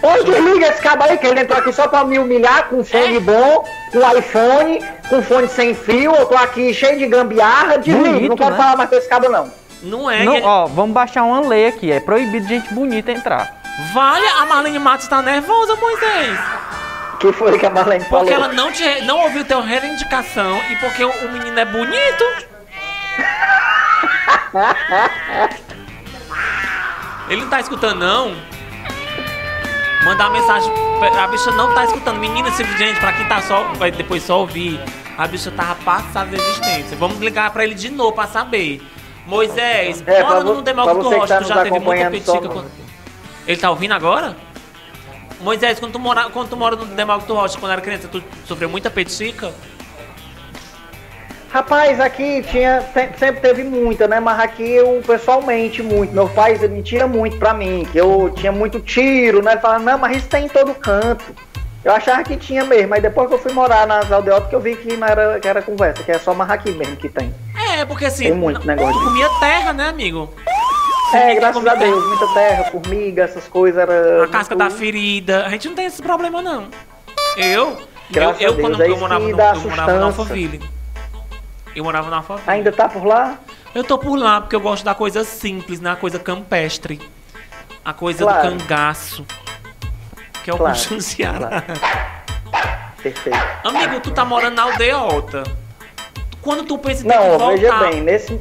Ô, 0.00 0.24
desliga 0.24 0.68
esse 0.68 0.80
cabo 0.80 1.02
aí, 1.02 1.18
que 1.18 1.26
ele 1.26 1.40
entrou 1.40 1.58
aqui 1.58 1.72
só 1.72 1.88
pra 1.88 2.04
me 2.04 2.16
humilhar 2.20 2.68
com 2.68 2.84
fone 2.84 3.16
É? 3.16 3.20
bom, 3.20 3.64
com 3.90 4.16
iPhone, 4.18 4.78
com 5.08 5.20
fone 5.20 5.48
sem 5.48 5.74
fio. 5.74 6.14
Eu 6.14 6.26
tô 6.26 6.36
aqui 6.36 6.72
cheio 6.72 6.96
de 6.96 7.06
gambiarra. 7.08 7.78
Desliga, 7.78 8.10
Bonito, 8.10 8.28
não 8.28 8.36
quero 8.36 8.50
né? 8.52 8.56
falar 8.56 8.76
mais 8.76 8.88
com 8.88 8.94
esse 8.96 9.08
cabo, 9.08 9.28
não. 9.28 9.50
Não 9.82 10.08
é. 10.08 10.22
Não, 10.24 10.36
ele- 10.36 10.46
ó, 10.46 10.66
vamos 10.66 10.94
baixar 10.94 11.24
uma 11.24 11.40
lei 11.40 11.66
aqui. 11.66 11.90
É 11.90 11.98
proibido 11.98 12.46
gente 12.46 12.72
bonita 12.72 13.10
entrar. 13.10 13.57
Vale, 13.92 14.26
a 14.26 14.46
Marlene 14.46 14.78
Matos 14.78 15.06
tá 15.08 15.22
nervosa, 15.22 15.76
Moisés. 15.76 16.38
que 17.20 17.32
foi 17.32 17.58
que 17.58 17.66
a 17.66 17.70
Marlene 17.70 18.04
falou? 18.04 18.20
Porque 18.24 18.34
ela 18.34 18.48
não, 18.52 18.72
te, 18.72 19.02
não 19.02 19.18
ouviu 19.22 19.44
teu 19.44 19.60
reivindicação 19.60 20.60
e 20.70 20.76
porque 20.76 21.04
o, 21.04 21.10
o 21.10 21.32
menino 21.32 21.58
é 21.58 21.64
bonito. 21.64 22.24
Ele 27.28 27.42
não 27.42 27.48
tá 27.50 27.60
escutando, 27.60 27.98
não. 28.00 28.34
Mandar 30.04 30.28
uma 30.30 30.40
mensagem. 30.40 30.72
A 31.22 31.26
bicha 31.26 31.50
não 31.52 31.74
tá 31.74 31.84
escutando. 31.84 32.18
Menina, 32.18 32.50
se- 32.52 32.64
gente, 32.76 32.98
pra 32.98 33.12
quem 33.12 33.26
tá 33.28 33.40
só. 33.42 33.64
Vai 33.74 33.90
depois 33.90 34.22
só 34.22 34.40
ouvir. 34.40 34.80
A 35.16 35.26
bicha 35.26 35.50
tava 35.50 35.74
passada 35.76 36.30
de 36.30 36.36
existência. 36.36 36.96
Vamos 36.96 37.18
ligar 37.18 37.50
pra 37.50 37.64
ele 37.64 37.74
de 37.74 37.90
novo 37.90 38.12
pra 38.12 38.26
saber. 38.26 38.80
Moisés, 39.26 40.02
É, 40.06 40.22
mora 40.22 40.42
no 40.42 40.62
Rocha, 41.20 41.38
tá 41.38 41.42
já 41.44 41.62
teve 41.64 41.78
muita 41.80 42.04
só 42.04 42.10
petica. 42.10 42.48
quando- 42.48 42.87
Ele 43.48 43.56
tá 43.56 43.70
ouvindo 43.70 43.94
agora? 43.94 44.36
Moisés, 45.40 45.80
quando 45.80 45.92
tu, 45.92 45.98
mora, 45.98 46.24
quando 46.30 46.50
tu 46.50 46.56
mora 46.56 46.76
no 46.76 46.84
Demócrito 46.84 47.32
Rocha, 47.32 47.58
quando 47.58 47.72
era 47.72 47.80
criança, 47.80 48.06
tu 48.08 48.22
sofreu 48.44 48.68
muita 48.68 48.90
petica? 48.90 49.52
Rapaz, 51.50 51.98
aqui 51.98 52.42
tinha, 52.42 52.82
se- 52.92 53.08
sempre 53.18 53.40
teve 53.40 53.64
muita, 53.64 54.06
né? 54.06 54.20
Mas 54.20 54.38
aqui 54.38 54.68
eu 54.70 55.02
pessoalmente 55.06 55.82
muito. 55.82 56.12
Meu 56.12 56.28
pai 56.28 56.58
mentia 56.68 57.06
muito 57.06 57.38
pra 57.38 57.54
mim, 57.54 57.88
que 57.90 57.96
eu 57.98 58.30
tinha 58.36 58.52
muito 58.52 58.80
tiro, 58.80 59.42
né? 59.42 59.52
Ele 59.52 59.60
falava, 59.60 59.82
não, 59.82 59.96
mas 59.98 60.18
isso 60.18 60.28
tem 60.28 60.44
em 60.44 60.48
todo 60.48 60.74
canto. 60.74 61.24
Eu 61.82 61.92
achava 61.92 62.22
que 62.22 62.36
tinha 62.36 62.64
mesmo, 62.64 62.88
mas 62.90 63.00
depois 63.00 63.28
que 63.28 63.34
eu 63.34 63.38
fui 63.38 63.52
morar 63.52 63.86
nas 63.86 64.12
aldeotas 64.12 64.50
que 64.50 64.54
eu 64.56 64.60
vi 64.60 64.76
que 64.76 64.94
não 64.94 65.06
era, 65.06 65.40
que 65.40 65.48
era 65.48 65.62
conversa, 65.62 66.02
que 66.02 66.10
é 66.12 66.18
só 66.18 66.34
marraqui 66.34 66.70
mesmo 66.72 66.96
que 66.96 67.08
tem. 67.08 67.34
É, 67.72 67.84
porque 67.86 68.04
assim. 68.04 68.24
Tem 68.24 68.34
muito 68.34 68.66
negócio 68.66 69.00
comia 69.02 69.28
terra, 69.40 69.72
né, 69.72 69.88
amigo? 69.88 70.28
É, 71.14 71.34
graças 71.34 71.66
a 71.66 71.74
Deus, 71.74 72.06
muita 72.06 72.26
terra, 72.34 72.64
formiga, 72.64 73.22
essas 73.24 73.48
coisas 73.48 73.80
era. 73.80 74.24
A 74.24 74.28
casca 74.28 74.54
da 74.54 74.68
ferida. 74.70 75.46
A 75.46 75.50
gente 75.50 75.68
não 75.68 75.74
tem 75.74 75.86
esse 75.86 76.02
problema, 76.02 76.42
não. 76.42 76.68
Eu. 77.36 77.78
Graças 78.10 78.40
eu, 78.40 78.50
eu 78.50 78.60
quando 78.60 78.82
eu 78.82 78.96
morava, 78.98 79.24
no, 79.24 79.30
eu 79.30 79.36
morava 79.70 79.98
na. 79.98 80.04
Alphaville. 80.06 80.60
Eu 81.74 81.84
morava 81.84 82.10
na 82.10 82.16
Alphaville. 82.16 82.50
Ainda 82.50 82.72
tá 82.72 82.88
por 82.88 83.04
lá? 83.04 83.38
Eu 83.74 83.84
tô 83.84 83.98
por 83.98 84.16
lá 84.16 84.40
porque 84.40 84.56
eu 84.56 84.60
gosto 84.60 84.84
da 84.84 84.94
coisa 84.94 85.24
simples, 85.24 85.80
né? 85.80 85.92
A 85.92 85.96
coisa 85.96 86.18
campestre. 86.18 87.00
A 87.84 87.92
coisa 87.92 88.24
Claro. 88.24 88.50
do 88.50 88.58
cangaço. 88.58 89.24
Que 90.42 90.50
é 90.50 90.54
o 90.54 90.56
Claro, 90.58 91.00
Ceará. 91.00 91.62
Perfeito. 93.02 93.38
Amigo, 93.64 94.00
tu 94.00 94.10
tá 94.10 94.24
morando 94.24 94.56
na 94.56 94.62
aldeota. 94.62 95.44
Quando 96.42 96.64
tu 96.64 96.78
pensa 96.78 97.04
em 97.04 97.08
Não, 97.08 97.38
voltar... 97.38 97.46
veja 97.48 97.74
bem, 97.78 98.00
nesse, 98.02 98.40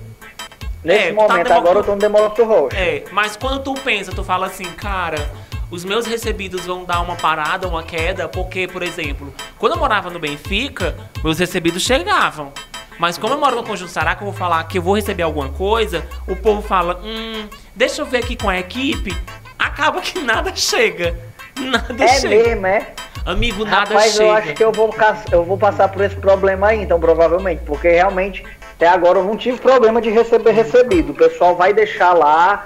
nesse 0.88 1.06
É, 1.10 1.14
tá 1.14 1.14
momento 1.14 1.44
democr- 1.48 1.54
agora 1.58 1.80
eu 1.80 1.84
tô 1.84 1.92
no 1.94 1.98
Demócrito 2.00 2.44
Rocha. 2.46 2.78
É, 2.78 3.04
mas 3.12 3.36
quando 3.36 3.62
tu 3.64 3.74
pensa, 3.76 4.12
tu 4.12 4.24
fala 4.24 4.48
assim, 4.48 4.64
cara, 4.66 5.30
os 5.70 5.84
meus 5.84 6.06
recebidos 6.06 6.66
vão 6.66 6.84
dar 6.86 7.02
uma 7.02 7.16
parada, 7.16 7.68
uma 7.68 7.84
queda, 7.84 8.28
porque, 8.28 8.68
por 8.68 8.82
exemplo, 8.82 9.34
quando 9.60 9.74
eu 9.74 9.80
morava 9.80 10.10
no 10.10 10.18
Benfica, 10.20 10.96
meus 11.24 11.38
recebidos 11.40 11.84
chegavam. 11.84 12.52
Mas 13.00 13.16
como 13.18 13.36
eu 13.36 13.40
moro 13.40 13.56
no 13.56 13.64
Conjunto 13.64 13.92
Sará, 13.92 14.16
que 14.16 14.24
eu 14.24 14.26
vou 14.26 14.34
falar 14.34 14.64
que 14.64 14.80
eu 14.80 14.82
vou 14.82 14.96
receber 14.96 15.22
alguma 15.22 15.50
coisa, 15.50 16.04
o 16.28 16.36
povo 16.36 16.64
fala, 16.64 17.00
hum, 17.04 17.48
deixa 17.76 18.02
eu 18.02 18.06
ver 18.08 18.18
aqui 18.24 18.36
com 18.36 18.50
a 18.50 18.58
equipe. 18.58 19.16
Acaba 19.60 20.02
que 20.02 20.18
nada 20.20 20.52
chega. 20.56 21.16
Nada 21.60 22.04
É 22.04 22.08
chega. 22.08 22.30
mesmo, 22.30 22.66
é? 22.68 22.88
Amigo, 23.26 23.66
nada 23.66 23.90
Rapaz, 23.94 24.14
chega. 24.14 24.24
eu 24.24 24.32
acho 24.32 24.54
que 24.54 24.64
eu 24.64 24.72
vou, 24.72 24.96
eu 25.32 25.44
vou 25.44 25.58
passar 25.58 25.90
por 25.90 26.02
esse 26.04 26.16
problema 26.16 26.68
aí, 26.70 26.82
então, 26.82 27.00
provavelmente. 27.00 27.62
Porque 27.66 27.90
realmente, 27.90 28.44
até 28.78 28.88
agora 28.88 29.20
eu 29.20 29.24
não 29.24 29.36
tive 29.36 29.60
problema 29.60 30.00
de 30.00 30.10
receber 30.10 30.52
recebido. 30.52 31.12
O 31.12 31.16
pessoal 31.16 31.56
vai 31.56 31.74
deixar 31.74 32.14
lá, 32.14 32.66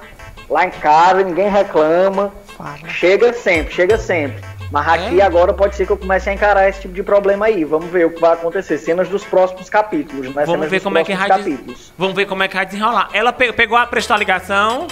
lá 0.49 0.65
em 0.65 0.69
casa, 0.69 1.23
ninguém 1.23 1.49
reclama. 1.49 2.31
Chega 2.89 3.33
sempre, 3.33 3.73
chega 3.73 3.97
sempre. 3.97 4.43
Mas 4.69 4.87
aqui 4.87 5.19
É? 5.19 5.23
agora 5.23 5.53
pode 5.53 5.75
ser 5.75 5.85
que 5.85 5.91
eu 5.91 5.97
comece 5.97 6.29
a 6.29 6.33
encarar 6.33 6.69
esse 6.69 6.81
tipo 6.81 6.93
de 6.93 7.01
problema 7.03 7.45
aí. 7.47 7.63
Vamos 7.65 7.87
ver 7.89 8.05
o 8.05 8.11
que 8.11 8.21
vai 8.21 8.33
acontecer. 8.33 8.77
Cenas 8.77 9.09
dos 9.09 9.23
próximos 9.23 9.69
capítulos, 9.69 10.27
né? 10.27 10.45
Vamos 10.45 10.51
Cenas 10.51 10.69
ver 10.69 10.79
como 10.81 10.97
é 10.97 11.03
que 11.03 11.13
vai 11.15 11.27
capítulos. 11.27 11.93
Vamos 11.97 12.15
ver 12.15 12.25
como 12.25 12.43
é 12.43 12.47
que 12.47 12.55
vai 12.55 12.65
desenrolar. 12.65 13.09
Ela 13.13 13.33
pe- 13.33 13.51
pegou 13.53 13.77
a 13.77 13.85
prestou 13.87 14.15
a 14.15 14.19
ligação. 14.19 14.87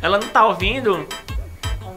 Ela 0.00 0.18
não 0.18 0.28
tá 0.28 0.46
ouvindo. 0.46 1.06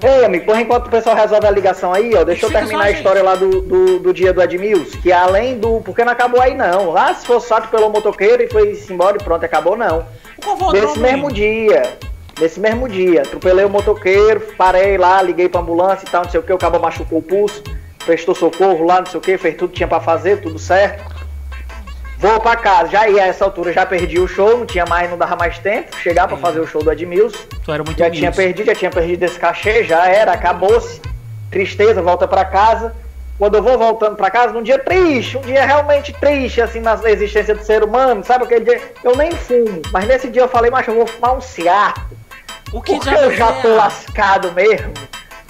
Ei, 0.04 0.26
amigo, 0.26 0.46
por 0.46 0.60
enquanto 0.60 0.88
o 0.88 0.90
pessoal 0.90 1.16
resolve 1.16 1.48
a 1.48 1.52
ligação 1.52 1.92
aí, 1.92 2.14
ó, 2.14 2.24
deixa 2.24 2.46
eu 2.46 2.52
terminar 2.52 2.86
a 2.86 2.92
história 2.92 3.24
lá 3.24 3.36
do, 3.36 3.62
do, 3.62 4.00
do 4.00 4.14
dia 4.14 4.32
do 4.32 4.42
Edmilson, 4.42 5.00
que 5.02 5.12
além 5.12 5.58
do... 5.58 5.82
Porque 5.82 6.04
não 6.04 6.12
acabou 6.12 6.40
aí, 6.40 6.54
não. 6.54 6.92
Lá 6.92 7.14
se 7.16 7.26
fosse 7.26 7.48
só 7.48 7.58
atropelou 7.58 7.90
o 7.90 7.94
motoqueiro 7.94 8.44
e 8.44 8.50
foi 8.50 8.80
embora 8.90 9.18
e 9.20 9.24
pronto, 9.24 9.44
acabou, 9.44 9.76
não. 9.76 10.06
Nesse 10.72 11.00
mesmo 11.00 11.32
dia, 11.32 11.98
nesse 12.40 12.60
mesmo 12.60 12.88
dia, 12.88 13.24
atropelei 13.24 13.66
o 13.66 13.70
motoqueiro, 13.70 14.40
parei 14.56 14.98
lá, 14.98 15.20
liguei 15.22 15.50
pra 15.50 15.62
ambulância 15.62 16.06
e 16.06 16.10
tal, 16.12 16.24
não 16.24 16.30
sei 16.30 16.40
o 16.40 16.44
que, 16.44 16.54
o 16.54 16.58
cabo 16.60 16.80
machucou 16.80 17.18
o 17.18 17.22
pulso, 17.22 17.64
prestou 18.06 18.36
socorro 18.36 18.86
lá, 18.86 19.00
não 19.00 19.08
sei 19.08 19.18
o 19.18 19.22
que, 19.22 19.38
fez 19.38 19.56
tudo 19.56 19.70
que 19.72 19.78
tinha 19.78 19.88
pra 19.88 20.00
fazer, 20.00 20.42
tudo 20.42 20.60
certo. 20.60 21.17
Vou 22.20 22.40
pra 22.40 22.56
casa, 22.56 22.90
já 22.90 23.08
ia 23.08 23.24
a 23.24 23.28
essa 23.28 23.46
altura, 23.46 23.72
já 23.72 23.86
perdi 23.86 24.20
o 24.20 24.28
show, 24.28 24.58
não 24.58 24.66
tinha 24.66 24.86
mais, 24.88 25.08
não 25.10 25.18
dava 25.18 25.36
mais 25.36 25.60
tempo, 25.60 25.96
chegar 25.98 26.28
pra 26.28 26.36
fazer 26.38 26.60
o 26.60 26.66
show 26.66 26.82
do 26.82 26.92
Edmilson. 26.92 27.38
Tu 27.64 27.72
era 27.72 27.84
muito 27.84 27.98
Já 28.00 28.10
tinha 28.10 28.32
perdido, 28.32 28.66
já 28.66 28.74
tinha 28.74 28.90
perdido 28.90 29.24
esse 29.24 29.38
cachê, 29.40 29.84
já 29.84 30.08
era, 30.08 30.32
acabou-se. 30.32 31.00
Tristeza, 31.52 32.02
volta 32.02 32.28
pra 32.28 32.44
casa. 32.44 32.96
Quando 33.38 33.54
eu 33.54 33.62
vou 33.62 33.78
voltando 33.78 34.16
pra 34.16 34.32
casa, 34.32 34.52
num 34.52 34.64
dia 34.64 34.80
triste, 34.80 35.38
um 35.38 35.42
dia 35.42 35.64
realmente 35.64 36.12
triste, 36.14 36.60
assim, 36.60 36.80
na 36.80 37.00
existência 37.06 37.54
do 37.54 37.64
ser 37.64 37.84
humano, 37.84 38.24
sabe 38.24 38.46
aquele 38.46 38.66
dia? 38.66 38.82
Eu 39.04 39.16
nem 39.16 39.32
fumo, 39.32 39.80
mas 39.94 40.08
nesse 40.08 40.28
dia 40.28 40.42
eu 40.42 40.48
falei, 40.50 40.72
mas 40.72 40.88
eu 40.88 40.96
vou 40.96 41.06
fumar 41.06 41.38
um 41.38 41.42
cigarro, 41.42 42.02
O 42.74 42.82
que 42.82 42.96
porque 42.96 43.10
eu 43.14 43.32
já 43.32 43.52
tô 43.62 43.68
é? 43.68 43.76
lascado 43.76 44.52
mesmo. 44.54 44.92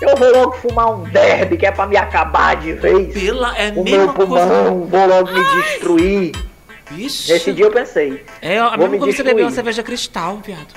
Eu 0.01 0.15
vou 0.17 0.31
logo 0.31 0.51
fumar 0.57 0.91
um 0.91 1.03
derby, 1.05 1.55
que 1.57 1.65
é 1.65 1.71
pra 1.71 1.87
me 1.87 1.95
acabar 1.95 2.57
de 2.57 2.73
vez. 2.73 3.13
Pela, 3.13 3.57
é 3.57 3.71
O 3.73 3.83
meu 3.85 4.13
pulmão, 4.13 4.37
coisa. 4.37 4.85
vou 4.85 5.07
logo 5.07 5.31
me 5.31 5.61
destruir. 5.63 6.46
Vixe. 6.89 7.31
Nesse 7.31 7.51
dia 7.53 7.65
eu 7.65 7.71
pensei. 7.71 8.25
É 8.41 8.57
a 8.57 8.71
mesma 8.71 8.87
me 8.87 8.99
coisa 8.99 9.17
você 9.17 9.23
beber 9.23 9.43
uma 9.43 9.51
cerveja 9.51 9.83
cristal, 9.83 10.37
piado. 10.37 10.73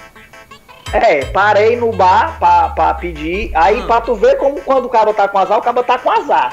É, 0.93 1.25
parei 1.27 1.77
no 1.77 1.93
bar 1.93 2.39
pra, 2.39 2.69
pra 2.71 2.95
pedir. 2.95 3.53
Aí 3.55 3.81
Hum. 3.81 3.87
pra 3.87 4.01
tu 4.01 4.15
ver 4.15 4.37
como 4.39 4.61
quando 4.63 4.87
o 4.87 4.89
cara 4.89 5.15
tá 5.15 5.29
com 5.29 5.39
azar, 5.39 5.59
o 5.59 5.63
cara 5.63 5.83
tá 5.85 5.99
com 5.99 6.11
azar. 6.11 6.53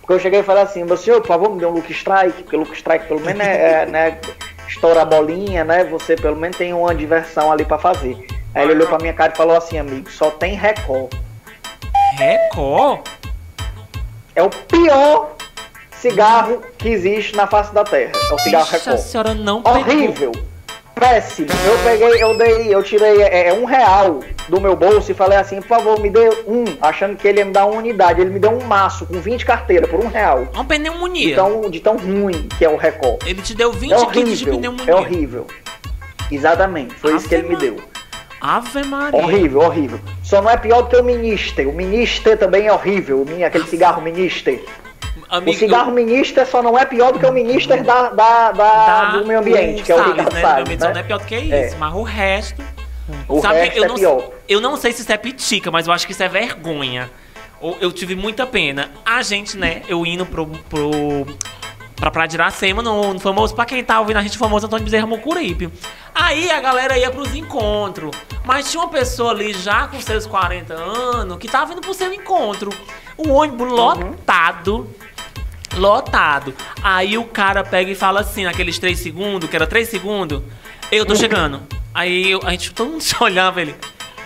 Porque 0.00 0.12
eu 0.14 0.18
cheguei 0.20 0.40
e 0.40 0.42
falei 0.42 0.62
assim, 0.62 0.84
meu 0.84 0.96
senhor, 0.96 1.20
por 1.20 1.28
favor, 1.28 1.50
me 1.52 1.58
dê 1.58 1.66
um 1.66 1.70
look 1.70 1.90
strike, 1.92 2.42
porque 2.42 2.56
look 2.56 2.72
strike 2.76 3.06
pelo 3.06 3.20
menos 3.20 3.44
é, 3.44 3.82
é, 3.82 3.86
né, 3.86 4.18
estoura 4.68 5.02
a 5.02 5.04
bolinha, 5.04 5.64
né? 5.64 5.84
Você 5.84 6.16
pelo 6.16 6.36
menos 6.36 6.56
tem 6.56 6.72
uma 6.72 6.94
diversão 6.94 7.50
ali 7.52 7.64
pra 7.64 7.78
fazer. 7.78 8.16
Aí 8.54 8.62
ele 8.64 8.72
olhou 8.72 8.88
pra 8.88 8.98
minha 8.98 9.12
cara 9.12 9.32
e 9.32 9.36
falou 9.36 9.56
assim, 9.56 9.78
amigo, 9.78 10.10
só 10.10 10.30
tem 10.30 10.54
Record. 10.54 11.12
Record? 12.18 13.00
É 14.34 14.42
o 14.42 14.50
pior 14.50 15.35
cigarro 16.00 16.62
que 16.78 16.88
existe 16.88 17.34
na 17.36 17.46
face 17.46 17.72
da 17.74 17.84
terra. 17.84 18.12
É 18.30 18.34
o 18.34 18.38
cigarro 18.38 18.66
a 18.68 18.72
Record. 18.72 18.98
senhora 18.98 19.34
não 19.34 19.62
pegou. 19.62 19.80
Horrível. 19.80 20.32
Péssimo. 20.94 21.48
Eu 21.66 21.78
peguei, 21.84 22.22
eu 22.22 22.38
dei, 22.38 22.74
eu 22.74 22.82
tirei 22.82 23.20
é, 23.20 23.48
é, 23.48 23.52
um 23.52 23.66
real 23.66 24.20
do 24.48 24.58
meu 24.58 24.74
bolso 24.74 25.10
e 25.10 25.14
falei 25.14 25.36
assim, 25.36 25.56
por 25.60 25.68
favor, 25.68 26.00
me 26.00 26.08
dê 26.08 26.26
um, 26.46 26.64
achando 26.80 27.16
que 27.16 27.28
ele 27.28 27.40
ia 27.40 27.44
me 27.44 27.52
dar 27.52 27.66
uma 27.66 27.76
unidade. 27.78 28.18
Ele 28.22 28.30
me 28.30 28.38
deu 28.38 28.50
um 28.52 28.64
maço 28.64 29.04
com 29.04 29.20
20 29.20 29.44
carteiras 29.44 29.90
por 29.90 30.02
um 30.02 30.08
real. 30.08 30.46
Uma 30.54 30.64
pneumonia. 30.64 31.32
Então, 31.32 31.68
de 31.68 31.80
tão 31.80 31.98
ruim 31.98 32.48
que 32.56 32.64
é 32.64 32.68
o 32.70 32.76
Record. 32.76 33.22
Ele 33.26 33.42
te 33.42 33.54
deu 33.54 33.72
20 33.72 33.92
É 33.92 33.96
quilos 34.06 34.38
de 34.38 34.44
horrível. 34.48 34.54
pneumonia. 34.54 34.90
É 34.90 34.94
horrível. 34.96 35.46
Exatamente. 36.30 36.94
Foi 36.94 37.14
isso 37.14 37.28
que 37.28 37.34
ele 37.34 37.48
me 37.48 37.54
Ave 37.56 37.66
deu. 37.70 37.76
Ave 38.40 38.82
Maria. 38.84 39.20
Horrível, 39.22 39.60
horrível. 39.60 40.00
Só 40.22 40.40
não 40.40 40.50
é 40.50 40.56
pior 40.56 40.82
do 40.82 40.88
que 40.88 40.96
o 40.96 41.04
Minister. 41.04 41.68
O 41.68 41.72
Minister 41.74 42.38
também 42.38 42.66
é 42.68 42.72
horrível. 42.72 43.20
O 43.22 43.24
min- 43.30 43.44
Aquele 43.44 43.66
cigarro 43.66 44.00
Minister. 44.00 44.62
O 45.30 45.36
Amigo, 45.36 45.58
cigarro 45.58 45.90
Minister 45.90 46.46
só 46.46 46.62
não 46.62 46.78
é 46.78 46.84
pior 46.84 47.12
do 47.12 47.18
que 47.18 47.26
o 47.26 47.32
Minister 47.32 47.82
da, 47.82 48.10
da, 48.10 48.52
da- 48.52 48.52
da- 48.52 49.18
do 49.18 49.26
meio 49.26 49.40
ambiente, 49.40 49.82
que 49.82 49.90
é 49.90 49.94
o 49.94 49.98
Salles, 49.98 50.12
Ricardo 50.14 50.34
né? 50.34 50.40
Salles. 50.40 50.78
Só 50.80 50.86
né? 50.88 50.92
não 50.94 51.00
é 51.00 51.02
pior 51.02 51.18
do 51.18 51.24
que 51.24 51.36
isso, 51.36 51.54
É. 51.54 51.74
mas 51.78 51.94
o 51.94 52.02
resto... 52.02 52.62
O 53.28 53.40
sabe, 53.40 53.54
resto 53.60 53.76
eu 53.78 53.84
é 53.84 53.88
não, 53.88 53.94
pior. 53.96 54.30
Eu 54.48 54.60
não 54.60 54.76
sei 54.76 54.92
se 54.92 55.02
isso 55.02 55.12
é 55.12 55.16
pitica, 55.16 55.70
mas 55.70 55.86
eu 55.86 55.92
acho 55.92 56.06
que 56.06 56.12
isso 56.12 56.22
é 56.22 56.28
vergonha. 56.28 57.10
Eu 57.80 57.90
tive 57.90 58.14
muita 58.14 58.46
pena. 58.46 58.90
A 59.04 59.22
gente, 59.22 59.56
né, 59.56 59.82
eu 59.88 60.04
indo 60.06 60.24
pro... 60.26 60.46
pro 60.46 61.26
pra 61.96 62.10
Praia 62.10 62.28
de 62.28 62.36
Iracema, 62.36 62.82
no, 62.82 63.14
no 63.14 63.18
famoso, 63.20 63.54
pra 63.54 63.64
quem 63.64 63.82
tá 63.82 63.98
ouvindo 63.98 64.18
a 64.18 64.22
gente, 64.22 64.36
famoso 64.38 64.66
Antônio 64.66 64.84
Bezerra 64.84 65.06
Mucuripe. 65.06 65.70
Aí 66.14 66.50
a 66.50 66.60
galera 66.60 66.96
ia 66.98 67.10
pros 67.10 67.34
encontros. 67.34 68.14
Mas 68.44 68.70
tinha 68.70 68.82
uma 68.82 68.88
pessoa 68.90 69.30
ali 69.32 69.52
já 69.54 69.88
com 69.88 70.00
seus 70.00 70.26
40 70.26 70.74
anos 70.74 71.38
que 71.38 71.48
tava 71.48 71.72
indo 71.72 71.80
pro 71.80 71.94
seu 71.94 72.12
encontro. 72.12 72.70
O 73.16 73.30
ônibus 73.30 73.68
lotado. 73.72 74.88
Lotado. 75.74 76.54
Aí 76.82 77.18
o 77.18 77.24
cara 77.24 77.64
pega 77.64 77.90
e 77.90 77.94
fala 77.94 78.20
assim, 78.20 78.44
naqueles 78.44 78.78
3 78.78 78.98
segundos, 78.98 79.48
que 79.48 79.56
era 79.56 79.66
3 79.66 79.88
segundos, 79.88 80.42
eu 80.92 81.04
tô 81.04 81.14
chegando. 81.14 81.62
Aí 81.92 82.30
eu- 82.30 82.40
a 82.44 82.50
gente, 82.50 82.72
todo 82.74 82.90
mundo 82.92 83.00
se 83.02 83.14
olhava 83.22 83.60
ele. 83.60 83.74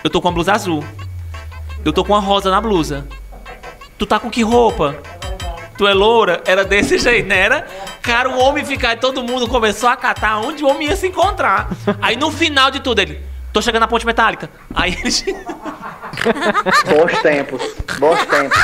Eu 0.03 0.09
tô 0.09 0.21
com 0.21 0.27
a 0.27 0.31
blusa 0.31 0.53
azul. 0.53 0.83
Eu 1.83 1.91
tô 1.91 2.03
com 2.05 2.15
a 2.15 2.19
rosa 2.19 2.49
na 2.51 2.61
blusa. 2.61 3.07
Tu 3.97 4.05
tá 4.05 4.19
com 4.19 4.29
que 4.29 4.43
roupa? 4.43 4.95
Tu 5.81 5.87
é 5.87 5.95
loura? 5.95 6.43
Era 6.45 6.63
desse 6.63 6.95
jeito, 7.01 7.27
né? 7.27 7.39
Era? 7.39 7.65
Cara, 8.03 8.29
o 8.29 8.37
homem 8.37 8.63
ficar, 8.63 8.99
todo 8.99 9.23
mundo 9.23 9.47
começou 9.47 9.89
a 9.89 9.95
catar 9.95 10.37
onde 10.37 10.63
o 10.63 10.67
homem 10.67 10.87
ia 10.87 10.95
se 10.95 11.07
encontrar. 11.07 11.69
Aí 11.99 12.15
no 12.15 12.29
final 12.29 12.69
de 12.69 12.79
tudo 12.81 12.99
ele, 12.99 13.19
tô 13.51 13.63
chegando 13.63 13.81
na 13.81 13.87
ponte 13.87 14.05
metálica. 14.05 14.47
Aí 14.75 14.91
ele. 15.03 15.11
Bons 16.85 17.19
tempos, 17.23 17.63
bons 17.97 18.23
tempos. 18.27 18.59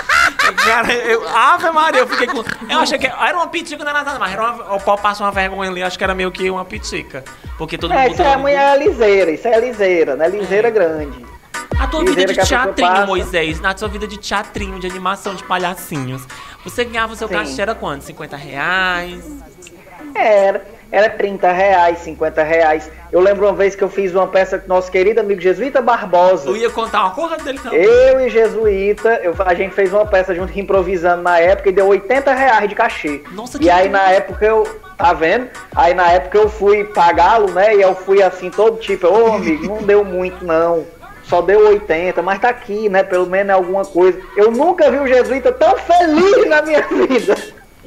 Cara, 0.63 0.93
eu. 0.93 1.27
Ave 1.27 1.71
Maria, 1.71 2.01
eu 2.01 2.07
fiquei 2.07 2.27
com. 2.27 2.43
Eu 2.69 2.77
achei 2.81 2.99
que 2.99 3.07
era 3.07 3.35
uma 3.35 3.47
pitica, 3.47 3.83
não 3.83 3.89
era 3.89 4.03
nada 4.03 4.19
mais. 4.19 4.33
Era 4.33 4.51
uma, 4.51 4.75
o 4.75 4.79
pau 4.79 4.95
passa 4.99 5.23
uma 5.23 5.31
vergonha 5.31 5.71
ali, 5.71 5.81
acho 5.81 5.97
que 5.97 6.03
era 6.03 6.13
meio 6.13 6.31
que 6.31 6.47
uma 6.51 6.65
pitica. 6.65 7.23
Porque 7.57 7.79
todo 7.79 7.93
É, 7.95 8.03
mundo. 8.03 8.11
isso 8.11 8.21
é, 8.21 8.37
mulher 8.37 8.75
é 8.75 8.77
liseira, 8.77 9.31
isso 9.31 9.47
é 9.47 9.59
liseira, 9.59 10.15
né? 10.15 10.29
Liseira 10.29 10.69
grande. 10.69 11.25
A 11.79 11.87
tua 11.87 12.03
vida 12.03 12.25
de 12.25 12.33
teatrinho. 12.35 13.05
Moisés, 13.07 13.59
na 13.59 13.75
sua 13.77 13.87
vida 13.87 14.07
de 14.07 14.17
teatrinho, 14.17 14.79
de 14.79 14.87
animação, 14.87 15.35
de 15.35 15.43
palhacinhos. 15.43 16.25
Você 16.63 16.83
ganhava 16.83 17.13
o 17.13 17.15
seu 17.15 17.27
Sim. 17.27 17.33
cachê 17.35 17.61
era 17.61 17.75
quanto? 17.75 18.03
50 18.03 18.35
reais? 18.35 19.23
Era, 20.15 20.65
era 20.91 21.09
30 21.09 21.51
reais, 21.51 21.99
50 21.99 22.43
reais. 22.43 22.89
Eu 23.11 23.19
lembro 23.19 23.45
uma 23.45 23.53
vez 23.53 23.75
que 23.75 23.83
eu 23.83 23.89
fiz 23.89 24.13
uma 24.15 24.27
peça 24.27 24.57
com 24.57 24.67
nosso 24.67 24.91
querido 24.91 25.19
amigo 25.21 25.39
Jesuíta 25.39 25.81
Barbosa. 25.81 26.49
Eu 26.49 26.57
ia 26.57 26.69
contar 26.69 27.03
uma 27.03 27.11
coisa 27.11 27.37
dele 27.37 27.59
também. 27.59 27.81
Eu 27.81 28.19
e 28.21 28.29
Jesuíta, 28.29 29.19
eu- 29.23 29.35
a 29.45 29.53
gente 29.53 29.73
fez 29.73 29.93
uma 29.93 30.05
peça 30.05 30.33
junto 30.33 30.57
improvisando 30.59 31.21
na 31.21 31.39
época 31.39 31.69
e 31.69 31.71
deu 31.71 31.87
80 31.87 32.33
reais 32.33 32.67
de 32.67 32.75
cachê. 32.75 33.21
Nossa, 33.31 33.57
e 33.61 33.69
aí 33.69 33.87
bom. 33.87 33.93
na 33.93 34.09
época 34.11 34.45
eu. 34.45 34.87
Tá 34.97 35.13
vendo? 35.13 35.47
Aí 35.75 35.93
na 35.93 36.11
época 36.11 36.39
eu 36.39 36.49
fui 36.49 36.83
pagá-lo, 36.83 37.51
né? 37.51 37.75
E 37.75 37.81
eu 37.83 37.93
fui 37.93 38.23
assim, 38.23 38.49
todo 38.49 38.79
tipo, 38.79 39.05
ô 39.07 39.33
amigo, 39.35 39.67
não 39.67 39.83
deu 39.83 40.03
muito 40.03 40.43
não. 40.43 40.87
Só 41.29 41.41
deu 41.41 41.67
80, 41.67 42.21
mas 42.21 42.39
tá 42.39 42.49
aqui, 42.49 42.87
né? 42.89 43.03
Pelo 43.03 43.27
menos 43.27 43.49
é 43.49 43.53
alguma 43.53 43.83
coisa. 43.83 44.19
Eu 44.35 44.51
nunca 44.51 44.89
vi 44.89 44.97
o 44.97 45.07
Jesuíta 45.07 45.51
tão 45.51 45.77
feliz 45.77 46.47
na 46.47 46.61
minha 46.61 46.81
vida. 46.81 47.35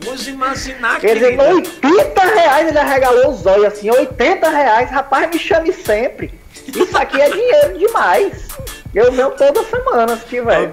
Vamos 0.03 0.27
imaginar, 0.29 1.01
Quer 1.01 1.15
dizer, 1.15 1.37
querida. 1.37 1.79
80 1.85 2.25
reais 2.25 2.69
ele 2.69 2.79
arregalou 2.79 3.31
os 3.31 3.45
olhos 3.45 3.67
assim, 3.67 3.91
80 3.91 4.49
reais, 4.49 4.91
rapaz, 4.91 5.31
me 5.31 5.39
chame 5.39 5.73
sempre. 5.73 6.33
Isso 6.67 6.97
aqui 6.97 7.21
é 7.21 7.29
dinheiro 7.29 7.79
demais. 7.79 8.49
Eu 8.95 9.13
venho 9.13 9.31
toda 9.33 9.63
semana 9.65 10.17
se 10.17 10.27
tiver. 10.27 10.73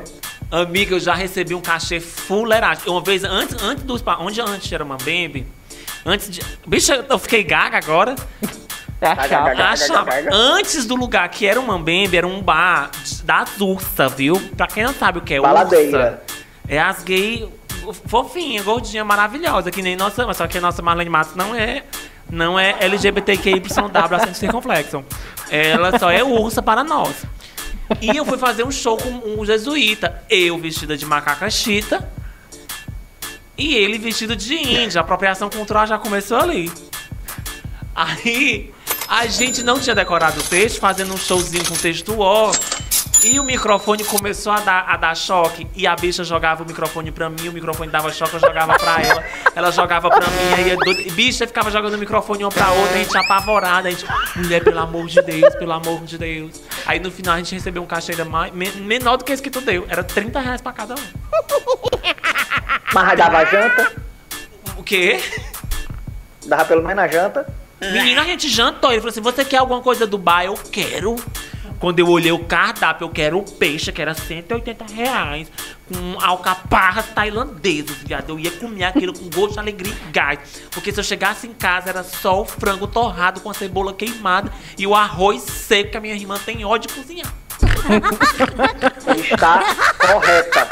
Amiga, 0.50 0.96
eu 0.96 1.00
já 1.00 1.14
recebi 1.14 1.54
um 1.54 1.62
cachê 1.62 2.00
fuleiragem. 2.00 2.84
Uma 2.88 3.02
vez, 3.02 3.24
antes, 3.24 3.62
antes 3.62 3.84
dos... 3.84 4.02
Onde 4.20 4.40
antes 4.40 4.72
era 4.72 4.86
Mambembe, 4.86 5.46
antes 6.06 6.30
de... 6.30 6.42
Bicha, 6.66 7.06
eu 7.10 7.20
fiquei 7.20 7.44
gaga 7.44 7.78
agora. 7.78 8.16
É 9.00 9.08
a 9.08 9.16
Gaga, 9.16 9.28
chapa. 9.30 9.50
gaga. 9.50 9.70
Achava. 9.70 10.06
gaga. 10.06 10.30
Antes 10.34 10.86
do 10.86 10.96
lugar 10.96 11.30
que 11.30 11.46
era 11.46 11.60
o 11.60 11.66
Mambembe, 11.66 12.18
era 12.18 12.26
um 12.28 12.42
bar 12.42 12.90
das 13.24 13.62
ursa, 13.62 14.08
viu? 14.10 14.40
Pra 14.56 14.68
quem 14.68 14.84
não 14.84 14.94
sabe 14.94 15.20
o 15.20 15.22
que 15.22 15.36
é 15.36 15.40
Baladeira. 15.42 16.22
ursa, 16.28 16.38
é 16.68 16.80
as 16.80 17.04
gay 17.04 17.48
fofinha, 18.06 18.62
gordinha, 18.64 19.06
maravilhosa, 19.06 19.72
que 19.72 19.82
nem 19.82 19.96
nossa, 19.96 20.26
mas 20.26 20.38
só 20.38 20.48
que 20.48 20.58
a 20.58 20.62
nossa 20.62 20.82
Marlene 20.82 21.10
Matos 21.10 21.36
não 21.36 21.56
é 21.56 21.84
não 22.30 22.60
é 22.60 22.76
LGBTQIYW 22.82 24.16
acento 24.16 24.38
circunflexo. 24.38 25.04
Ela 25.50 25.98
só 25.98 26.12
é 26.12 26.24
ursa 26.24 26.62
para 26.62 26.84
nós. 26.84 27.26
E 28.02 28.18
eu 28.18 28.26
fui 28.26 28.38
fazer 28.38 28.66
um 28.66 28.72
show 28.72 28.98
com 28.98 29.10
um 29.10 29.46
jesuíta. 29.46 30.22
Eu 30.30 30.58
vestida 30.58 30.98
de 30.98 31.06
macaca 31.06 31.50
chita. 31.50 32.06
E 33.58 33.76
ele 33.76 33.98
vestido 33.98 34.36
de 34.36 34.56
índia. 34.56 35.00
A 35.00 35.04
apropriação 35.04 35.50
cultural 35.50 35.88
já 35.88 35.98
começou 35.98 36.38
ali. 36.38 36.70
Aí 37.96 38.74
a 39.08 39.26
gente 39.28 39.64
não 39.64 39.80
tinha 39.80 39.96
decorado 39.96 40.40
o 40.40 40.44
texto, 40.44 40.80
fazendo 40.80 41.14
um 41.14 41.18
showzinho 41.18 41.66
com 41.66 41.76
texto 41.76 42.20
ó. 42.20 42.52
E 43.24 43.40
o 43.40 43.44
microfone 43.44 44.04
começou 44.04 44.52
a 44.52 44.60
dar, 44.60 44.86
a 44.88 44.96
dar 44.96 45.16
choque. 45.16 45.68
E 45.76 45.88
a 45.88 45.96
bicha 45.96 46.24
jogava 46.24 46.64
o 46.64 46.68
microfone 46.68 47.12
pra 47.12 47.30
mim, 47.30 47.48
o 47.48 47.52
microfone 47.52 47.90
dava 47.92 48.12
choque, 48.12 48.36
eu 48.36 48.40
jogava 48.40 48.78
pra 48.78 49.02
ela. 49.02 49.24
Ela 49.56 49.72
jogava 49.72 50.08
pra 50.08 50.28
mim, 50.28 50.54
aí 50.56 50.72
a 50.72 50.76
do... 50.76 51.14
bicha 51.14 51.48
ficava 51.48 51.72
jogando 51.72 51.96
o 51.96 51.98
microfone 51.98 52.44
uma 52.44 52.52
pra 52.52 52.72
outra, 52.72 52.94
a 52.94 52.98
gente 52.98 53.18
apavorada. 53.18 53.88
A 53.88 53.92
gente, 53.92 54.06
mulher, 54.36 54.64
pelo 54.64 54.80
amor 54.80 55.08
de 55.08 55.22
Deus, 55.24 55.56
pelo 55.56 55.72
amor 55.74 56.04
de 56.04 56.18
Deus. 56.18 56.62
Aí 56.86 57.00
no 57.00 57.10
final 57.10 57.34
a 57.34 57.38
gente 57.38 57.56
recebeu 57.56 57.82
um 57.82 57.88
cachê 57.88 58.24
mais, 58.24 58.54
menor 58.54 59.18
do 59.18 59.24
que 59.24 59.32
esse 59.32 59.42
que 59.42 59.50
tu 59.50 59.62
deu. 59.62 59.86
Era 59.90 60.04
30 60.04 60.40
reais 60.40 60.62
pra 60.62 60.72
cada 60.72 60.94
um. 60.94 61.04
Mas 62.94 63.18
dava 63.18 63.46
janta? 63.46 63.94
O 64.78 64.84
quê? 64.84 65.20
Dava 66.46 66.66
pelo 66.66 66.84
menos 66.84 66.98
na 66.98 67.08
janta? 67.08 67.67
Menina, 67.82 68.22
a 68.22 68.26
gente 68.26 68.50
jantou. 68.50 68.92
Ele 68.92 69.00
falou 69.02 69.12
assim: 69.12 69.22
você 69.22 69.46
quer 69.46 69.58
alguma 69.58 69.82
coisa 69.82 70.06
do 70.08 70.18
bar? 70.18 70.44
Eu 70.46 70.56
quero. 70.72 71.16
Quando 71.80 72.00
eu 72.00 72.08
olhei 72.10 72.32
o 72.32 72.44
cardápio, 72.44 73.06
eu 73.06 73.10
quero 73.10 73.38
o 73.38 73.44
peixe, 73.44 73.92
que 73.92 74.02
era 74.02 74.12
180 74.16 74.84
reais, 74.96 75.48
com 75.88 76.18
alcaparras 76.20 77.06
tailandesas, 77.14 77.98
viado. 77.98 78.32
Eu 78.32 78.40
ia 78.40 78.50
comer 78.50 78.86
aquilo 78.86 79.14
com 79.14 79.30
gosto 79.30 79.54
de 79.54 79.60
alegria 79.60 79.94
e 79.94 80.12
gás. 80.12 80.40
Porque 80.72 80.92
se 80.92 81.00
eu 81.00 81.04
chegasse 81.04 81.46
em 81.46 81.54
casa, 81.54 81.90
era 81.90 82.04
só 82.04 82.42
o 82.42 82.46
frango 82.46 82.88
torrado 82.88 83.42
com 83.42 83.52
a 83.52 83.54
cebola 83.54 83.94
queimada 83.94 84.52
e 84.76 84.88
o 84.88 84.96
arroz 84.96 85.44
seco, 85.44 85.92
que 85.92 85.98
a 85.98 86.02
minha 86.02 86.16
irmã 86.16 86.40
tem 86.44 86.66
ódio 86.66 86.90
de 86.90 86.96
cozinhar. 86.96 87.32
Está 89.22 89.64
correta. 90.00 90.68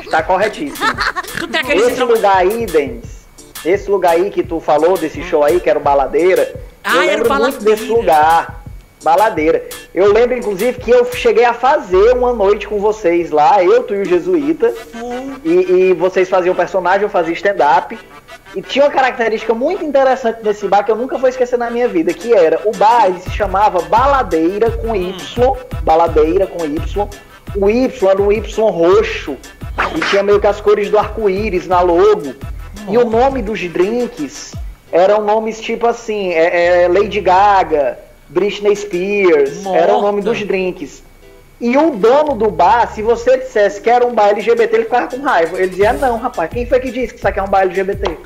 Está 0.00 0.22
corretíssimo. 0.22 0.86
Tu 1.38 1.46
tem 1.48 1.60
aquele 1.60 1.80
Esse 1.80 1.90
síndrome- 1.90 2.14
lugar 2.14 2.36
aí, 2.38 2.64
Denis, 2.64 3.17
esse 3.64 3.90
lugar 3.90 4.12
aí 4.12 4.30
que 4.30 4.42
tu 4.42 4.60
falou, 4.60 4.96
desse 4.96 5.22
show 5.22 5.42
aí, 5.44 5.60
que 5.60 5.68
era 5.68 5.78
o 5.78 5.82
Baladeira, 5.82 6.54
Ah, 6.84 6.96
eu 6.96 7.00
lembro 7.00 7.16
muito 7.16 7.28
Baladeira. 7.28 7.64
desse 7.64 7.88
lugar. 7.88 8.58
Baladeira. 9.02 9.64
Eu 9.94 10.12
lembro, 10.12 10.36
inclusive, 10.36 10.80
que 10.80 10.90
eu 10.90 11.04
cheguei 11.12 11.44
a 11.44 11.54
fazer 11.54 12.12
uma 12.14 12.32
noite 12.32 12.66
com 12.66 12.80
vocês 12.80 13.30
lá, 13.30 13.62
eu, 13.62 13.84
tu 13.84 13.94
e 13.94 14.02
o 14.02 14.04
Jesuíta, 14.04 14.74
e, 15.44 15.50
e 15.90 15.94
vocês 15.94 16.28
faziam 16.28 16.54
personagem, 16.54 17.02
eu 17.02 17.08
fazia 17.08 17.32
stand-up. 17.32 17.96
E 18.56 18.62
tinha 18.62 18.84
uma 18.86 18.90
característica 18.90 19.54
muito 19.54 19.84
interessante 19.84 20.40
nesse 20.42 20.66
bar 20.66 20.82
que 20.82 20.90
eu 20.90 20.96
nunca 20.96 21.16
vou 21.16 21.28
esquecer 21.28 21.56
na 21.58 21.70
minha 21.70 21.86
vida, 21.86 22.12
que 22.12 22.32
era, 22.32 22.60
o 22.64 22.72
bar 22.76 23.06
ele 23.06 23.20
se 23.20 23.30
chamava 23.30 23.80
Baladeira 23.82 24.70
com 24.70 24.96
Y, 24.96 25.56
Baladeira 25.82 26.46
com 26.46 26.64
Y. 26.64 27.08
O 27.54 27.70
Y 27.70 28.08
era 28.10 28.20
um 28.20 28.32
Y 28.32 28.70
roxo 28.70 29.36
e 29.96 30.00
tinha 30.10 30.22
meio 30.22 30.40
que 30.40 30.46
as 30.46 30.60
cores 30.60 30.90
do 30.90 30.98
arco-íris 30.98 31.66
na 31.68 31.80
logo. 31.80 32.34
E 32.90 32.98
o 32.98 33.04
nome 33.04 33.42
dos 33.42 33.60
drinks 33.68 34.54
eram 34.90 35.22
nomes 35.24 35.60
tipo 35.60 35.86
assim, 35.86 36.30
é, 36.30 36.84
é 36.84 36.88
Lady 36.88 37.20
Gaga, 37.20 37.98
Britney 38.28 38.74
Spears, 38.74 39.64
era 39.66 39.96
o 39.96 40.00
nome 40.00 40.22
Morta. 40.22 40.30
dos 40.30 40.46
drinks. 40.46 41.02
E 41.60 41.76
o 41.76 41.90
dono 41.90 42.36
do 42.36 42.50
bar, 42.50 42.92
se 42.94 43.02
você 43.02 43.38
dissesse 43.38 43.80
que 43.80 43.90
era 43.90 44.06
um 44.06 44.14
bar 44.14 44.28
LGBT, 44.28 44.76
ele 44.76 44.84
ficava 44.84 45.08
com 45.08 45.20
raiva. 45.20 45.58
Ele 45.58 45.68
dizia, 45.68 45.92
não, 45.92 46.16
rapaz, 46.16 46.48
quem 46.50 46.64
foi 46.66 46.78
que 46.78 46.90
disse 46.90 47.12
que 47.12 47.18
isso 47.18 47.26
aqui 47.26 47.40
é 47.40 47.42
um 47.42 47.48
bar 47.48 47.62
LGBT? 47.62 48.16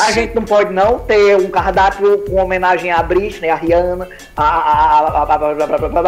A 0.00 0.12
gente 0.12 0.34
não 0.34 0.42
pode 0.42 0.72
não 0.72 1.00
ter 1.00 1.36
um 1.36 1.50
cardápio 1.50 2.18
com 2.18 2.36
homenagem 2.36 2.90
a 2.90 3.02
Britney, 3.02 3.50
a 3.50 3.56
Rihanna, 3.56 4.08
a, 4.36 4.42
a, 4.42 4.98
a, 4.98 5.22
a, 5.22 5.34
a, 5.34 5.36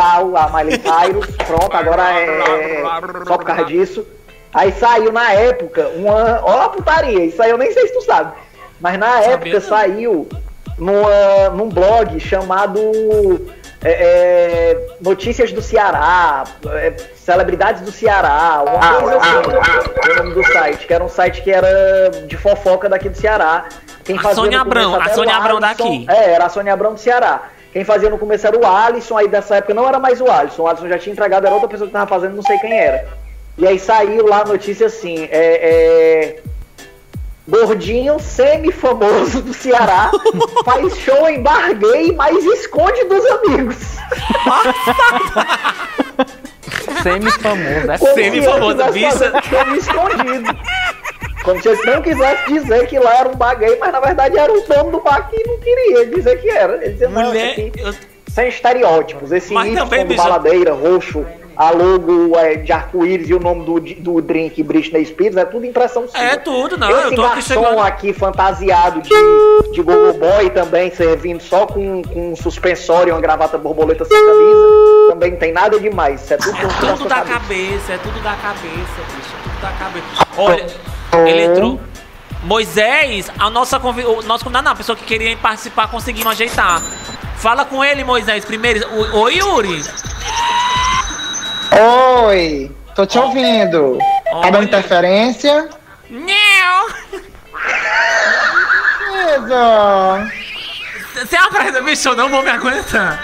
a, 0.02 0.44
a 0.44 0.48
Miley 0.50 0.80
Cyrus. 0.80 1.26
Pronto, 1.46 1.74
agora 1.74 2.18
é 2.18 2.82
só 3.26 3.36
por 3.36 3.44
causa 3.44 3.64
disso. 3.64 4.06
Aí 4.52 4.72
saiu 4.72 5.12
na 5.12 5.32
época 5.32 5.88
uma. 5.96 6.40
Ó 6.42 6.62
a 6.62 6.68
putaria, 6.70 7.24
isso 7.24 7.42
aí 7.42 7.50
eu 7.50 7.58
nem 7.58 7.70
sei 7.72 7.86
se 7.88 7.92
tu 7.94 8.00
sabe. 8.02 8.32
Mas 8.80 8.98
na 8.98 9.12
Sabia 9.22 9.32
época 9.34 9.52
não. 9.52 9.60
saiu 9.60 10.28
numa, 10.78 11.48
num 11.50 11.68
blog 11.68 12.18
chamado 12.20 12.80
é, 13.84 13.90
é, 13.92 14.86
Notícias 15.00 15.52
do 15.52 15.60
Ceará, 15.60 16.44
é, 16.74 16.92
Celebridades 17.16 17.82
do 17.82 17.90
Ceará, 17.92 18.62
uma 18.66 19.00
coisa 19.00 19.18
assim, 19.18 20.10
o 20.10 20.14
nome 20.16 20.34
do 20.34 20.44
site, 20.52 20.86
que 20.86 20.94
era 20.94 21.04
um 21.04 21.08
site 21.08 21.42
que 21.42 21.50
era 21.50 22.10
de 22.26 22.36
fofoca 22.36 22.88
daqui 22.88 23.08
do 23.08 23.16
Ceará. 23.16 23.64
Quem 24.04 24.16
A 24.16 24.22
fazia 24.22 24.36
Sônia 24.36 24.58
no 24.58 24.64
começo 24.64 24.88
Abrão, 24.94 25.02
a 25.02 25.14
Sônia 25.14 25.32
era 25.32 25.38
o 25.38 25.44
Abrão 25.44 25.56
Alisson- 25.58 25.84
daqui. 25.84 26.06
É, 26.08 26.30
era 26.32 26.46
a 26.46 26.48
Sônia 26.48 26.72
Abrão 26.72 26.94
do 26.94 27.00
Ceará. 27.00 27.42
Quem 27.72 27.84
fazia 27.84 28.08
no 28.08 28.16
começo 28.18 28.46
era 28.46 28.56
o 28.58 28.64
Alisson, 28.66 29.18
aí 29.18 29.28
dessa 29.28 29.56
época 29.56 29.74
não 29.74 29.86
era 29.86 29.98
mais 29.98 30.20
o 30.20 30.30
Alisson, 30.30 30.62
o 30.62 30.66
Alisson 30.68 30.88
já 30.88 30.98
tinha 30.98 31.12
entregado, 31.12 31.44
era 31.44 31.54
outra 31.54 31.68
pessoa 31.68 31.86
que 31.86 31.92
tava 31.92 32.06
fazendo, 32.06 32.34
não 32.34 32.42
sei 32.42 32.56
quem 32.58 32.72
era. 32.78 33.06
E 33.58 33.66
aí 33.66 33.78
saiu 33.78 34.24
lá 34.26 34.42
a 34.42 34.44
notícia 34.44 34.86
assim, 34.86 35.24
é, 35.30 35.30
é, 35.32 36.36
Gordinho 37.48 38.18
semi-famoso 38.20 39.42
do 39.42 39.52
Ceará 39.52 40.10
faz 40.64 40.96
show 40.98 41.28
em 41.28 41.42
bar 41.42 41.74
gay, 41.74 42.12
mas 42.12 42.44
esconde 42.44 43.02
dos 43.04 43.24
amigos. 43.26 43.76
Semi-famoso. 47.02 47.90
É 47.90 47.98
Semi-famoso, 47.98 48.78
show 49.48 49.74
escondido. 49.76 50.56
Como 51.44 51.62
se 51.62 51.68
ele 51.68 51.82
não 51.90 52.02
quisesse 52.02 52.52
dizer 52.52 52.86
que 52.86 52.98
lá 52.98 53.18
era 53.20 53.28
um 53.28 53.34
bar 53.34 53.54
gay, 53.58 53.76
mas 53.80 53.92
na 53.92 54.00
verdade 54.00 54.36
era 54.38 54.52
o 54.52 54.60
dono 54.62 54.90
do 54.92 55.00
bar 55.00 55.28
que 55.30 55.42
não 55.46 55.58
queria 55.58 56.06
dizer 56.06 56.40
que 56.40 56.50
era. 56.50 56.74
Ele 56.76 56.92
dizia, 56.92 57.08
não, 57.08 57.22
Mulher. 57.24 57.50
aqui 57.52 57.72
eu- 57.78 57.94
sem 58.28 58.48
estereótipos. 58.48 59.32
Esse 59.32 59.52
Mas 59.52 59.72
também, 59.74 60.04
bicha- 60.06 60.22
baladeira, 60.22 60.74
roxo, 60.74 61.24
a 61.58 61.70
logo 61.70 62.38
é, 62.38 62.54
de 62.54 62.70
arco-íris 62.70 63.28
e 63.28 63.34
o 63.34 63.40
nome 63.40 63.64
do, 63.64 63.80
do 63.80 64.22
drink 64.22 64.62
Britney 64.62 65.04
Spears, 65.04 65.36
é 65.36 65.44
tudo 65.44 65.66
impressão 65.66 66.06
sua. 66.06 66.16
É 66.22 66.36
tudo, 66.36 66.78
não. 66.78 66.88
Esse 66.88 67.02
eu 67.06 67.14
tô 67.16 67.22
aqui 67.24 67.34
garçom 67.34 67.54
chegando. 67.64 67.80
aqui 67.80 68.12
fantasiado 68.12 69.02
de, 69.02 69.10
de 69.72 69.82
gogo 69.82 70.12
boy 70.12 70.50
também, 70.50 70.94
servindo 70.94 71.42
só 71.42 71.66
com, 71.66 72.00
com 72.02 72.30
um 72.32 72.36
suspensório 72.36 73.10
e 73.10 73.12
uma 73.12 73.20
gravata 73.20 73.58
borboleta 73.58 74.04
sem 74.04 74.16
camisa, 74.16 74.66
também 75.10 75.30
não 75.32 75.38
tem 75.38 75.52
nada 75.52 75.80
demais. 75.80 76.22
Isso 76.22 76.34
é 76.34 76.36
tudo, 76.36 76.56
É 76.56 76.92
tudo 76.94 77.08
da 77.08 77.14
cabeça. 77.16 77.40
cabeça, 77.40 77.92
é 77.92 77.98
tudo 77.98 78.22
da 78.22 78.34
cabeça, 78.36 79.02
bicho. 79.16 79.34
É 79.34 79.42
tudo 79.42 79.60
da 79.60 79.72
cabeça. 79.72 80.26
Olha, 80.36 80.66
ele 81.28 81.42
entrou. 81.42 81.80
Moisés, 82.44 83.28
a 83.36 83.50
nossa 83.50 83.80
convi- 83.80 84.04
o 84.04 84.22
nosso 84.22 84.44
convidado, 84.44 84.64
não, 84.66 84.72
a 84.72 84.76
pessoa 84.76 84.94
que 84.94 85.04
queria 85.04 85.36
participar, 85.36 85.90
conseguimos 85.90 86.30
ajeitar. 86.32 86.80
Fala 87.36 87.64
com 87.64 87.84
ele, 87.84 88.04
Moisés, 88.04 88.44
primeiro. 88.44 88.80
Oi, 89.16 89.38
Yuri. 89.38 89.82
Oi, 91.80 92.74
tô 92.94 93.06
te 93.06 93.18
ouvindo. 93.18 93.98
Tá 94.42 94.50
dando 94.50 94.64
interferência? 94.64 95.68
Não! 96.10 96.88
Beleza. 99.12 100.32
Você 101.14 101.36
é 101.36 101.40
uma 101.40 101.50
presa, 101.50 101.80
bicho, 101.82 102.08
eu 102.08 102.16
não 102.16 102.28
vou 102.28 102.42
me 102.42 102.50
aguentar. 102.50 103.18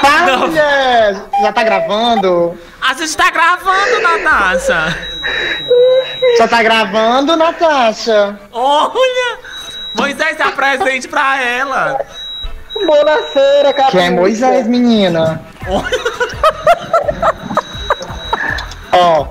Tá, 0.00 0.26
Não. 0.26 0.38
mulher. 0.48 1.14
Já 1.40 1.52
tá 1.52 1.62
gravando? 1.62 2.58
A 2.82 2.94
gente 2.94 3.16
tá 3.16 3.30
gravando, 3.30 4.00
Natasha. 4.02 4.98
Já 6.38 6.48
tá 6.48 6.62
gravando, 6.62 7.36
Natasha? 7.36 8.38
Olha! 8.52 9.38
Moisés, 9.94 10.36
se 10.36 10.42
apresente 10.42 11.06
pra 11.08 11.40
ela. 11.40 11.98
Bonaceira, 12.86 13.72
cara. 13.72 13.90
Quem 13.90 14.06
é 14.06 14.10
Moisés, 14.10 14.66
menina? 14.66 15.40
Ó, 18.92 19.26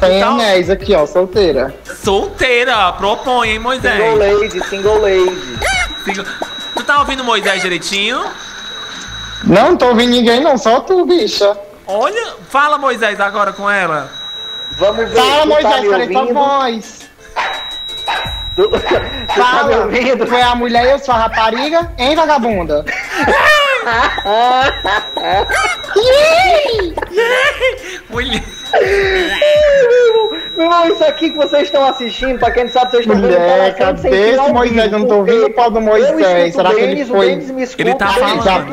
tem 0.00 0.18
Então- 0.18 0.34
anéis 0.34 0.68
aqui, 0.70 0.94
ó, 0.94 1.06
solteira. 1.06 1.74
Solteira, 2.02 2.92
propõe, 2.92 3.50
hein, 3.50 3.54
Single 3.56 3.62
Moisés? 3.62 4.18
lady, 4.40 4.68
single 4.68 4.98
lady. 5.00 5.58
Tu 6.74 6.84
tá 6.84 6.98
ouvindo 7.00 7.20
o 7.20 7.24
Moisés 7.24 7.60
direitinho? 7.62 8.24
Não 9.44 9.76
tô 9.76 9.88
ouvindo 9.88 10.10
ninguém, 10.10 10.40
não, 10.40 10.58
só 10.58 10.80
tu, 10.80 11.04
bicha. 11.06 11.56
Olha, 11.86 12.34
fala 12.48 12.76
Moisés 12.78 13.20
agora 13.20 13.52
com 13.52 13.70
ela. 13.70 14.10
Vamos 14.78 14.96
ver, 15.08 15.16
Fala, 15.16 15.38
tá 15.40 15.46
Moisés, 15.46 15.80
me 15.82 15.88
cadê 15.90 16.06
tua 16.08 16.24
voz? 16.32 17.08
Tu, 18.58 18.68
tu 18.68 18.80
tá 19.36 19.64
me 19.68 19.74
ouvindo? 19.76 20.34
é 20.34 20.42
a 20.42 20.54
mulher 20.56 20.84
e 20.86 20.90
eu 20.90 20.98
sou 20.98 21.14
a 21.14 21.18
rapariga, 21.18 21.92
hein, 21.96 22.16
vagabunda? 22.16 22.84
Mulher. 28.10 28.42
Meu 30.56 30.64
irmão, 30.64 30.88
isso 30.88 31.04
aqui 31.04 31.30
que 31.30 31.36
vocês 31.36 31.62
estão 31.64 31.84
assistindo, 31.86 32.38
pra 32.40 32.50
quem 32.50 32.64
não 32.64 32.70
sabe, 32.72 32.90
vocês 32.90 33.02
estão 33.06 33.14
vendo 33.20 33.28
Mulher, 33.28 33.76
cadê 33.76 34.08
esse 34.08 34.50
Moisés? 34.52 34.92
Eu 34.92 34.98
não 34.98 35.06
tô 35.06 35.16
ouvindo 35.18 35.46
o 35.46 35.52
pau 35.54 35.70
do 35.70 35.80
Moisés. 35.80 36.54
Será 36.54 36.70
o 36.70 36.74
que 36.74 36.80
ele 36.80 37.04
foi- 37.04 37.18
O 37.18 37.30
Denis 37.30 37.50
me 37.52 37.62
escuta, 37.62 37.82
Ele 37.88 37.94
tá 37.94 38.08
falando. 38.08 38.70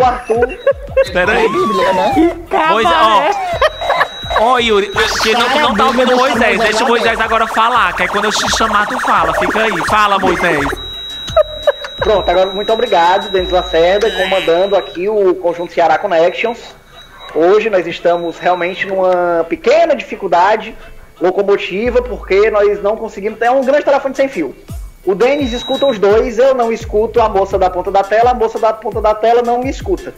Peraí. 1.13 1.47
Bíblia, 1.47 1.93
né? 1.93 2.35
Moisés, 2.71 2.95
ó. 2.95 4.14
Ó, 4.39 4.57
Yuri, 4.59 4.91
que 5.23 5.33
não, 5.33 5.49
tu 5.49 5.59
não 5.59 5.75
tá 5.75 5.85
ouvindo 5.85 6.13
o 6.13 6.17
Moisés. 6.17 6.59
Deixa 6.59 6.83
o 6.83 6.87
Moisés 6.87 7.19
agora 7.19 7.47
falar, 7.47 7.95
que 7.95 8.03
aí 8.03 8.09
quando 8.09 8.25
eu 8.25 8.31
te 8.31 8.49
chamar, 8.55 8.87
tu 8.87 8.99
fala. 8.99 9.33
Fica 9.33 9.61
aí. 9.61 9.77
Fala, 9.87 10.19
Moisés. 10.19 10.65
Pronto, 11.97 12.29
agora 12.29 12.51
muito 12.51 12.71
obrigado, 12.71 13.31
Denis 13.31 13.49
Lacerda, 13.49 14.11
comandando 14.11 14.75
aqui 14.75 15.07
o 15.07 15.35
Conjunto 15.35 15.73
Ceará 15.73 15.97
Connections. 15.97 16.59
Hoje 17.33 17.69
nós 17.69 17.87
estamos 17.87 18.37
realmente 18.37 18.85
numa 18.85 19.45
pequena 19.49 19.95
dificuldade 19.95 20.75
locomotiva, 21.19 22.01
porque 22.01 22.51
nós 22.51 22.81
não 22.83 22.95
conseguimos. 22.97 23.41
É 23.41 23.49
um 23.49 23.63
grande 23.63 23.85
telefone 23.85 24.15
sem 24.15 24.27
fio. 24.27 24.55
O 25.05 25.15
Denis 25.15 25.53
escuta 25.53 25.85
os 25.85 25.97
dois, 25.97 26.37
eu 26.37 26.53
não 26.53 26.71
escuto 26.71 27.21
a 27.21 27.29
moça 27.29 27.57
da 27.57 27.69
ponta 27.69 27.91
da 27.91 28.03
tela, 28.03 28.31
a 28.31 28.33
moça 28.33 28.59
da 28.59 28.73
ponta 28.73 29.01
da 29.01 29.15
tela 29.15 29.41
não 29.41 29.59
me 29.59 29.69
escuta. 29.69 30.13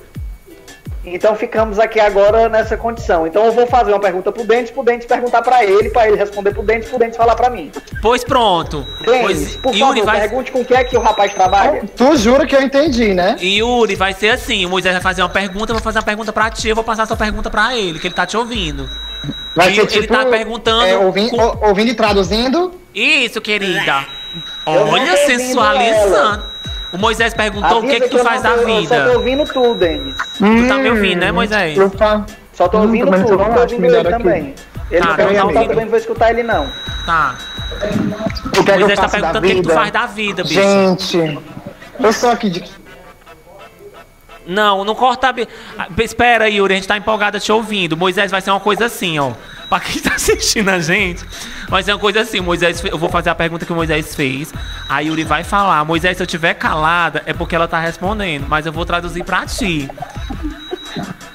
Então 1.14 1.36
ficamos 1.36 1.80
aqui 1.80 2.00
agora 2.00 2.50
nessa 2.50 2.76
condição. 2.76 3.26
Então 3.26 3.46
eu 3.46 3.52
vou 3.52 3.66
fazer 3.68 3.92
uma 3.92 4.00
pergunta 4.00 4.32
pro 4.32 4.44
Denis, 4.44 4.70
pro 4.70 4.84
Denis 4.84 5.06
perguntar 5.06 5.42
pra 5.42 5.64
ele, 5.64 5.90
pra 5.90 6.08
ele 6.08 6.18
responder 6.18 6.52
pro 6.54 6.64
Denis, 6.64 6.88
pro 6.88 7.00
Denis 7.00 7.16
falar 7.16 7.36
pra 7.36 7.50
mim. 7.50 7.72
Pois 8.02 8.24
pronto. 8.24 8.86
Pois, 9.04 9.56
por 9.58 9.74
Yuri 9.74 10.00
favor, 10.02 10.06
vai. 10.06 10.20
pergunte 10.22 10.52
com 10.52 10.62
o 10.62 10.66
que 10.66 10.74
é 10.74 10.84
que 10.84 10.98
o 10.98 11.00
rapaz 11.02 11.34
trabalha. 11.34 11.84
Tu 11.96 12.18
jura 12.18 12.46
que 12.46 12.56
eu 12.56 12.62
entendi, 12.62 13.14
né? 13.14 13.36
Yuri, 13.42 13.96
vai 13.96 14.14
ser 14.14 14.30
assim: 14.30 14.66
o 14.66 14.70
Moisés 14.70 14.94
vai 14.94 15.02
fazer 15.02 15.22
uma 15.22 15.30
pergunta, 15.30 15.72
eu 15.72 15.76
vou 15.76 15.84
fazer 15.84 16.00
uma 16.00 16.06
pergunta 16.06 16.34
pra 16.34 16.50
ti, 16.50 16.68
eu 16.70 16.76
vou 16.76 16.84
passar 16.84 17.04
a 17.04 17.08
sua 17.08 17.18
pergunta 17.18 17.50
pra 17.50 17.76
ele, 17.76 18.00
que 18.00 18.08
ele 18.08 18.14
tá 18.16 18.26
te 18.26 18.36
ouvindo. 18.36 18.90
Vai 19.56 19.72
E 19.72 19.76
ser 19.76 19.82
ele 19.82 19.88
tipo. 19.88 20.14
tá 20.14 20.26
perguntando 20.26 20.86
é, 20.86 20.98
ouvindo, 20.98 21.32
com- 21.32 21.42
ou- 21.42 21.60
ouvindo 21.70 21.90
e 21.90 21.96
traduzindo? 21.96 22.72
Isso, 22.94 23.42
querida. 23.42 24.06
Eu 24.68 24.88
Olha, 24.88 25.18
sensualizando. 25.26 26.44
O 26.94 26.98
Moisés 26.98 27.34
perguntou 27.34 27.80
o 27.80 27.82
que, 27.82 27.88
Avisa 27.96 28.04
que 28.06 28.10
tu 28.10 28.20
faz 28.24 28.42
não 28.42 28.52
da 28.52 28.58
tô- 28.58 28.70
Eu 28.70 28.84
só 28.84 28.96
tô 28.96 29.02
vida. 29.04 29.18
ouvindo 29.18 29.44
tu, 29.46 29.76
Denis. 29.76 30.16
Tu 30.38 30.68
tá 30.68 30.78
me 30.78 30.90
ouvindo, 30.90 31.20
né, 31.20 31.32
Moisés? 31.32 31.78
Eu 31.78 31.92
Só 32.54 32.68
tô 32.68 32.78
Hum, 32.78 32.82
ouvindo 32.84 33.06
também 33.12 33.26
tu, 33.26 33.32
não 33.32 33.38
não 33.38 33.54
tô 33.54 33.60
ouvindo 33.62 33.82
melhor 33.82 34.00
ele 34.06 34.08
aqui. 34.08 34.24
também. 34.24 34.56
Ele 34.90 35.02
Tá, 35.02 35.08
não 35.10 35.16
tá 35.16 35.18
tá 35.18 35.24
ouvindo, 35.24 35.44
ouvindo. 35.44 35.68
também 35.70 35.84
não 35.86 35.90
vou 35.90 36.00
escutar 36.00 36.30
ele 36.32 36.44
não. 36.44 36.68
Tá. 37.06 37.36
O 38.46 38.64
que 38.64 38.72
é 38.72 38.74
que 38.74 38.80
Moisés 38.80 39.00
tá 39.00 39.10
perguntando 39.10 39.40
o 39.40 39.42
que, 39.42 39.56
que 39.56 39.62
tu 39.62 39.68
vida? 39.68 39.74
faz 39.74 39.92
da 39.92 40.06
vida, 40.06 40.44
bicho. 40.44 40.54
Gente, 40.62 41.40
eu 42.00 42.14
sou 42.14 42.32
aqui 42.32 42.50
de. 42.50 42.64
Não, 44.46 44.86
não 44.86 44.96
corta 44.96 45.30
a. 45.30 46.02
Espera, 46.02 46.50
Yuri, 46.50 46.74
a 46.74 46.78
gente 46.78 46.88
tá 46.88 46.98
empolgada 46.98 47.38
te 47.40 47.52
ouvindo. 47.52 47.98
Moisés 47.98 48.32
vai 48.32 48.40
ser 48.40 48.52
uma 48.52 48.62
coisa 48.62 48.86
assim, 48.86 49.20
ó. 49.20 49.34
Pra 49.70 49.80
quem 49.80 50.02
tá 50.02 50.16
assistindo 50.16 50.70
a 50.70 50.80
gente, 50.80 51.26
vai 51.68 51.84
ser 51.84 51.92
uma 51.94 52.00
coisa 52.00 52.22
assim. 52.22 52.40
Moisés, 52.40 52.84
eu 52.84 52.98
vou 52.98 53.10
fazer 53.10 53.30
a 53.30 53.36
pergunta 53.36 53.66
que 53.66 53.74
o 53.74 53.76
Moisés 53.76 54.16
fez. 54.16 54.54
A 54.88 55.00
Yuri 55.00 55.24
vai 55.24 55.44
falar. 55.44 55.84
Moisés, 55.84 56.18
se 56.18 56.24
eu 56.24 56.28
tiver 56.28 56.54
calada, 56.54 57.22
é 57.26 57.34
porque 57.34 57.56
ela 57.56 57.68
tá 57.68 57.80
respondendo. 57.80 58.46
Mas 58.48 58.66
eu 58.66 58.72
vou 58.72 58.86
traduzir 58.86 59.24
pra 59.24 59.46
ti. 59.46 59.90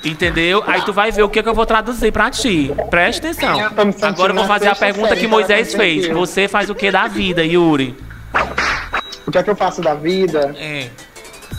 Entendeu? 0.05 0.64
Aí 0.66 0.83
tu 0.83 0.93
vai 0.93 1.12
ver 1.12 1.22
o 1.22 1.28
que, 1.28 1.43
que 1.43 1.49
eu 1.49 1.55
vou 1.55 1.66
traduzir 1.66 2.11
pra 2.11 2.30
ti. 2.30 2.72
Presta 2.91 3.28
atenção. 3.28 3.61
Eu 3.61 4.09
Agora 4.09 4.33
eu 4.33 4.37
vou 4.37 4.47
fazer 4.47 4.68
a 4.68 4.74
pergunta 4.74 5.14
que 5.14 5.26
Moisés 5.26 5.72
eu 5.72 5.78
fez. 5.78 6.09
Você 6.09 6.49
faz 6.49 6.70
o 6.70 6.74
que 6.74 6.91
da 6.91 7.07
vida, 7.07 7.45
Yuri? 7.45 7.95
O 9.26 9.30
que 9.30 9.39
é 9.39 9.43
que 9.43 9.51
eu 9.51 9.57
faço 9.57 9.80
da 9.80 9.95
vida? 9.95 10.55
É. 10.59 10.89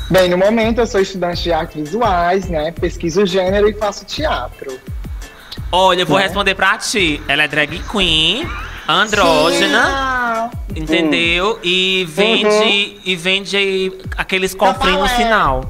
Bem, 0.09 0.29
no 0.29 0.37
momento 0.37 0.79
eu 0.79 0.87
sou 0.87 0.99
estudante 0.99 1.43
de 1.43 1.53
artes 1.53 1.75
visuais, 1.75 2.49
né? 2.49 2.71
Pesquiso 2.71 3.23
o 3.23 3.25
gênero 3.25 3.69
e 3.69 3.73
faço 3.73 4.03
teatro. 4.05 4.79
Olha, 5.71 6.01
eu 6.01 6.05
vou 6.05 6.17
responder 6.17 6.55
pra 6.55 6.77
ti. 6.77 7.21
Ela 7.27 7.43
é 7.43 7.47
drag 7.47 7.79
queen, 7.91 8.47
andrógena. 8.87 10.49
Entendeu? 10.75 11.59
E 11.63 12.05
vende 12.09 12.97
e 13.05 13.15
vende 13.15 13.91
aqueles 14.17 14.53
cofrinhos 14.55 15.01
no 15.01 15.07
final. 15.09 15.65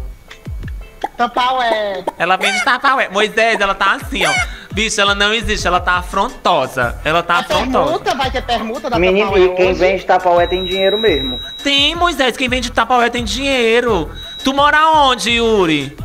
Tapaué. 1.18 2.04
Ela 2.18 2.38
vende 2.38 2.64
tapaué. 2.64 3.10
Moisés, 3.10 3.60
ela 3.60 3.76
tá 3.76 3.94
assim, 3.96 4.26
ó. 4.26 4.32
Bicho, 4.72 5.00
ela 5.00 5.14
não 5.14 5.32
existe, 5.34 5.68
ela 5.68 5.80
tá 5.80 5.94
afrontosa. 5.98 6.98
Ela 7.06 7.22
tá 7.22 7.36
A 7.36 7.40
afrontosa. 7.42 7.84
permuta, 7.86 8.16
vai 8.16 8.32
ter 8.32 8.42
permuta 8.42 8.90
da 8.90 8.98
Menino, 8.98 9.28
Tapaué 9.28 9.46
e 9.46 9.50
quem 9.56 9.70
hoje? 9.72 9.80
vende 9.80 10.06
tapaué 10.06 10.48
tem 10.48 10.66
dinheiro 10.66 10.98
mesmo. 10.98 11.40
Tem, 11.64 11.94
Moisés, 11.96 12.36
quem 12.36 12.50
vende 12.50 12.72
tapaué 12.72 13.10
tem 13.10 13.24
dinheiro. 13.24 14.10
Tu 14.44 14.52
mora 14.54 14.88
onde, 14.92 15.30
Yuri? 15.32 15.96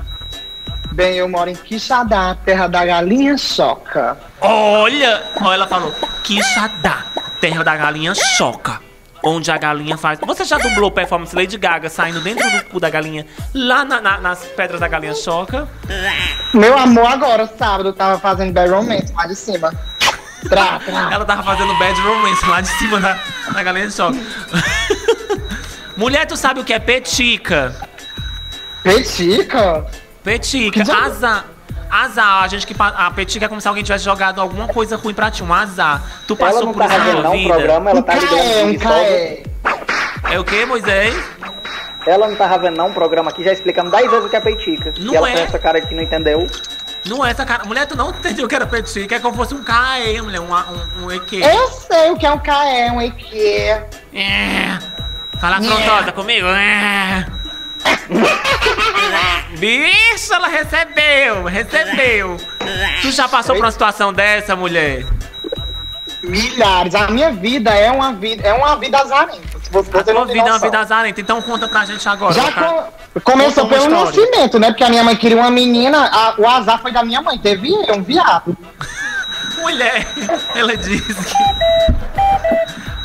Bem, 0.98 1.14
eu 1.14 1.28
moro 1.28 1.48
em 1.48 1.54
Quixadá, 1.54 2.36
terra 2.44 2.66
da 2.66 2.84
galinha 2.84 3.38
choca. 3.38 4.16
Olha! 4.40 5.22
Olha, 5.40 5.54
ela 5.54 5.68
falou. 5.68 5.94
Quixadá, 6.24 7.04
terra 7.40 7.62
da 7.62 7.76
galinha 7.76 8.12
choca. 8.16 8.80
Onde 9.22 9.48
a 9.48 9.56
galinha 9.56 9.96
faz. 9.96 10.18
Você 10.26 10.44
já 10.44 10.58
dublou 10.58 10.90
performance 10.90 11.36
Lady 11.36 11.56
Gaga 11.56 11.88
saindo 11.88 12.20
dentro 12.20 12.50
do 12.50 12.64
cu 12.64 12.80
da 12.80 12.90
galinha, 12.90 13.24
lá 13.54 13.84
na- 13.84 14.00
na- 14.00 14.18
nas 14.18 14.40
pedras 14.44 14.80
da 14.80 14.88
galinha 14.88 15.14
choca? 15.14 15.68
Meu 16.52 16.76
amor, 16.76 17.06
agora, 17.06 17.46
sábado, 17.56 17.90
eu 17.90 17.92
tava 17.92 18.18
fazendo 18.18 18.52
Bad 18.52 18.68
Romance 18.68 19.12
lá 19.14 19.26
de 19.28 19.36
cima. 19.36 19.72
Trá, 20.48 20.80
trá. 20.84 21.10
Ela 21.12 21.24
tava 21.24 21.44
fazendo 21.44 21.76
bad 21.78 22.00
romance 22.00 22.44
lá 22.46 22.60
de 22.60 22.68
cima 22.68 22.98
da, 23.00 23.16
da 23.52 23.62
galinha 23.62 23.88
choca. 23.88 24.18
Mulher, 25.96 26.26
tu 26.26 26.36
sabe 26.36 26.58
o 26.58 26.64
que 26.64 26.72
é 26.72 26.78
petica? 26.80 27.72
Petica? 28.82 29.84
Petica, 30.28 30.82
azar. 30.82 31.46
Azar, 31.90 32.42
a 32.42 32.48
gente 32.48 32.66
que 32.66 32.74
a 32.78 33.10
petica 33.10 33.46
é 33.46 33.48
como 33.48 33.62
se 33.62 33.66
alguém 33.66 33.82
tivesse 33.82 34.04
jogado 34.04 34.42
alguma 34.42 34.68
coisa 34.68 34.94
ruim 34.94 35.14
pra 35.14 35.30
ti, 35.30 35.42
um 35.42 35.54
azar. 35.54 36.02
Tu 36.26 36.36
Ela 36.38 36.50
passou 36.50 36.66
não 36.66 36.72
por 36.74 36.82
tá 36.82 36.88
isso 36.88 36.98
na 36.98 37.12
tua 37.12 37.22
não 37.22 37.32
vida? 37.32 37.48
programa, 37.48 37.90
ela 37.90 38.00
Um 38.00 38.02
tá 38.02 38.12
caé, 38.18 38.64
um 38.64 38.78
caé. 38.78 39.42
É 40.30 40.38
o 40.38 40.44
que, 40.44 40.66
Moisés? 40.66 41.14
Ela 42.06 42.28
não 42.28 42.36
tava 42.36 42.58
vendo 42.58 42.76
não 42.76 42.88
um 42.88 42.92
programa 42.92 43.30
aqui, 43.30 43.42
já 43.42 43.52
explicamos 43.52 43.90
10 43.90 44.10
vezes 44.10 44.26
o 44.26 44.28
que 44.28 44.36
é 44.36 44.40
peitica. 44.40 44.92
Não 44.98 45.14
e 45.14 45.16
ela 45.16 45.30
é. 45.30 45.34
tem 45.34 45.42
essa 45.44 45.58
cara 45.58 45.80
de 45.80 45.86
que 45.86 45.94
não 45.94 46.02
entendeu. 46.02 46.46
Não 47.06 47.24
é 47.24 47.30
essa 47.30 47.46
cara. 47.46 47.64
Mulher, 47.64 47.86
tu 47.86 47.96
não 47.96 48.10
entendeu 48.10 48.44
o 48.44 48.48
que 48.48 48.54
era 48.54 48.66
petica, 48.66 49.16
é 49.16 49.20
como 49.20 49.32
se 49.32 49.38
fosse 49.38 49.54
um 49.54 49.64
caê, 49.64 50.20
mulher, 50.20 50.40
um, 50.40 50.52
um, 50.52 51.06
um 51.06 51.12
EQ. 51.12 51.36
Eu 51.42 51.68
sei 51.68 52.10
o 52.10 52.16
que 52.18 52.26
é 52.26 52.30
um 52.30 52.38
caé, 52.38 52.92
um 52.92 53.00
EQ. 53.00 53.34
É. 54.12 54.78
Fala 55.40 55.56
afrontosa 55.56 56.12
comigo. 56.12 56.46
É. 56.48 57.37
Bicho, 59.58 60.32
ela 60.34 60.48
recebeu, 60.48 61.44
recebeu. 61.44 62.36
Tu 63.02 63.10
já 63.12 63.28
passou 63.28 63.54
por 63.56 63.64
uma 63.64 63.70
situação 63.72 64.12
dessa, 64.12 64.54
mulher? 64.54 65.06
Milhares. 66.22 66.94
A 66.94 67.08
minha 67.08 67.30
vida 67.32 67.70
é 67.70 67.90
uma 67.90 68.12
vida, 68.12 68.46
é 68.46 68.52
uma 68.52 68.76
vida 68.76 68.98
azarenta. 68.98 69.58
Você, 69.70 69.98
A 69.98 70.02
tua 70.04 70.24
vida 70.26 70.48
é 70.48 70.52
uma 70.52 70.58
vida 70.58 70.78
azarenta, 70.78 71.20
então 71.20 71.42
conta 71.42 71.68
pra 71.68 71.84
gente 71.84 72.08
agora. 72.08 72.32
Já 72.34 72.50
tá? 72.52 72.62
co- 73.14 73.20
começou 73.20 73.66
pelo 73.66 73.84
história. 73.84 74.04
nascimento, 74.04 74.58
né? 74.58 74.68
Porque 74.68 74.84
a 74.84 74.88
minha 74.88 75.04
mãe 75.04 75.14
queria 75.16 75.36
uma 75.36 75.50
menina, 75.50 76.06
a- 76.12 76.34
o 76.38 76.48
azar 76.48 76.80
foi 76.80 76.90
da 76.92 77.02
minha 77.04 77.20
mãe. 77.22 77.38
Teve 77.38 77.68
eu, 77.72 77.94
um 77.96 78.02
viado. 78.02 78.56
Mulher, 79.58 80.06
ela 80.54 80.76
disse 80.76 81.14
que. 81.14 81.34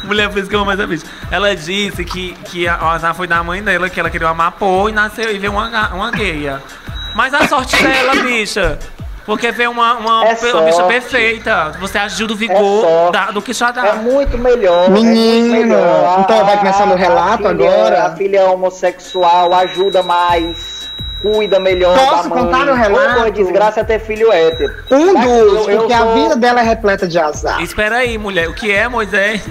Mulher, 0.04 0.30
por 0.30 0.40
isso 0.40 0.50
que 0.50 0.56
eu 0.56 0.60
amo 0.62 0.72
essa 0.72 0.86
bicha. 0.86 1.06
Ela 1.32 1.56
disse 1.56 2.04
que, 2.04 2.34
que 2.46 2.68
a- 2.68 2.80
o 2.82 2.88
azar 2.88 3.14
foi 3.16 3.28
da 3.28 3.44
mãe 3.44 3.62
dela, 3.64 3.90
que 3.90 4.00
ela 4.00 4.10
queria 4.10 4.28
uma 4.28 4.34
mapô 4.34 4.90
e 4.90 4.92
nasceu 4.92 5.32
e 5.34 5.38
veio 5.40 5.54
uma, 5.54 5.90
uma 5.94 6.12
gueia. 6.12 6.62
Mas 7.16 7.34
a 7.34 7.48
sorte 7.48 7.82
dela, 7.82 8.16
bicha. 8.16 8.78
Porque 9.26 9.52
veio 9.54 9.72
uma, 9.72 9.94
uma, 9.94 10.26
É 10.26 10.54
uma 10.54 10.62
bicha 10.64 10.84
perfeita. 10.84 11.72
Você 11.80 11.98
agiu 11.98 12.28
do 12.28 12.34
É 12.34 12.38
vigor 12.38 12.82
sorte. 12.82 13.14
da- 13.14 13.32
do 13.32 13.42
que 13.42 13.54
já 13.54 13.70
É 13.70 13.72
dá. 13.72 13.94
muito 13.96 14.38
melhor. 14.38 14.90
Menino, 14.90 15.56
é 15.56 15.60
muito 15.60 15.68
melhor. 15.70 16.20
então 16.20 16.46
vai 16.46 16.58
começando 16.58 16.92
o 16.92 16.96
relato 16.96 17.48
a 17.48 17.52
filha, 17.52 17.70
agora? 17.72 18.04
A 18.08 18.16
filha 18.18 18.44
homossexual 18.52 19.54
ajuda 19.54 20.04
mais, 20.04 20.90
cuida 21.24 21.60
melhor 21.60 21.98
Posso 21.98 22.30
da 22.30 22.36
mãe. 22.36 22.44
contar 22.46 22.68
o 22.70 22.76
relato? 22.76 23.18
Uma 23.20 23.32
desgraça 23.32 23.80
é 23.80 23.84
ter 23.84 24.00
filho 24.00 24.32
hétero. 24.32 24.74
Um 24.92 25.14
Tá 25.16 25.22
dos, 25.22 25.30
eu- 25.32 25.70
eu 25.72 25.78
porque 25.80 25.94
a 25.94 25.98
sou- 26.00 26.14
vida 26.14 26.36
dela 26.36 26.60
é 26.60 26.64
repleta 26.64 27.08
de 27.08 27.18
azar. 27.18 27.60
Espera 27.64 27.96
aí, 27.98 28.18
mulher. 28.18 28.48
O 28.50 28.54
que 28.54 28.72
é, 28.72 28.88
Moisés? 28.88 29.42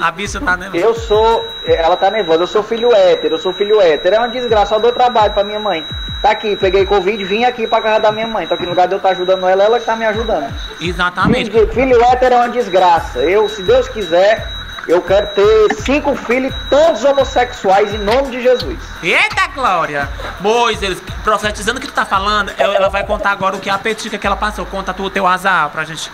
A 0.00 0.10
bicha 0.10 0.40
tá 0.40 0.56
nervosa. 0.56 0.84
Eu 0.84 0.94
sou. 0.94 1.44
Ela 1.66 1.96
tá 1.96 2.10
nervosa, 2.10 2.42
eu 2.42 2.46
sou 2.46 2.62
filho 2.62 2.94
hétero, 2.94 3.34
eu 3.34 3.38
sou 3.38 3.52
filho 3.52 3.80
hétero. 3.80 4.14
É 4.14 4.18
uma 4.18 4.28
desgraça, 4.28 4.74
eu 4.74 4.80
dou 4.80 4.92
trabalho 4.92 5.32
pra 5.32 5.42
minha 5.42 5.58
mãe. 5.60 5.84
Tá 6.20 6.30
aqui, 6.30 6.54
peguei 6.56 6.86
Covid, 6.86 7.24
vim 7.24 7.44
aqui 7.44 7.66
pra 7.66 7.80
casa 7.80 7.98
da 8.00 8.12
minha 8.12 8.28
mãe. 8.28 8.46
Tô 8.46 8.54
aqui 8.54 8.62
no 8.62 8.70
lugar 8.70 8.86
de 8.86 8.94
eu 8.94 8.98
estar 8.98 9.10
ajudando 9.10 9.48
ela, 9.48 9.64
ela 9.64 9.80
que 9.80 9.84
tá 9.86 9.96
me 9.96 10.04
ajudando. 10.04 10.52
Exatamente. 10.80 11.50
Filho, 11.50 11.68
filho 11.72 12.04
hétero 12.04 12.34
é 12.34 12.38
uma 12.38 12.48
desgraça. 12.48 13.18
Eu, 13.20 13.48
se 13.48 13.60
Deus 13.62 13.88
quiser, 13.88 14.46
eu 14.88 15.00
quero 15.00 15.28
ter 15.34 15.74
cinco 15.76 16.14
filhos, 16.16 16.54
todos 16.68 17.04
homossexuais, 17.04 17.94
em 17.94 17.98
nome 17.98 18.30
de 18.30 18.42
Jesus. 18.42 18.78
Eita, 19.02 19.48
Glória! 19.54 20.08
Moisés, 20.40 20.98
profetizando 21.22 21.78
o 21.78 21.80
que 21.80 21.86
tu 21.86 21.92
tá 21.92 22.04
falando, 22.04 22.50
ela 22.58 22.74
ela 22.74 22.88
vai 22.88 23.04
contar 23.04 23.30
agora 23.30 23.56
o 23.56 23.60
que 23.60 23.70
é 23.70 23.72
a 23.72 23.78
petica 23.78 24.18
que 24.18 24.26
ela 24.26 24.36
passou. 24.36 24.66
Conta 24.66 24.92
tu 24.92 25.04
o 25.04 25.10
teu 25.10 25.26
azar 25.26 25.70
pra 25.70 25.84
gente. 25.84 26.10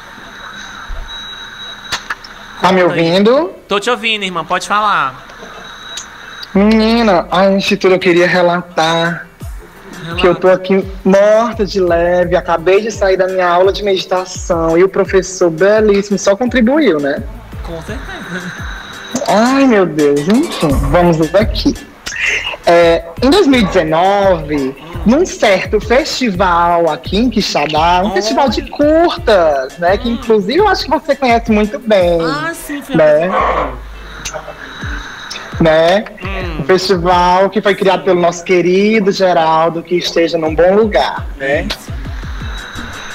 Tá 2.60 2.72
me 2.72 2.82
Conta 2.82 2.94
aí. 2.94 3.00
ouvindo? 3.00 3.52
Tô 3.68 3.78
te 3.78 3.88
ouvindo, 3.88 4.24
irmã, 4.24 4.44
pode 4.44 4.66
falar. 4.66 5.26
Menina, 6.54 7.26
de 7.58 7.76
tudo 7.76 7.94
eu 7.94 7.98
queria 7.98 8.26
relatar 8.26 9.26
que 10.18 10.26
eu 10.26 10.34
tô 10.34 10.48
aqui 10.48 10.84
morta 11.04 11.64
de 11.66 11.80
leve, 11.80 12.34
acabei 12.34 12.80
de 12.80 12.90
sair 12.90 13.16
da 13.16 13.26
minha 13.26 13.46
aula 13.46 13.72
de 13.72 13.82
meditação 13.82 14.76
e 14.76 14.82
o 14.82 14.88
professor 14.88 15.50
belíssimo 15.50 16.18
só 16.18 16.34
contribuiu, 16.34 16.98
né? 16.98 17.22
Com 17.68 17.82
certeza. 17.82 18.52
Ai, 19.28 19.66
meu 19.66 19.84
Deus, 19.86 20.20
enfim, 20.26 20.68
vamos 20.90 21.20
aqui. 21.34 21.74
É, 22.66 23.04
em 23.22 23.30
2019, 23.30 24.74
num 25.06 25.24
certo 25.24 25.80
festival 25.80 26.90
aqui 26.90 27.16
em 27.18 27.30
Quixadá, 27.30 28.02
um 28.02 28.08
Oh. 28.08 28.14
festival 28.14 28.48
de 28.48 28.62
curtas, 28.70 29.78
né? 29.78 29.96
Que 29.98 30.08
inclusive 30.08 30.58
eu 30.58 30.66
acho 30.68 30.84
que 30.84 30.90
você 30.90 31.14
conhece 31.14 31.52
muito 31.52 31.78
bem, 31.78 32.18
Ah, 32.20 32.52
sim, 32.54 32.82
né? 32.94 33.30
né? 35.60 36.04
Hum. 36.22 36.60
Um 36.60 36.64
festival 36.64 37.50
que 37.50 37.60
foi 37.60 37.74
criado 37.74 38.02
pelo 38.04 38.20
nosso 38.20 38.42
querido 38.44 39.12
Geraldo, 39.12 39.82
que 39.82 39.96
esteja 39.96 40.36
num 40.38 40.54
bom 40.54 40.74
lugar, 40.74 41.26
né? 41.36 41.66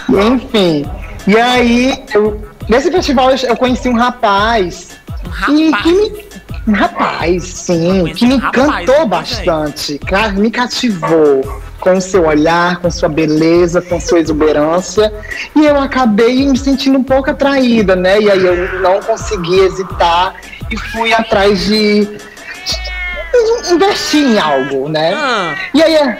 Enfim. 0.10 0.90
E 1.28 1.38
aí, 1.38 2.04
eu, 2.14 2.42
nesse 2.70 2.92
festival 2.92 3.30
eu, 3.32 3.56
conheci 3.58 3.90
um 3.90 3.96
rapaz. 3.96 4.90
Um 5.26 5.30
rapaz. 5.30 5.84
que 5.84 5.92
me, 5.92 6.26
um 6.68 6.74
rapaz, 6.74 7.44
sim, 7.44 8.06
que 8.16 8.26
me 8.26 8.36
um 8.36 8.38
rapaz, 8.38 8.66
encantou 8.84 9.06
bastante, 9.08 9.98
ca- 10.00 10.30
me 10.30 10.50
cativou 10.52 11.62
com 11.80 11.98
o 11.98 12.02
seu 12.02 12.26
olhar, 12.26 12.78
com 12.78 12.90
sua 12.90 13.10
beleza, 13.10 13.82
com 13.82 14.00
sua 14.00 14.20
exuberância, 14.20 15.14
e 15.54 15.66
eu 15.66 15.78
acabei 15.78 16.46
me 16.48 16.58
sentindo 16.58 16.98
um 16.98 17.04
pouco 17.04 17.30
atraída, 17.30 17.94
né? 17.96 18.22
E 18.22 18.32
aí 18.32 18.46
eu 18.46 18.80
não 18.80 19.02
consegui 19.02 19.60
hesitar 19.60 20.36
e 20.72 20.78
fui 20.78 21.12
atrás 21.14 21.60
de, 21.66 22.06
de 22.06 23.74
investir 23.74 24.24
em 24.26 24.40
algo, 24.40 24.88
né? 24.88 25.14
Ah, 25.14 25.56
E 25.74 25.84
aí, 25.84 26.18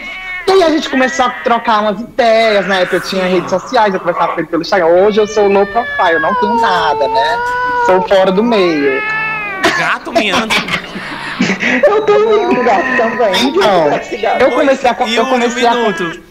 e 0.48 0.52
aí 0.52 0.64
a 0.64 0.70
gente 0.70 0.90
começou 0.90 1.26
a 1.26 1.30
trocar 1.30 1.82
umas 1.82 2.00
ideias, 2.00 2.66
né? 2.68 2.88
Eu 2.92 3.02
tinha 3.02 3.26
redes 3.26 3.50
sociais, 3.50 3.94
eu 3.94 4.00
conversava 4.00 4.34
com 4.34 4.40
ele 4.40 4.48
pelo 4.48 4.62
Instagram. 4.62 4.88
Hoje 4.88 5.20
eu 5.20 5.28
sou 5.28 5.48
low 5.48 5.66
profile, 5.66 6.14
eu 6.14 6.20
não 6.20 6.34
tenho 6.36 6.56
nada, 6.60 7.08
né? 7.08 7.38
Sou 7.86 8.02
fora 8.08 8.32
do 8.32 8.44
meio. 8.44 9.02
gato 9.78 10.12
miando. 10.12 10.54
Eu 11.88 12.02
tenho 12.04 12.52
um 12.52 12.64
gato 12.64 12.98
também. 12.98 13.48
Então, 13.48 13.90
eu 14.40 14.52
comecei 14.52 14.90
a. 14.90 15.00
Eu 15.10 15.26
comecei 15.26 15.66
um 15.66 15.88
a. 15.88 16.23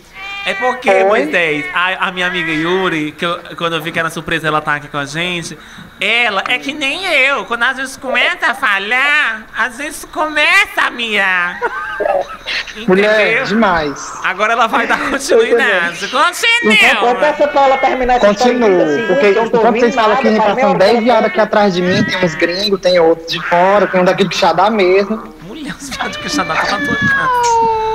É 0.45 0.55
porque, 0.55 0.91
Oi? 0.91 1.05
Moisés, 1.05 1.65
a, 1.73 2.09
a 2.09 2.13
minha 2.13 2.27
amiga 2.27 2.51
Yuri, 2.51 3.13
que 3.13 3.25
eu- 3.25 3.39
quando 3.57 3.77
eu 3.77 3.83
vi 3.83 3.93
que 3.93 3.99
era 3.99 4.11
surpresa 4.11 4.49
ela 4.49 4.61
tá 4.61 4.75
aqui 4.75 4.89
com 4.89 4.99
a 4.99 5.05
gente, 5.05 5.57
ela 6.01 6.43
é 6.49 6.59
que 6.59 6.73
nem 6.75 7.07
eu. 7.07 7.45
Quando 7.45 7.63
às 7.63 7.77
vezes 7.77 7.97
começa 7.97 8.49
a 8.49 8.55
falhar, 8.55 9.43
às 9.57 9.79
vezes 9.79 10.05
começa 10.05 10.81
a 10.83 10.91
miar. 10.91 11.61
Mulher, 12.89 13.21
Entendeu? 13.29 13.45
demais. 13.45 14.21
Agora 14.25 14.55
ela 14.55 14.67
vai 14.67 14.87
dar 14.89 14.99
continuidade. 15.11 16.07
Então, 16.07 16.25
Continua. 16.25 17.15
peça 17.15 17.47
pra 17.47 17.63
ela 17.67 17.79
terminar 17.79 18.15
essa 18.17 18.31
história 18.33 18.53
em 18.53 18.59
30 18.59 18.67
Continuo, 18.73 18.89
segundos, 18.89 19.07
porque 19.07 19.29
enquanto 19.31 19.79
vocês 19.79 19.95
falam 19.95 20.17
que 20.17 20.31
pra 20.35 20.43
passam 20.55 20.71
mim, 20.73 20.79
10 20.79 20.95
eu- 20.97 21.03
viadas 21.03 21.25
aqui 21.27 21.41
atrás 21.41 21.75
de 21.75 21.83
mim, 21.83 22.03
tem 22.05 22.25
uns 22.25 22.35
gringos, 22.35 22.81
tem 22.81 22.99
outros 22.99 23.31
de 23.33 23.41
fora, 23.49 23.87
tem 23.87 24.01
um 24.01 24.05
daquele 24.05 24.29
que 24.29 24.39
já 24.41 24.53
dá 24.53 24.69
mesmo. 24.71 25.23
Mulher, 25.43 25.73
os 25.81 25.89
viados 25.89 26.17
que 26.17 26.29
já 26.29 26.43
dá 26.43 26.55
tá 26.57 26.79
na 26.79 26.85
tua 26.87 26.97
cara. 26.97 27.29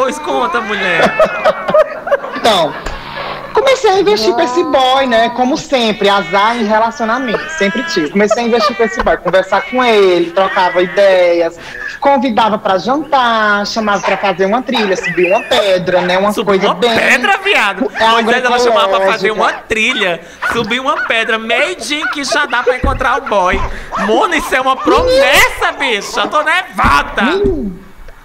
Pois 0.00 0.18
conta, 0.18 0.62
mulher. 0.62 1.02
Então, 2.36 2.72
comecei 3.52 3.90
a 3.90 4.00
investir 4.00 4.32
com 4.32 4.40
esse 4.40 4.64
boy, 4.64 5.06
né? 5.06 5.28
Como 5.36 5.58
sempre, 5.58 6.08
azar 6.08 6.56
em 6.56 6.64
relacionamento, 6.64 7.46
sempre 7.58 7.82
tive. 7.82 8.08
Comecei 8.08 8.42
a 8.42 8.46
investir 8.46 8.74
com 8.78 8.82
esse 8.82 9.02
boy, 9.02 9.18
conversar 9.18 9.60
com 9.60 9.84
ele, 9.84 10.30
trocava 10.30 10.80
ideias, 10.80 11.58
convidava 12.00 12.56
pra 12.56 12.78
jantar, 12.78 13.66
chamava 13.66 14.00
pra 14.00 14.16
fazer 14.16 14.46
uma 14.46 14.62
trilha, 14.62 14.96
subir 14.96 15.30
uma 15.30 15.42
pedra, 15.42 16.00
né? 16.00 16.16
Uma 16.16 16.32
Subiu 16.32 16.46
coisa 16.46 16.68
uma 16.68 16.74
bem. 16.76 16.96
pedra, 16.98 17.36
viado. 17.36 17.92
É 17.94 18.08
Moisés, 18.08 18.42
ela 18.42 18.58
chamava 18.58 19.00
pra 19.00 19.12
fazer 19.12 19.30
uma 19.32 19.52
trilha. 19.52 20.22
Subir 20.50 20.80
uma 20.80 20.96
pedra, 21.04 21.38
meio 21.38 21.76
dia 21.76 22.08
que 22.08 22.24
já 22.24 22.46
dá 22.46 22.62
pra 22.62 22.74
encontrar 22.74 23.18
o 23.18 23.28
boy. 23.28 23.60
Mona, 24.06 24.34
isso 24.34 24.54
é 24.54 24.62
uma 24.62 24.76
promessa, 24.76 25.72
bicha. 25.78 26.20
Eu 26.20 26.28
tô 26.28 26.42
nevada. 26.42 27.42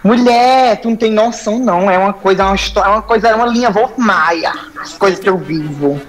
Mulher, 0.06 0.80
tu 0.82 0.90
não 0.90 0.96
tem 0.96 1.12
noção, 1.12 1.58
não. 1.58 1.90
É 1.90 1.98
uma 1.98 2.14
coisa, 2.14 2.44
é 2.44 2.46
uma 2.46 2.56
história, 2.56 2.88
é 2.90 2.92
uma 2.92 3.02
coisa, 3.02 3.28
é 3.30 3.36
uma 3.36 3.48
linha 3.48 3.72
Wolf 3.72 3.98
Maia. 3.98 4.54
As 4.80 4.94
coisas 4.94 5.20
que 5.20 5.28
eu 5.28 5.36
vivo. 5.36 6.00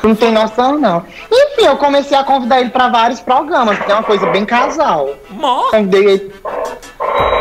Tu 0.00 0.08
não 0.08 0.14
tem 0.16 0.32
noção, 0.32 0.78
não. 0.78 1.04
Enfim, 1.30 1.66
eu 1.66 1.76
comecei 1.76 2.16
a 2.16 2.24
convidar 2.24 2.60
ele 2.62 2.70
pra 2.70 2.88
vários 2.88 3.20
programas, 3.20 3.78
que 3.78 3.92
é 3.92 3.94
uma 3.94 4.02
coisa 4.02 4.26
bem 4.30 4.46
casal. 4.46 5.10
Mó. 5.30 5.64
Convidei 5.70 6.04
ele. 6.06 6.34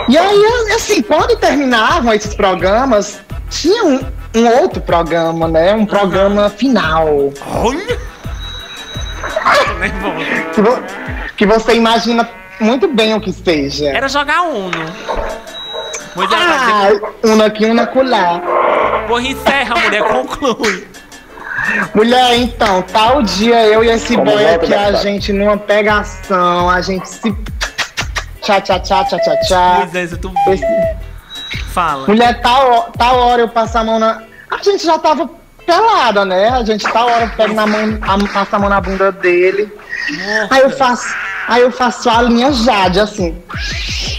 E 0.09 0.18
aí, 0.18 0.45
assim, 0.76 1.01
quando 1.01 1.36
terminavam 1.38 2.14
esses 2.14 2.36
programas, 2.36 3.18
tinha 3.49 3.86
um, 3.86 3.99
um 4.36 4.47
outro 4.62 4.82
programa, 4.82 5.47
né? 5.47 5.74
Um 5.74 5.86
programa 5.86 6.49
final. 6.49 7.07
Olha. 7.55 7.97
Que, 10.53 10.62
vo- 10.62 10.84
que 11.38 11.45
você 11.45 11.74
imagina 11.76 12.28
muito 12.59 12.88
bem 12.88 13.14
o 13.16 13.22
que 13.22 13.32
seja. 13.32 13.89
Era 13.89 14.07
jogar 14.07 14.43
Uno. 14.43 14.72
Moisés, 16.16 16.41
ela 16.41 16.57
vai 16.57 16.91
dizer, 16.93 17.03
Ah, 17.05 17.28
um 17.28 17.41
aqui, 17.43 17.66
um 17.66 17.80
acolá. 17.80 18.41
porra, 19.07 19.22
encerra, 19.22 19.76
mulher, 19.76 20.03
conclui. 20.03 20.88
Mulher, 21.93 22.36
então, 22.38 22.82
tal 22.82 23.22
dia 23.22 23.66
eu 23.68 23.84
e 23.84 23.89
esse 23.89 24.16
Como 24.16 24.32
boy 24.32 24.45
aqui, 24.55 24.74
a 24.74 24.93
gente 24.93 25.32
numa 25.32 25.57
pegação, 25.57 26.70
a 26.70 26.82
gente 26.82 27.07
se. 27.07 27.36
Tchá, 28.41 28.59
tchá, 28.59 28.80
tchá, 28.80 29.03
tchá, 29.05 29.20
tchá, 29.20 29.36
tchá. 29.41 29.74
Moisés, 29.80 30.18
tu 30.20 30.34
Esse- 30.47 30.66
fala. 31.74 32.07
Mulher, 32.07 32.41
tal, 32.41 32.72
ho- 32.72 32.91
tal 32.97 33.16
hora 33.20 33.41
eu 33.43 33.47
passo 33.49 33.78
a 33.78 33.84
mão 33.84 33.99
na. 33.99 34.24
A 34.49 34.57
gente 34.64 34.84
já 34.84 34.97
tava 34.97 35.30
pelada, 35.66 36.26
né? 36.26 36.49
A 36.49 36.64
gente 36.66 36.84
tal 36.91 37.07
hora 37.07 37.26
eu 37.26 37.30
pego 37.30 37.53
na 37.53 37.68
mão, 37.68 37.99
a, 38.01 38.28
passo 38.34 38.55
a 38.55 38.59
mão 38.59 38.70
na 38.70 38.82
bunda 38.82 39.12
dele. 39.12 39.72
Aí 40.49 40.62
eu 40.62 40.72
faço. 40.72 41.16
Aí 41.52 41.64
eu 41.64 41.72
faço 41.72 42.10
a 42.10 42.22
linha 42.22 42.49
Jade, 42.54 43.02
assim. 43.02 43.38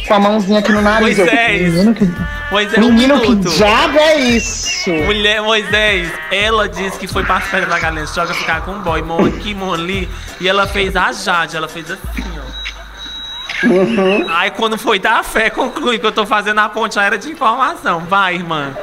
Com 0.06 0.12
a 0.12 0.18
mãozinha 0.20 0.58
aqui 0.58 0.70
no 0.70 0.82
nariz. 0.82 1.18
Eu, 1.18 1.24
Moisés. 1.24 1.72
menino, 1.72 1.94
que, 1.94 2.10
Moisés, 2.50 2.84
um 2.84 2.92
menino 2.92 3.20
que 3.20 3.28
minuto. 3.30 3.48
diabo 3.56 3.98
é 3.98 4.16
isso? 4.16 4.90
Mulher 4.90 5.40
Moisés, 5.40 6.12
ela 6.30 6.68
disse 6.68 6.98
que 6.98 7.06
foi 7.06 7.24
pra 7.24 7.40
férias 7.40 7.70
da 7.70 7.78
Galinha 7.78 8.04
Joga 8.04 8.34
ficar 8.34 8.60
com 8.60 8.72
um 8.72 8.80
boy, 8.80 9.00
mão 9.00 9.24
aqui, 9.24 9.54
mão 9.54 9.72
ali. 9.72 10.10
E 10.42 10.46
ela 10.46 10.66
fez 10.66 10.94
a 10.94 11.10
Jade, 11.10 11.56
ela 11.56 11.68
fez 11.68 11.90
assim, 11.90 12.22
ó. 12.36 13.66
Uhum. 13.66 14.26
Aí 14.28 14.50
quando 14.50 14.76
foi 14.76 14.98
dar 14.98 15.24
fé, 15.24 15.48
conclui 15.48 15.98
que 15.98 16.04
eu 16.04 16.12
tô 16.12 16.26
fazendo 16.26 16.58
a 16.58 16.68
ponte 16.68 16.98
aérea 16.98 17.16
de 17.16 17.30
informação. 17.30 18.00
Vai, 18.00 18.34
irmã. 18.34 18.76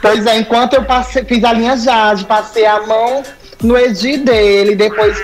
Pois 0.00 0.24
é, 0.26 0.38
enquanto 0.38 0.74
eu 0.74 0.84
passei, 0.84 1.24
fiz 1.24 1.42
a 1.42 1.52
linha 1.52 1.76
Jade, 1.76 2.24
passei 2.24 2.64
a 2.64 2.86
mão 2.86 3.24
no 3.62 3.76
Edi 3.76 4.18
dele, 4.18 4.74
depois, 4.76 5.16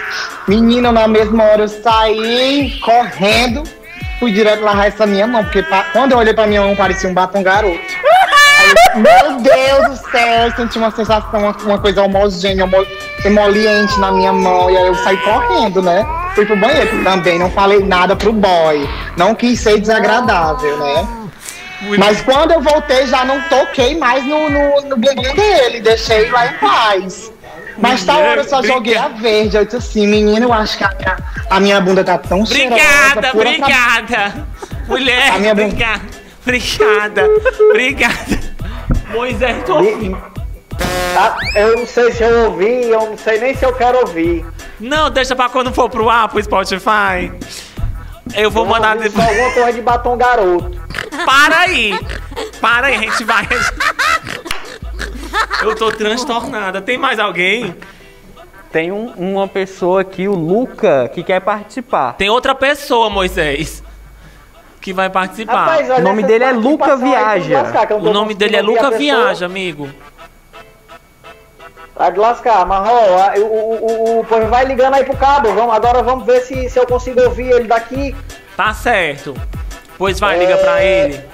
menina, 0.49 0.91
na 0.93 1.07
mesma 1.07 1.45
hora 1.45 1.63
eu 1.63 1.69
saí 1.69 2.79
correndo, 2.85 3.63
fui 4.19 4.33
direto 4.33 4.63
largar 4.63 4.89
essa 4.89 5.07
minha 5.07 5.27
mão, 5.27 5.45
porque 5.45 5.63
pa- 5.63 5.87
quando 5.93 6.13
eu 6.13 6.19
olhei 6.19 6.35
pra 6.35 6.47
minha 6.47 6.63
mão 6.63 6.75
parecia 6.75 7.09
um 7.09 7.15
batom 7.15 7.43
garoto. 7.43 7.79
Aí 8.59 8.71
eu, 8.95 9.01
Meu 9.01 9.41
Deus 9.41 9.89
do 10.01 10.11
céu, 10.11 10.47
eu 10.47 10.53
senti 10.53 10.79
uma 10.79 10.91
sensação, 10.91 11.41
uma, 11.41 11.51
uma 11.53 11.79
coisa 11.79 12.03
homogênea, 12.03 12.65
homo- 12.65 12.87
emoliente 13.25 13.99
na 14.01 14.11
minha 14.13 14.33
mão, 14.33 14.71
e 14.71 14.77
aí 14.77 14.87
eu 14.87 14.95
saí 14.97 15.17
correndo, 15.19 15.81
né? 15.83 16.05
Fui 16.35 16.45
pro 16.45 16.57
banheiro 16.57 17.05
também, 17.05 17.39
não 17.39 17.51
falei 17.51 17.81
nada 17.85 18.17
pro 18.17 18.33
boy, 18.33 18.89
não 19.17 19.35
quis 19.35 19.61
ser 19.61 19.79
desagradável, 19.81 20.77
né? 20.79 21.09
Mas 21.99 22.21
quando 22.23 22.53
eu 22.53 22.61
voltei, 22.63 23.07
já 23.07 23.25
não 23.25 23.41
toquei 23.43 23.97
mais 23.99 24.25
no, 24.25 24.49
no, 24.49 24.81
no 24.89 24.97
dele, 24.97 25.81
deixei 25.81 26.31
lá 26.31 26.47
em 26.47 26.53
paz. 26.55 27.31
Mas 27.79 28.05
tá 28.05 28.17
hora 28.17 28.41
eu 28.43 28.49
só 28.49 28.63
joguei 28.63 28.97
a 28.97 29.09
verde. 29.09 29.57
Eu 29.57 29.65
disse 29.65 29.77
assim, 29.77 30.07
menino, 30.07 30.47
eu 30.47 30.53
acho 30.53 30.79
que 30.79 30.85
a 30.85 30.95
minha, 30.97 31.17
a 31.51 31.61
minha 31.61 31.81
bunda 31.81 32.05
tá 32.05 32.17
tão 32.19 32.41
Obrigada, 32.43 32.81
cheirosa. 32.81 33.31
pura 33.33 33.49
obrigada. 33.51 34.47
Mulher, 34.89 35.33
A 35.33 35.39
minha 35.39 35.55
bunda- 35.55 35.67
obrigada. 35.69 36.03
Obrigada, 36.43 37.27
obrigada. 37.71 38.41
Moisés, 39.11 39.63
tô 39.65 39.77
ouvindo. 39.77 40.23
Ah, 41.17 41.37
eu 41.55 41.77
não 41.79 41.87
sei 41.87 42.13
se 42.13 42.23
eu 42.23 42.51
ouvi, 42.51 42.91
eu 42.91 43.01
não 43.11 43.17
sei 43.17 43.39
nem 43.41 43.55
se 43.55 43.65
eu 43.65 43.73
quero 43.73 43.99
ouvir. 44.01 44.45
Não, 44.81 45.09
deixa 45.11 45.35
pra 45.37 45.49
quando 45.49 45.73
for 45.73 45.89
pro 45.89 46.11
ar, 46.11 46.29
pro 46.29 46.43
Spotify. 46.43 47.33
Eu 48.35 48.51
vou 48.51 48.67
mandar 48.67 48.97
Só 48.97 49.03
depois. 49.05 49.29
alguma 49.29 49.51
coisa 49.53 49.73
de 49.73 49.81
batom 49.81 50.17
garoto. 50.17 50.81
Para 51.25 51.59
aí! 51.61 51.99
Para 52.61 52.89
aí, 52.89 52.95
a 52.97 52.99
gente 52.99 53.23
vai. 53.25 53.47
Eu 55.63 55.75
tô 55.75 55.91
transtornada. 55.93 56.81
Tem 56.83 56.97
mais 56.99 57.19
alguém? 57.19 57.75
Tem 58.73 58.91
um- 58.91 59.13
uma 59.17 59.47
pessoa 59.49 60.01
aqui, 60.01 60.27
o 60.29 60.35
Luca, 60.35 61.09
que 61.15 61.23
quer 61.23 61.41
participar. 61.41 62.15
Tem 62.15 62.29
outra 62.29 62.55
pessoa, 62.55 63.09
Moisés, 63.09 63.83
que 64.81 64.93
vai 64.93 65.09
participar. 65.09 65.65
Rapaz, 65.67 65.89
olha, 65.91 66.01
O 66.01 66.03
nome 66.03 66.19
essas 66.23 66.31
dele 66.33 66.45
é 66.45 66.51
Luca 66.53 66.79
participações 66.87 67.15
aí, 67.15 67.33
tem 67.35 67.43
de 67.43 67.49
Viaja. 67.49 67.63
lascar, 67.63 67.87
que 67.87 67.93
eu 67.93 67.97
não 67.99 68.05
o 68.05 68.07
tô 68.09 68.13
nome 68.13 68.35
dele 68.35 68.57
é 68.57 68.59
conseguindo 68.61 68.83
Luca 68.83 68.93
ouvir 68.95 69.11
a 69.11 69.13
pessoa. 69.15 69.25
Viaja, 69.27 69.47
amigo. 69.47 69.89
Tá 71.97 72.11
de 72.11 72.19
lascar, 72.19 72.67
mas 72.67 72.89
ó, 72.89 73.39
o, 73.39 73.45
o, 73.45 73.87
o, 74.17 74.21
o 74.21 74.25
povo 74.25 74.47
vai 74.49 74.65
ligando 74.65 74.95
aí 74.95 75.05
pro 75.05 75.17
cabo. 75.17 75.53
Vamos, 75.55 75.73
agora 75.75 76.03
vamos 76.03 76.27
ver 76.27 76.41
se, 76.41 76.69
se 76.69 76.77
eu 76.79 76.85
consigo 76.87 77.21
ouvir 77.23 77.51
ele 77.53 77.69
daqui. 77.69 78.15
Tá 78.57 78.75
certo. 78.75 79.33
Pois 79.97 80.19
vai, 80.19 80.37
liga 80.41 80.57
pra 80.57 80.83
É. 80.83 81.05
ele. 81.05 81.25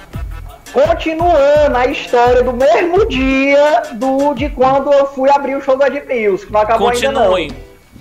Continuando 0.73 1.77
a 1.77 1.87
história 1.87 2.43
do 2.43 2.53
mesmo 2.53 3.07
dia 3.09 3.83
do, 3.95 4.35
de 4.35 4.49
quando 4.51 4.93
eu 4.93 5.07
fui 5.07 5.29
abrir 5.29 5.57
o 5.57 5.61
show 5.61 5.77
do 5.77 5.85
Edmilson, 5.85 6.47
que 6.47 6.53
não 6.53 6.61
acabou 6.61 6.89
ainda 6.89 7.11
não. 7.13 7.21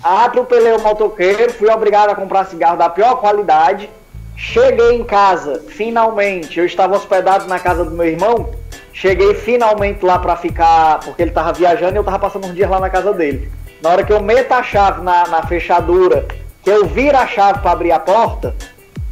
Atropelei 0.02 0.72
o 0.72 0.80
motoqueiro, 0.80 1.52
fui 1.52 1.68
obrigado 1.68 2.10
a 2.10 2.14
comprar 2.14 2.46
cigarro 2.46 2.78
da 2.78 2.88
pior 2.88 3.16
qualidade. 3.16 3.90
Cheguei 4.36 4.92
em 4.92 5.04
casa, 5.04 5.62
finalmente. 5.68 6.58
Eu 6.58 6.64
estava 6.64 6.96
hospedado 6.96 7.46
na 7.46 7.58
casa 7.58 7.84
do 7.84 7.90
meu 7.90 8.06
irmão. 8.06 8.50
Cheguei 8.92 9.34
finalmente 9.34 10.04
lá 10.04 10.18
pra 10.18 10.36
ficar, 10.36 11.00
porque 11.00 11.22
ele 11.22 11.30
tava 11.30 11.52
viajando 11.52 11.94
e 11.94 11.98
eu 11.98 12.04
tava 12.04 12.18
passando 12.18 12.46
uns 12.46 12.54
dias 12.54 12.70
lá 12.70 12.80
na 12.80 12.88
casa 12.88 13.12
dele. 13.12 13.50
Na 13.82 13.90
hora 13.90 14.04
que 14.04 14.12
eu 14.12 14.20
meto 14.20 14.52
a 14.52 14.62
chave 14.62 15.02
na, 15.02 15.26
na 15.26 15.42
fechadura, 15.42 16.26
que 16.62 16.70
eu 16.70 16.86
viro 16.86 17.16
a 17.16 17.26
chave 17.26 17.60
pra 17.60 17.72
abrir 17.72 17.92
a 17.92 17.98
porta, 17.98 18.54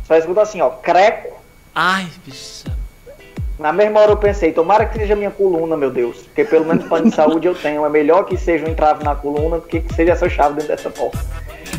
só 0.07 0.17
escuta 0.17 0.43
assim, 0.43 0.61
ó, 0.61 0.71
creco. 0.71 1.37
Ai, 1.75 2.07
bicha. 2.25 2.78
Na 3.59 3.73
mesma 3.73 4.01
hora 4.01 4.13
eu 4.13 4.17
pensei, 4.17 4.53
tomara 4.53 4.87
que 4.87 4.97
seja 4.99 5.17
minha 5.17 5.33
coluna, 5.33 5.77
meu 5.77 5.91
Deus. 5.91 6.19
Porque 6.19 6.45
pelo 6.45 6.65
menos 6.65 6.85
plano 6.85 7.11
de 7.11 7.17
saúde 7.17 7.49
eu 7.49 7.55
tenho. 7.55 7.85
É 7.85 7.89
melhor 7.89 8.25
que 8.25 8.37
seja 8.37 8.65
um 8.65 8.69
entrave 8.69 9.03
na 9.03 9.17
coluna 9.17 9.57
do 9.57 9.67
que 9.67 9.81
que 9.81 9.95
seja 9.95 10.13
essa 10.13 10.29
chave 10.29 10.55
dentro 10.55 10.69
dessa 10.69 10.91
porta. 10.91 11.19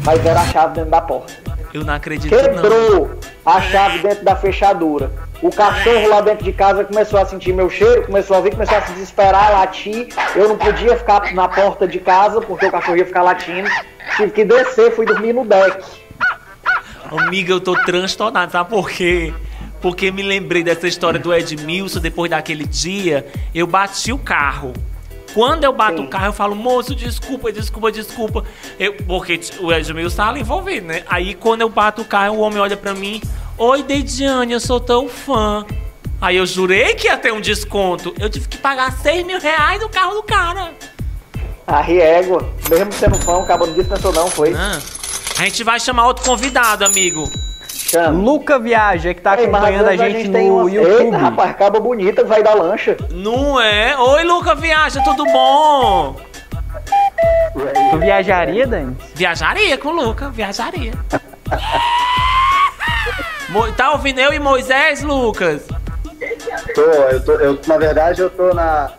Mas 0.04 0.26
era 0.26 0.42
a 0.42 0.46
chave 0.48 0.76
dentro 0.76 0.92
da 0.92 1.02
porta. 1.02 1.34
Eu 1.74 1.86
não 1.86 1.94
acredito, 1.94 2.32
não. 2.32 2.42
Quebrou 2.42 3.12
a 3.46 3.62
chave 3.62 4.00
dentro 4.00 4.26
da 4.26 4.36
fechadura. 4.36 5.12
O 5.42 5.50
cachorro 5.50 6.10
lá 6.10 6.20
dentro 6.20 6.44
de 6.44 6.52
casa 6.52 6.84
começou 6.84 7.18
a 7.18 7.26
sentir 7.26 7.54
meu 7.54 7.70
cheiro, 7.70 8.06
começou 8.06 8.36
a 8.36 8.40
ouvir, 8.40 8.52
começou 8.52 8.78
a 8.78 8.82
se 8.82 8.92
desesperar, 8.92 9.52
latir. 9.54 10.10
Eu 10.36 10.50
não 10.50 10.58
podia 10.58 10.98
ficar 10.98 11.34
na 11.34 11.48
porta 11.48 11.88
de 11.88 12.00
casa 12.00 12.42
porque 12.42 12.66
o 12.66 12.72
cachorro 12.72 12.98
ia 12.98 13.06
ficar 13.06 13.22
latindo. 13.22 13.70
Tive 14.18 14.32
que 14.32 14.44
descer, 14.44 14.92
fui 14.92 15.06
dormir 15.06 15.32
no 15.32 15.46
deck. 15.46 15.82
Amiga, 17.10 17.54
eu 17.54 17.62
tô 17.62 17.74
transtornado, 17.84 18.52
sabe 18.52 18.70
por 18.70 18.90
quê? 18.90 19.34
Porque 19.82 20.12
me 20.12 20.22
lembrei 20.22 20.64
dessa 20.64 20.88
história 20.88 21.20
do 21.20 21.34
Edmilson, 21.34 22.00
depois 22.00 22.30
daquele 22.30 22.66
dia, 22.66 23.26
eu 23.54 23.66
bati 23.66 24.12
o 24.12 24.18
carro. 24.18 24.74
Quando 25.34 25.64
eu 25.64 25.72
bato 25.72 25.98
Sim. 25.98 26.06
o 26.06 26.10
carro, 26.10 26.26
eu 26.26 26.34
falo, 26.34 26.56
moço, 26.56 26.96
desculpa, 26.96 27.52
desculpa, 27.52 27.92
desculpa. 27.92 28.44
Eu, 28.80 28.94
porque 29.08 29.40
o 29.60 29.72
Edmilson 29.72 30.18
tava 30.18 30.40
envolvido, 30.40 30.88
né? 30.88 31.04
Aí 31.08 31.34
quando 31.34 31.62
eu 31.62 31.70
bato 31.70 32.02
o 32.02 32.06
carro, 32.06 32.38
o 32.38 32.40
homem 32.40 32.60
olha 32.60 32.76
pra 32.76 32.94
mim, 32.94 33.22
Oi, 33.62 33.84
Deidiane, 33.84 34.54
eu 34.54 34.60
sou 34.62 34.80
teu 34.80 35.10
fã. 35.10 35.66
Aí 36.22 36.38
eu 36.38 36.46
jurei 36.46 36.96
que 36.96 37.08
ia 37.08 37.18
ter 37.18 37.34
um 37.34 37.42
desconto. 37.42 38.16
Eu 38.18 38.30
tive 38.30 38.48
que 38.48 38.58
pagar 38.58 38.90
6 38.94 39.26
mil 39.26 39.38
reais 39.38 39.82
no 39.82 39.90
carro 39.90 40.14
do 40.14 40.24
cara. 40.24 40.74
A 41.68 41.82
riégua, 41.82 42.50
mesmo 42.70 42.94
sendo 42.94 43.16
fã, 43.20 43.34
o 43.34 43.46
cabo 43.46 43.68
não 43.68 43.74
dispensou 43.74 44.14
não, 44.14 44.30
foi. 44.30 44.54
Ah, 44.54 44.80
a 45.38 45.44
gente 45.44 45.62
vai 45.66 45.78
chamar 45.78 46.08
outro 46.08 46.24
convidado, 46.24 46.86
amigo. 46.86 47.30
Chama. 47.90 48.20
Luca 48.20 48.60
Viaja, 48.60 49.14
que 49.16 49.22
tá 49.22 49.36
Ei, 49.38 49.46
acompanhando 49.46 49.88
a 49.88 49.92
às 49.94 50.00
vezes 50.00 50.18
gente 50.24 50.32
tem 50.32 50.50
no 50.50 50.62
uma- 50.62 50.70
YouTube. 50.72 51.06
Eita, 51.06 51.18
rapaz, 51.18 51.56
caba 51.56 51.80
bonita, 51.80 52.24
vai 52.24 52.44
dar 52.44 52.54
lancha. 52.54 52.96
Não 53.10 53.60
é? 53.60 53.98
Oi, 53.98 54.24
Luca 54.24 54.54
Viaja, 54.54 55.02
tudo 55.04 55.26
bom? 55.26 56.16
Tu 57.92 57.98
viajaria, 57.98 58.68
Dani? 58.68 58.96
Viajaria 59.16 59.78
com 59.78 59.90
o 59.90 59.92
Luca, 59.92 60.30
viajaria. 60.30 60.94
Mo- 63.50 63.72
tá 63.72 63.92
ouvindo 63.92 64.20
eu 64.20 64.32
e 64.34 64.40
Moisés, 64.40 65.02
Lucas? 65.02 65.64
Tô, 66.76 66.82
eu 66.82 67.26
tô, 67.26 67.32
eu, 67.34 67.60
na 67.66 67.78
verdade 67.78 68.22
eu 68.22 68.30
tô 68.30 68.54
na. 68.54 68.92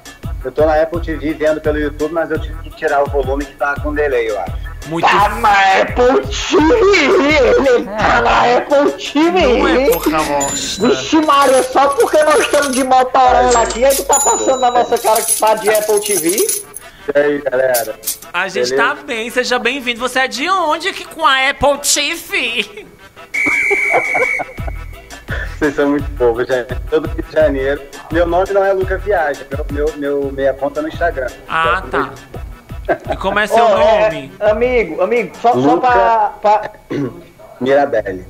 Eu 0.44 0.50
tô 0.50 0.64
na 0.66 0.82
Apple 0.82 1.00
TV 1.00 1.34
vendo 1.34 1.60
pelo 1.60 1.78
YouTube, 1.78 2.12
mas 2.12 2.30
eu 2.30 2.40
tive 2.40 2.54
que 2.62 2.70
tirar 2.70 3.02
o 3.02 3.06
volume 3.10 3.44
que 3.44 3.54
tá 3.56 3.74
com 3.80 3.94
delay, 3.94 4.30
eu 4.30 4.40
acho. 4.40 4.69
Muito. 4.86 5.06
Tá 5.06 5.28
na 5.28 5.82
Apple 5.82 6.26
TV, 6.26 7.70
ele 7.70 7.84
tá 7.84 8.22
na 8.22 8.56
Apple 8.56 8.92
TV. 8.92 9.58
Não 9.58 9.68
é 9.68 9.90
porra 9.90 10.22
bosta. 10.22 10.88
Vixe 10.88 11.16
Maria, 11.20 11.62
só 11.62 11.88
porque 11.88 12.22
nós 12.22 12.40
estamos 12.40 12.72
de 12.74 12.82
Motorola 12.84 13.62
aqui, 13.62 13.84
aí 13.84 13.94
tu 13.94 14.04
tá 14.04 14.18
passando 14.18 14.58
na 14.60 14.70
nossa 14.70 14.98
cara 14.98 15.22
que 15.22 15.38
tá 15.38 15.54
de 15.54 15.68
Apple 15.70 16.00
TV? 16.00 16.30
E 17.14 17.18
aí, 17.18 17.38
galera? 17.38 17.98
A 18.32 18.48
gente 18.48 18.70
Beleza? 18.70 18.76
tá 18.76 18.94
bem, 18.94 19.30
seja 19.30 19.58
bem-vindo. 19.58 20.00
Você 20.00 20.20
é 20.20 20.28
de 20.28 20.48
onde 20.48 20.92
que 20.92 21.04
com 21.04 21.26
a 21.26 21.50
Apple 21.50 21.78
TV? 21.78 22.86
Vocês 25.58 25.74
são 25.74 25.90
muito 25.90 26.10
povos, 26.12 26.46
gente. 26.46 26.74
Todo 26.88 27.06
Rio 27.08 27.22
de 27.22 27.32
Janeiro. 27.32 27.82
Meu 28.10 28.26
nome 28.26 28.50
não 28.50 28.64
é 28.64 28.72
Luca 28.72 28.96
Viagem, 28.96 29.44
meu, 29.50 29.66
meu, 29.70 29.96
meu 29.96 30.32
meia 30.32 30.54
conta 30.54 30.80
no 30.80 30.88
Instagram. 30.88 31.26
Ah, 31.46 31.82
Então, 31.86 32.06
tá. 32.06 32.12
E 33.12 33.16
como 33.16 33.38
é 33.38 33.46
seu 33.46 33.64
é, 33.78 34.02
nome? 34.10 34.32
amigo, 34.40 35.00
amigo, 35.02 35.36
só, 35.40 35.52
só 35.60 35.76
pra, 35.76 36.32
pra- 36.42 36.70
Mirabelle. 37.60 38.26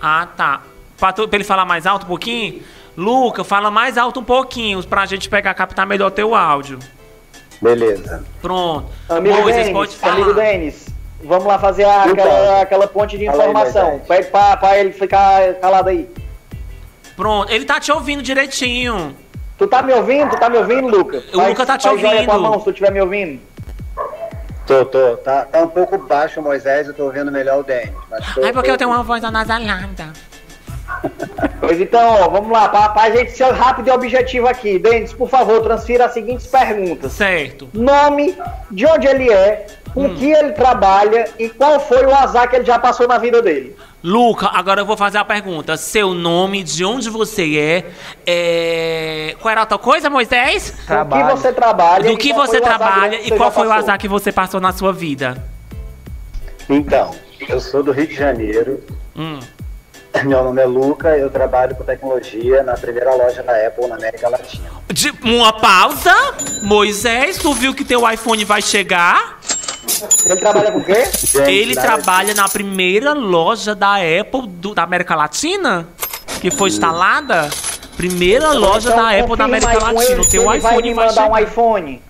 Ah, 0.00 0.26
tá. 0.36 0.62
Pra, 0.98 1.12
tu- 1.12 1.28
pra 1.28 1.36
ele 1.36 1.44
falar 1.44 1.64
mais 1.64 1.86
alto 1.86 2.04
um 2.04 2.08
pouquinho? 2.08 2.62
Luca, 2.96 3.44
fala 3.44 3.70
mais 3.70 3.96
alto 3.96 4.20
um 4.20 4.24
pouquinho 4.24 4.82
pra 4.84 5.06
gente 5.06 5.28
pegar, 5.28 5.54
captar 5.54 5.86
melhor 5.86 6.10
teu 6.10 6.34
áudio. 6.34 6.78
Beleza. 7.62 8.24
Pronto. 8.42 8.86
Amigo 9.08 9.36
pode 9.42 9.52
Denis, 9.52 9.94
falar. 9.94 10.12
amigo 10.14 10.34
Denis, 10.34 10.86
vamos 11.22 11.44
lá 11.46 11.58
fazer 11.58 11.84
a- 11.84 12.06
Então. 12.08 12.24
aquela, 12.24 12.62
aquela 12.62 12.86
ponte 12.88 13.16
de 13.18 13.26
informação. 13.26 14.00
Pede 14.08 14.28
pra, 14.28 14.56
pra 14.56 14.78
ele 14.78 14.92
ficar 14.92 15.54
calado 15.54 15.88
aí. 15.90 16.08
Pronto, 17.16 17.52
ele 17.52 17.64
tá 17.64 17.78
te 17.80 17.92
ouvindo 17.92 18.22
direitinho. 18.22 19.14
Tu 19.56 19.66
tá 19.66 19.82
me 19.82 19.92
ouvindo? 19.92 20.30
Tu 20.30 20.38
tá 20.38 20.48
me 20.48 20.56
ouvindo, 20.58 20.86
Luca? 20.86 21.22
O 21.32 21.48
Luca 21.48 21.66
tá 21.66 21.76
te 21.76 21.88
faz 21.88 22.00
joia 22.00 22.24
com 22.24 22.30
a 22.30 22.34
ouvindo. 22.34 22.50
mão 22.50 22.58
se 22.60 22.64
tu 22.64 22.70
estiver 22.70 22.92
me 22.92 23.00
ouvindo. 23.00 23.40
Tô, 24.68 24.84
tô. 24.84 25.16
Tá, 25.16 25.46
tá 25.46 25.62
um 25.62 25.68
pouco 25.68 25.96
baixo 25.98 26.38
o 26.40 26.42
Moisés, 26.42 26.86
eu 26.86 26.94
tô 26.94 27.04
ouvindo 27.06 27.32
melhor 27.32 27.58
o 27.60 27.62
Denis. 27.64 27.90
Mas 28.10 28.34
tô, 28.34 28.44
É 28.44 28.52
porque 28.52 28.68
tô- 28.68 28.74
eu 28.74 28.78
tenho 28.78 28.90
uma 28.90 29.02
voz 29.02 29.24
anasalada. 29.24 29.88
Pois 31.60 31.78
então, 31.80 32.00
ó, 32.22 32.28
vamos 32.28 32.50
lá, 32.50 32.68
pra, 32.68 32.88
pra 32.88 33.10
gente 33.10 33.30
ser 33.32 33.50
rápido 33.52 33.88
e 33.88 33.90
objetivo 33.90 34.48
aqui. 34.48 34.78
Denis, 34.78 35.12
por 35.12 35.28
favor, 35.28 35.60
transfira 35.62 36.06
as 36.06 36.12
seguintes 36.12 36.46
perguntas. 36.46 37.12
Certo. 37.12 37.68
Nome, 37.74 38.36
de 38.70 38.86
onde 38.86 39.06
ele 39.06 39.30
é, 39.30 39.66
com 39.98 40.06
Hum. 40.06 40.14
que 40.14 40.30
ele 40.30 40.52
trabalha 40.52 41.28
e 41.38 41.48
qual 41.48 41.80
foi 41.80 42.04
o 42.06 42.14
azar 42.14 42.48
que 42.48 42.56
ele 42.56 42.64
já 42.64 42.78
passou 42.78 43.08
na 43.08 43.18
vida 43.18 43.42
dele. 43.42 43.74
Luca, 44.02 44.48
agora 44.52 44.80
eu 44.80 44.86
vou 44.86 44.96
fazer 44.96 45.18
a 45.18 45.24
pergunta. 45.24 45.76
Seu 45.76 46.14
nome, 46.14 46.62
de 46.62 46.84
onde 46.84 47.10
você 47.10 47.58
é, 47.58 47.84
é... 48.24 49.34
Qual 49.40 49.50
era 49.50 49.62
a 49.62 49.64
outra 49.64 49.76
coisa, 49.78 50.08
Moisés? 50.08 50.70
Com 50.70 50.76
que 50.76 50.86
Trabalho. 50.86 51.36
você 51.36 51.52
trabalha. 51.52 52.04
Do 52.04 52.12
e 52.12 52.16
que 52.16 52.32
qual 52.32 52.46
você 52.46 52.58
foi 52.58 52.60
o 52.60 52.64
azar 52.72 52.78
trabalha 52.78 53.18
que 53.18 53.24
e 53.26 53.28
você 53.30 53.36
qual 53.36 53.50
foi 53.50 53.64
o 53.64 53.68
passou. 53.68 53.82
azar 53.82 53.98
que 53.98 54.08
você 54.08 54.30
passou 54.32 54.60
na 54.60 54.72
sua 54.72 54.92
vida? 54.92 55.42
Então, 56.68 57.14
eu 57.48 57.60
sou 57.60 57.82
do 57.82 57.90
Rio 57.92 58.06
de 58.06 58.14
Janeiro. 58.14 58.82
Hum. 59.16 59.40
Meu 60.24 60.42
nome 60.42 60.60
é 60.62 60.64
Luca, 60.64 61.16
eu 61.16 61.28
trabalho 61.30 61.74
com 61.76 61.84
tecnologia 61.84 62.62
na 62.62 62.74
primeira 62.74 63.14
loja 63.14 63.42
da 63.42 63.52
Apple 63.66 63.86
na 63.88 63.96
América 63.96 64.28
Latina. 64.28 64.68
De- 64.92 65.12
uma 65.22 65.52
pausa. 65.52 66.12
Moisés, 66.62 67.36
tu 67.38 67.52
viu 67.52 67.74
que 67.74 67.84
teu 67.84 68.08
iPhone 68.10 68.44
vai 68.44 68.62
chegar? 68.62 69.38
Ele 70.26 70.36
trabalha 70.36 70.72
com 70.72 70.78
o 70.78 70.84
quê? 70.84 71.04
Gente, 71.14 71.50
Ele 71.50 71.74
nada 71.74 71.86
trabalha 71.86 72.34
na 72.34 72.48
primeira 72.48 73.12
loja 73.12 73.74
da 73.74 73.96
Apple 73.96 74.46
do- 74.46 74.74
da 74.74 74.82
América 74.82 75.14
Latina? 75.14 75.86
Que 76.40 76.50
foi 76.50 76.68
instalada? 76.68 77.48
Primeira 77.96 78.52
loja 78.52 78.90
Então, 78.90 79.02
da 79.04 79.18
Apple 79.18 79.36
da 79.36 79.44
América 79.44 79.72
Latina. 79.78 80.22
se 80.22 80.30
teu 80.30 80.42
ele 80.42 80.60
vai 80.60 80.72
iPhone 80.72 80.88
me 80.88 80.94
vai 80.94 81.06
mandar 81.08 81.30
um 81.30 81.38
iPhone. 81.38 82.02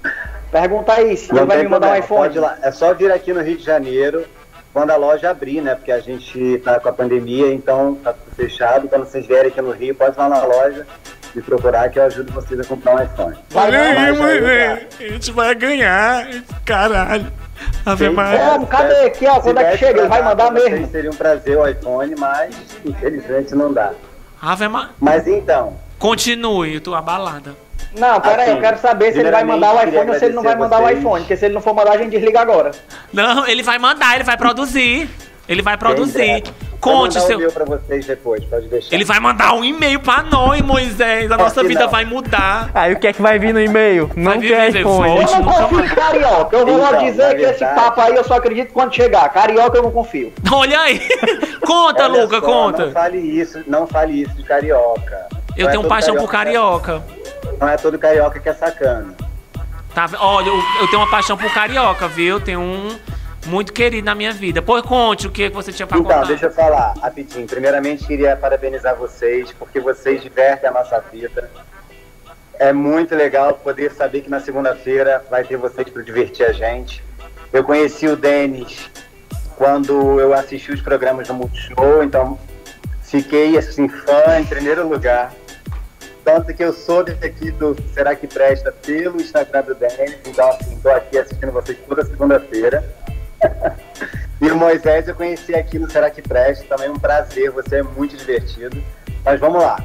Pergunta 0.50 0.92
aí 0.92 1.16
se 1.16 1.30
ele 1.30 1.44
vai 1.44 1.56
tem 1.58 1.64
me 1.66 1.70
mandar 1.70 1.86
um 1.86 1.90
problema, 1.90 2.04
iPhone. 2.04 2.20
pode 2.20 2.36
ir 2.38 2.40
lá. 2.40 2.58
É 2.62 2.70
só 2.72 2.92
vir 2.94 3.10
aqui 3.12 3.32
no 3.32 3.40
Rio 3.42 3.56
de 3.56 3.64
Janeiro 3.64 4.24
quando 4.72 4.90
a 4.90 4.96
loja 4.96 5.30
abrir, 5.30 5.60
né? 5.62 5.74
Porque 5.74 5.92
a 5.92 6.00
gente 6.00 6.60
tá 6.64 6.78
com 6.80 6.88
a 6.88 6.92
pandemia, 6.92 7.52
então 7.54 7.98
tá 8.02 8.12
tudo 8.12 8.34
fechado. 8.36 8.88
Quando 8.88 9.04
vocês 9.06 9.26
vierem 9.26 9.48
aqui 9.50 9.60
no 9.62 9.70
Rio, 9.72 9.94
pode 9.94 10.14
ir 10.16 10.18
lá 10.18 10.28
na 10.28 10.44
loja 10.44 10.86
e 11.34 11.40
procurar 11.40 11.88
que 11.90 11.98
eu 11.98 12.04
ajudo 12.04 12.32
vocês 12.32 12.58
a 12.60 12.64
comprar 12.64 12.96
um 12.96 13.02
iPhone. 13.02 13.36
Vai 13.50 13.66
Olha 13.68 13.80
aí, 13.82 14.12
Moisés. 14.18 14.86
A 15.00 15.02
gente 15.04 15.30
vai 15.32 15.54
ganhar. 15.54 16.26
Caralho. 16.66 17.32
Ave. 17.84 18.10
Maria. 18.10 18.40
Como? 18.40 18.66
Cadê 18.66 19.06
aqui, 19.06 19.26
ó? 19.26 19.40
Quando 19.40 19.58
é 19.60 19.70
que 19.72 19.78
chega? 19.78 20.00
Ele 20.00 20.08
vai 20.08 20.20
dar 20.20 20.28
mandar 20.28 20.52
vocês, 20.52 20.70
mesmo. 20.70 20.90
Seria 20.90 21.10
um 21.10 21.14
prazer 21.14 21.58
o 21.58 21.66
iPhone, 21.66 22.14
mas 22.18 22.54
infelizmente 22.84 23.54
não 23.54 23.72
dá. 23.72 23.92
Ave 24.40 24.68
Maria. 24.68 24.90
Mas 25.00 25.26
então, 25.26 25.76
Continue, 25.98 26.74
eu 26.74 26.80
tô 26.80 26.94
abalada. 26.94 27.56
Não, 27.98 28.20
pera 28.20 28.42
aí, 28.42 28.50
Assim, 28.50 28.58
eu 28.58 28.60
quero 28.60 28.78
saber 28.78 29.12
se 29.12 29.18
ele 29.18 29.30
vai 29.30 29.42
mandar 29.42 29.74
o 29.74 29.82
iPhone 29.82 30.10
ou 30.10 30.18
se 30.18 30.24
ele 30.26 30.34
não 30.34 30.42
vai 30.42 30.54
mandar 30.54 30.76
o 30.76 30.78
agradecer 30.80 31.00
iPhone. 31.00 31.20
Porque 31.22 31.36
se 31.36 31.44
ele 31.46 31.54
não 31.54 31.60
for 31.60 31.74
mandar, 31.74 31.92
a 31.92 31.98
gente 31.98 32.10
desliga 32.10 32.40
agora. 32.40 32.70
Não, 33.12 33.46
ele 33.46 33.62
vai 33.62 33.78
mandar, 33.78 34.14
ele 34.14 34.24
vai 34.24 34.36
produzir. 34.36 35.10
Ele 35.48 35.62
vai 35.62 35.76
produzir. 35.76 36.44
Conte 36.80 37.20
seu. 37.20 37.50
pra 37.52 37.64
vocês 37.64 38.06
depois, 38.06 38.44
pode 38.44 38.68
deixar. 38.68 38.94
Ele 38.94 39.04
vai 39.04 39.18
mandar 39.18 39.52
um 39.54 39.64
e-mail 39.64 39.98
pra 40.00 40.22
nós, 40.22 40.60
Moisés. 40.62 41.30
A 41.30 41.36
nossa 41.36 41.62
vida 41.62 41.80
não. 41.84 41.88
vai 41.90 42.04
mudar. 42.04 42.70
Aí 42.74 42.92
o 42.92 42.98
que 42.98 43.06
é 43.08 43.12
que 43.12 43.20
vai 43.20 43.38
vir 43.38 43.52
no 43.52 43.60
e-mail? 43.60 44.10
Não 44.16 44.38
vir 44.38 44.56
tem 44.56 44.72
no 44.72 44.78
iPhone. 44.78 45.10
e-mail, 45.10 45.28
Eu 45.28 45.40
não 45.40 45.52
confio 45.52 45.84
em 45.84 45.88
carioca. 45.88 46.56
Eu 46.56 46.66
vou 46.66 46.78
Então, 46.78 46.92
logo 46.92 47.04
dizer 47.04 47.36
que 47.36 47.42
esse 47.42 47.64
papo 47.64 48.00
aí 48.00 48.14
eu 48.14 48.24
só 48.24 48.34
acredito 48.34 48.72
quando 48.72 48.94
chegar. 48.94 49.28
Carioca 49.30 49.76
eu 49.78 49.82
não 49.82 49.90
confio. 49.90 50.32
Olha 50.52 50.80
aí. 50.80 51.00
Conta, 51.66 52.04
Olha 52.04 52.22
Luca, 52.22 52.40
só, 52.40 52.46
conta. 52.46 52.86
Não 52.86 52.92
fale 52.92 53.18
isso, 53.18 53.62
não 53.66 53.86
fale 53.86 54.22
isso 54.22 54.34
de 54.34 54.42
carioca. 54.44 55.26
Eu 55.56 55.64
Não 55.64 55.68
é 55.68 55.70
tenho 55.72 55.82
todo 55.82 55.88
paixão 55.88 56.16
por 56.16 56.30
carioca. 56.30 57.02
Não 57.60 57.68
é 57.68 57.76
todo 57.76 57.98
carioca 57.98 58.38
que 58.40 58.48
é 58.48 58.54
sacana. 58.54 59.14
Tá, 59.94 60.08
olha, 60.20 60.48
eu, 60.48 60.54
eu 60.80 60.86
tenho 60.88 61.02
uma 61.02 61.10
paixão 61.10 61.36
por 61.36 61.52
carioca, 61.52 62.06
viu? 62.08 62.40
Tem 62.40 62.56
um 62.56 62.88
muito 63.48 63.72
querido 63.72 64.04
na 64.04 64.14
minha 64.14 64.32
vida. 64.32 64.60
Pois 64.62 64.82
conte 64.82 65.26
o 65.26 65.30
que 65.30 65.48
que 65.48 65.56
você 65.56 65.72
tinha 65.72 65.86
pra 65.86 65.98
Então, 65.98 66.12
contar. 66.12 66.26
deixa 66.28 66.46
eu 66.46 66.50
falar 66.52 66.94
rapidinho. 67.00 67.46
Primeiramente, 67.46 68.06
queria 68.06 68.36
parabenizar 68.36 68.94
vocês, 68.96 69.50
porque 69.58 69.80
vocês 69.80 70.22
divertem 70.22 70.68
a 70.68 70.72
nossa 70.72 71.00
vida. 71.12 71.50
É 72.58 72.72
muito 72.72 73.14
legal 73.14 73.54
poder 73.54 73.92
saber 73.92 74.20
que 74.20 74.30
na 74.30 74.40
segunda-feira 74.40 75.24
vai 75.30 75.44
ter 75.44 75.56
vocês 75.56 75.88
para 75.88 76.02
divertir 76.02 76.44
a 76.44 76.52
gente. 76.52 77.02
Eu 77.52 77.64
conheci 77.64 78.06
o 78.06 78.16
Denis 78.16 78.90
quando 79.56 80.20
eu 80.20 80.32
assisti 80.34 80.72
os 80.72 80.80
programas 80.80 81.26
do 81.28 81.34
Multishow, 81.34 82.02
então 82.02 82.38
fiquei 83.02 83.56
assim 83.56 83.88
fã 83.88 84.38
em 84.38 84.44
primeiro 84.44 84.86
lugar. 84.88 85.32
Tanto 86.24 86.52
que 86.52 86.62
eu 86.62 86.72
soube 86.74 87.12
aqui 87.24 87.50
do 87.52 87.74
Será 87.94 88.14
que 88.14 88.26
Presta 88.26 88.70
pelo 88.70 89.16
Instagram 89.20 89.62
do 89.62 89.74
Denis, 89.74 90.16
então 90.26 90.48
assim, 90.50 90.74
estou 90.74 90.92
aqui 90.92 91.16
assistindo 91.18 91.52
vocês 91.52 91.78
toda 91.88 92.04
segunda-feira. 92.04 92.84
E 94.40 94.50
o 94.50 94.56
Moisés 94.56 95.08
eu 95.08 95.14
conheci 95.14 95.54
aqui 95.54 95.78
no 95.78 95.90
Será 95.90 96.10
que 96.10 96.22
Presta, 96.22 96.64
também 96.68 96.88
um 96.90 96.98
prazer, 96.98 97.50
você 97.50 97.76
é 97.76 97.82
muito 97.82 98.16
divertido. 98.16 98.82
Mas 99.24 99.40
vamos 99.40 99.60
lá. 99.62 99.82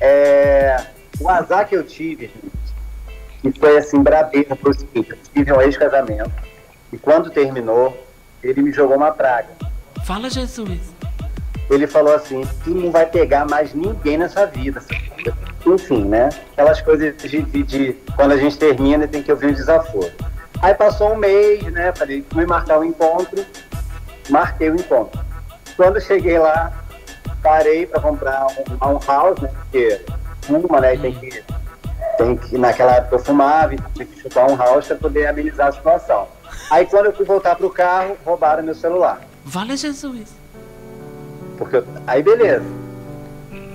É, 0.00 0.84
o 1.20 1.28
azar 1.28 1.68
que 1.68 1.76
eu 1.76 1.84
tive, 1.84 2.26
gente, 3.42 3.52
que 3.54 3.60
foi 3.60 3.78
assim, 3.78 4.02
brabeira, 4.02 4.56
foi 4.56 4.70
o 4.72 4.74
seguinte, 4.74 5.10
eu 5.10 5.18
tive 5.32 5.52
um 5.52 5.60
ex-casamento, 5.60 6.30
e 6.92 6.98
quando 6.98 7.30
terminou, 7.30 7.96
ele 8.42 8.62
me 8.62 8.72
jogou 8.72 8.96
uma 8.96 9.12
praga. 9.12 9.48
Fala, 10.04 10.28
Jesus. 10.28 10.92
Ele 11.70 11.86
falou 11.86 12.14
assim, 12.14 12.42
tu 12.64 12.70
não 12.70 12.90
vai 12.90 13.06
pegar 13.06 13.46
mais 13.48 13.72
ninguém 13.72 14.18
nessa 14.18 14.44
vida. 14.46 14.82
Enfim, 15.64 16.04
né? 16.04 16.28
Aquelas 16.52 16.80
coisas 16.82 17.16
de, 17.16 17.42
de- 17.42 17.62
de- 17.62 17.92
quando 18.16 18.32
a 18.32 18.36
gente 18.36 18.58
termina 18.58 19.06
tem 19.06 19.22
que 19.22 19.30
ouvir 19.30 19.46
um 19.46 19.52
desaforo. 19.52 20.10
Aí 20.62 20.74
passou 20.74 21.12
um 21.12 21.16
mês, 21.16 21.62
né? 21.72 21.92
Falei, 21.94 22.24
fui 22.30 22.46
marcar 22.46 22.78
o 22.78 22.84
encontro, 22.84 23.44
marquei 24.30 24.70
o 24.70 24.76
encontro. 24.76 25.20
Quando 25.76 25.96
eu 25.96 26.00
cheguei 26.00 26.38
lá, 26.38 26.72
parei 27.42 27.84
para 27.86 28.00
comprar 28.00 28.46
um, 28.46 28.88
um 28.94 28.98
house, 29.04 29.40
né? 29.40 29.48
Porque 29.62 30.00
fuma, 30.42 30.80
né? 30.80 30.96
Tem 30.96 31.12
que, 31.12 31.42
tem 32.16 32.36
que. 32.36 32.56
Naquela 32.56 32.92
época 32.96 33.16
eu 33.16 33.18
fumava, 33.18 33.74
então 33.74 33.90
tem 33.96 34.06
que 34.06 34.20
chupar 34.20 34.48
um 34.48 34.56
house 34.56 34.86
para 34.86 34.96
poder 34.96 35.26
amenizar 35.26 35.66
a 35.68 35.72
situação. 35.72 36.28
Aí 36.70 36.86
quando 36.86 37.06
eu 37.06 37.12
fui 37.12 37.24
voltar 37.26 37.56
pro 37.56 37.68
carro, 37.68 38.16
roubaram 38.24 38.62
meu 38.62 38.74
celular. 38.74 39.20
Vale, 39.44 39.76
Jesus. 39.76 40.28
Porque 41.58 41.76
eu- 41.76 41.86
aí 42.06 42.22
beleza. 42.22 42.64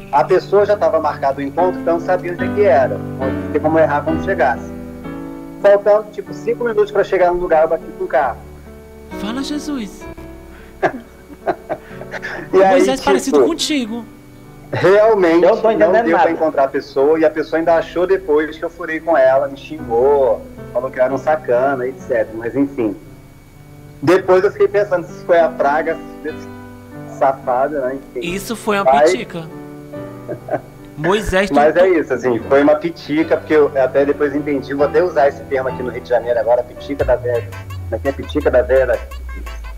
A 0.09 0.23
pessoa 0.23 0.65
já 0.65 0.75
estava 0.75 1.01
marcado 1.01 1.39
o 1.39 1.43
encontro, 1.43 1.81
então 1.81 1.99
sabia 1.99 2.31
onde 2.31 2.45
é 2.45 2.53
que 2.55 2.63
era. 2.63 2.97
Não 2.97 3.51
tem 3.51 3.59
como 3.59 3.77
errar 3.77 4.03
quando 4.05 4.23
chegasse. 4.23 4.76
Faltando 5.62 6.12
tipo 6.12 6.34
cinco 6.34 6.64
minutos 6.64 6.91
para 6.91 7.03
chegar 7.03 7.32
no 7.32 7.39
lugar, 7.39 7.64
eu 7.64 7.70
bati 7.70 7.84
com 7.97 8.03
o 8.03 8.08
carro. 8.08 8.38
Fala, 9.20 9.43
Jesus. 9.43 10.01
E 12.53 12.62
aí, 12.62 12.72
Moisés 12.72 12.99
tipo, 12.99 13.05
parecido 13.05 13.43
contigo. 13.45 14.05
Realmente 14.72 15.43
Eu 15.45 15.55
não 15.55 15.62
tô 15.62 15.72
não 15.72 15.78
deu 15.78 15.91
nada. 15.91 16.20
para 16.20 16.32
encontrar 16.32 16.64
a 16.66 16.68
pessoa 16.68 17.18
e 17.18 17.24
a 17.24 17.30
pessoa 17.30 17.60
ainda 17.60 17.76
achou 17.76 18.05
depois 18.05 18.58
que 18.58 18.66
eu 18.66 18.70
furei 18.70 18.99
com 18.99 19.18
ela, 19.18 19.47
me 19.47 19.55
xingou, 19.58 20.41
falou 20.74 20.91
que 20.91 20.99
eu 20.99 21.03
era 21.03 21.14
um 21.14 21.18
sacana, 21.18 21.88
etc. 21.88 22.28
Mas 22.34 22.55
enfim. 22.55 22.95
Depois 24.01 24.43
eu 24.43 24.51
fiquei 24.51 24.68
pensando 24.68 25.08
se 25.08 25.24
foi 25.26 25.39
a 25.39 25.47
praga 25.47 25.97
desse 26.22 26.47
safada, 27.18 27.80
né? 27.82 27.95
Enfim. 27.95 28.28
Isso 28.28 28.55
foi 28.55 28.78
uma 28.80 29.01
pitica. 29.01 29.45
Moisés, 30.97 31.51
Mas 31.51 31.75
é 31.75 31.87
isso, 31.89 32.13
assim, 32.13 32.39
foi 32.49 32.63
uma 32.63 32.75
pitica, 32.75 33.37
porque 33.37 33.53
eu 33.53 33.71
até 33.79 34.03
depois 34.03 34.35
entendi, 34.35 34.73
vou 34.73 34.87
até 34.87 35.03
usar 35.03 35.27
esse 35.27 35.43
termo 35.43 35.69
aqui 35.69 35.83
no 35.83 35.91
Rio 35.91 36.01
de 36.01 36.09
Janeiro 36.09 36.39
agora, 36.39 36.63
pitica 36.63 37.05
da 37.05 37.15
velha. 37.15 37.47
Como 37.89 38.01
é 38.03 38.09
é 38.09 38.11
pitica 38.11 38.49
da 38.49 38.63
velha? 38.63 38.99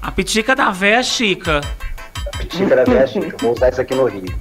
a 0.02 0.12
pitica 0.12 0.56
da 0.56 0.72
véia 0.72 1.04
chica. 1.04 1.62
Pitica 2.38 2.76
da 2.76 2.84
velha 2.84 3.06
chica, 3.06 3.36
vou 3.40 3.54
usar 3.54 3.70
isso 3.70 3.82
aqui 3.82 3.94
no 3.94 4.06
Rio. 4.06 4.34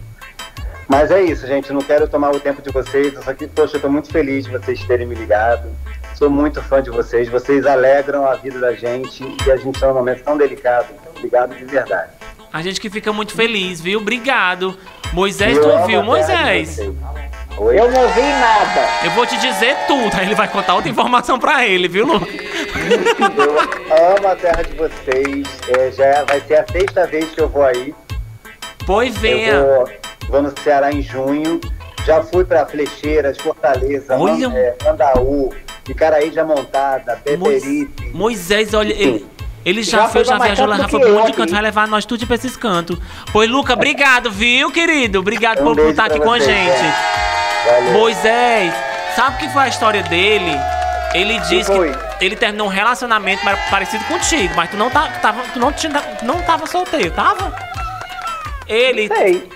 Mas 0.88 1.10
é 1.10 1.20
isso, 1.22 1.46
gente, 1.46 1.72
não 1.72 1.82
quero 1.82 2.08
tomar 2.08 2.30
o 2.30 2.40
tempo 2.40 2.62
de 2.62 2.70
vocês, 2.70 3.12
eu 3.12 3.22
só 3.22 3.34
que, 3.34 3.46
poxa, 3.46 3.76
eu 3.76 3.80
tô 3.80 3.90
muito 3.90 4.10
feliz 4.10 4.46
de 4.46 4.52
vocês 4.52 4.82
terem 4.84 5.06
me 5.06 5.14
ligado. 5.14 5.68
Sou 6.14 6.30
muito 6.30 6.62
fã 6.62 6.82
de 6.82 6.90
vocês, 6.90 7.28
vocês 7.28 7.66
alegram 7.66 8.26
a 8.26 8.34
vida 8.36 8.58
da 8.58 8.72
gente 8.72 9.22
e 9.46 9.50
a 9.50 9.56
gente 9.56 9.74
está 9.74 9.88
num 9.88 9.94
momento 9.94 10.22
tão 10.24 10.38
delicado. 10.38 10.86
Obrigado 11.16 11.54
de 11.54 11.64
verdade. 11.64 12.10
A 12.50 12.62
gente 12.62 12.80
que 12.80 12.88
fica 12.88 13.12
muito 13.12 13.34
feliz, 13.34 13.80
viu? 13.80 14.00
Obrigado. 14.00 14.76
Moisés, 15.12 15.58
tu 15.58 15.68
ouviu? 15.68 16.02
Moisés? 16.02 16.78
Eu 16.78 17.90
não 17.90 18.02
ouvi 18.02 18.20
nada. 18.20 18.88
eu 19.04 19.10
vou 19.12 19.26
te 19.26 19.36
dizer 19.38 19.76
tudo. 19.88 20.14
Aí 20.14 20.26
ele 20.26 20.34
vai 20.34 20.46
contar 20.46 20.74
outra 20.74 20.88
informação 20.88 21.38
pra 21.38 21.66
ele, 21.66 21.88
viu, 21.88 22.06
Lu? 22.06 22.14
Eu 22.14 24.16
amo 24.16 24.28
a 24.28 24.36
terra 24.36 24.62
de 24.62 24.76
vocês. 24.76 25.48
É, 25.76 25.90
já 25.90 26.24
vai 26.24 26.40
ser 26.42 26.60
a 26.60 26.66
sexta 26.66 27.06
vez 27.06 27.30
que 27.30 27.40
eu 27.40 27.48
vou 27.48 27.64
aí. 27.64 27.92
Pois 28.86 29.16
venha. 29.18 29.54
Eu 29.54 29.66
vou, 29.66 29.90
vou 30.28 30.42
no 30.42 30.54
Ceará 30.62 30.92
em 30.92 31.02
junho. 31.02 31.60
Já 32.06 32.22
fui 32.22 32.44
pra 32.44 32.64
Flecheiras, 32.64 33.36
Fortaleza, 33.38 34.16
Olha. 34.16 34.46
É, 34.56 34.76
Mandaú, 34.84 35.52
Icaraí 35.88 36.30
de 36.30 36.42
Montada, 36.42 37.20
Beberibe. 37.24 38.12
Moisés, 38.14 38.72
olha, 38.72 38.92
ele, 38.92 39.26
ele 39.68 39.82
já, 39.82 39.98
Já 40.02 40.08
foi, 40.08 40.24
já 40.24 40.38
viajou, 40.38 40.66
canto 40.66 40.82
já 40.82 40.88
foi 40.88 41.00
que 41.00 41.06
pra 41.06 41.14
um 41.14 41.18
monte 41.18 41.26
de 41.26 41.32
canto, 41.32 41.42
aqui. 41.42 41.52
vai 41.52 41.62
levar 41.62 41.88
nós 41.88 42.04
tudo 42.04 42.26
pra 42.26 42.36
esses 42.36 42.56
cantos. 42.56 42.98
Pois, 43.32 43.50
Luca, 43.50 43.72
obrigado, 43.74 44.30
viu, 44.30 44.70
querido? 44.70 45.18
Obrigado 45.20 45.60
Um 45.60 45.74
por 45.74 45.78
estar 45.90 46.04
aqui 46.06 46.16
pra 46.16 46.24
com 46.26 46.32
a 46.32 46.38
gente. 46.38 46.48
gente. 46.78 46.94
Valeu. 47.66 47.92
Moisés, 47.92 48.72
sabe 49.14 49.36
o 49.36 49.38
que 49.38 49.48
foi 49.52 49.62
a 49.62 49.68
história 49.68 50.02
dele? 50.04 50.52
Ele 51.14 51.38
disse 51.40 51.64
foi? 51.64 51.92
que 52.18 52.24
ele 52.24 52.36
terminou 52.36 52.66
um 52.66 52.70
relacionamento 52.70 53.42
parecido 53.70 54.04
contigo, 54.04 54.52
mas 54.56 54.70
tu 54.70 54.76
não, 54.76 54.90
tá, 54.90 55.08
tava, 55.22 55.42
tu 55.52 55.58
não, 55.58 55.72
tinha, 55.72 55.92
não 56.22 56.40
tava 56.42 56.66
solteiro, 56.66 57.10
tava? 57.12 57.54
Ele. 58.66 59.08
Sei. 59.08 59.48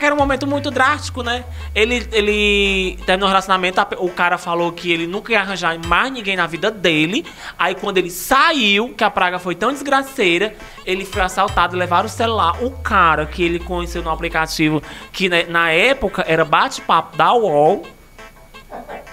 Era 0.00 0.14
um 0.14 0.18
momento 0.18 0.46
muito 0.46 0.70
drástico, 0.70 1.22
né? 1.22 1.44
Ele, 1.74 2.06
ele 2.12 2.98
terminou 3.06 3.28
um 3.28 3.30
relacionamento, 3.30 3.80
o 3.98 4.08
cara 4.08 4.38
falou 4.38 4.72
que 4.72 4.90
ele 4.90 5.06
nunca 5.06 5.32
ia 5.32 5.40
arranjar 5.40 5.78
mais 5.86 6.12
ninguém 6.12 6.36
na 6.36 6.46
vida 6.46 6.70
dele. 6.70 7.24
Aí 7.58 7.74
quando 7.74 7.98
ele 7.98 8.10
saiu, 8.10 8.94
que 8.94 9.04
a 9.04 9.10
praga 9.10 9.38
foi 9.38 9.54
tão 9.54 9.72
desgraceira, 9.72 10.54
ele 10.84 11.04
foi 11.04 11.22
assaltado, 11.22 11.76
levaram 11.76 12.06
o 12.06 12.08
celular. 12.08 12.62
O 12.62 12.70
cara 12.70 13.26
que 13.26 13.42
ele 13.42 13.58
conheceu 13.58 14.02
no 14.02 14.10
aplicativo, 14.10 14.82
que 15.12 15.28
na 15.28 15.70
época 15.70 16.24
era 16.26 16.44
bate-papo 16.44 17.16
da 17.16 17.32
UOL. 17.32 17.84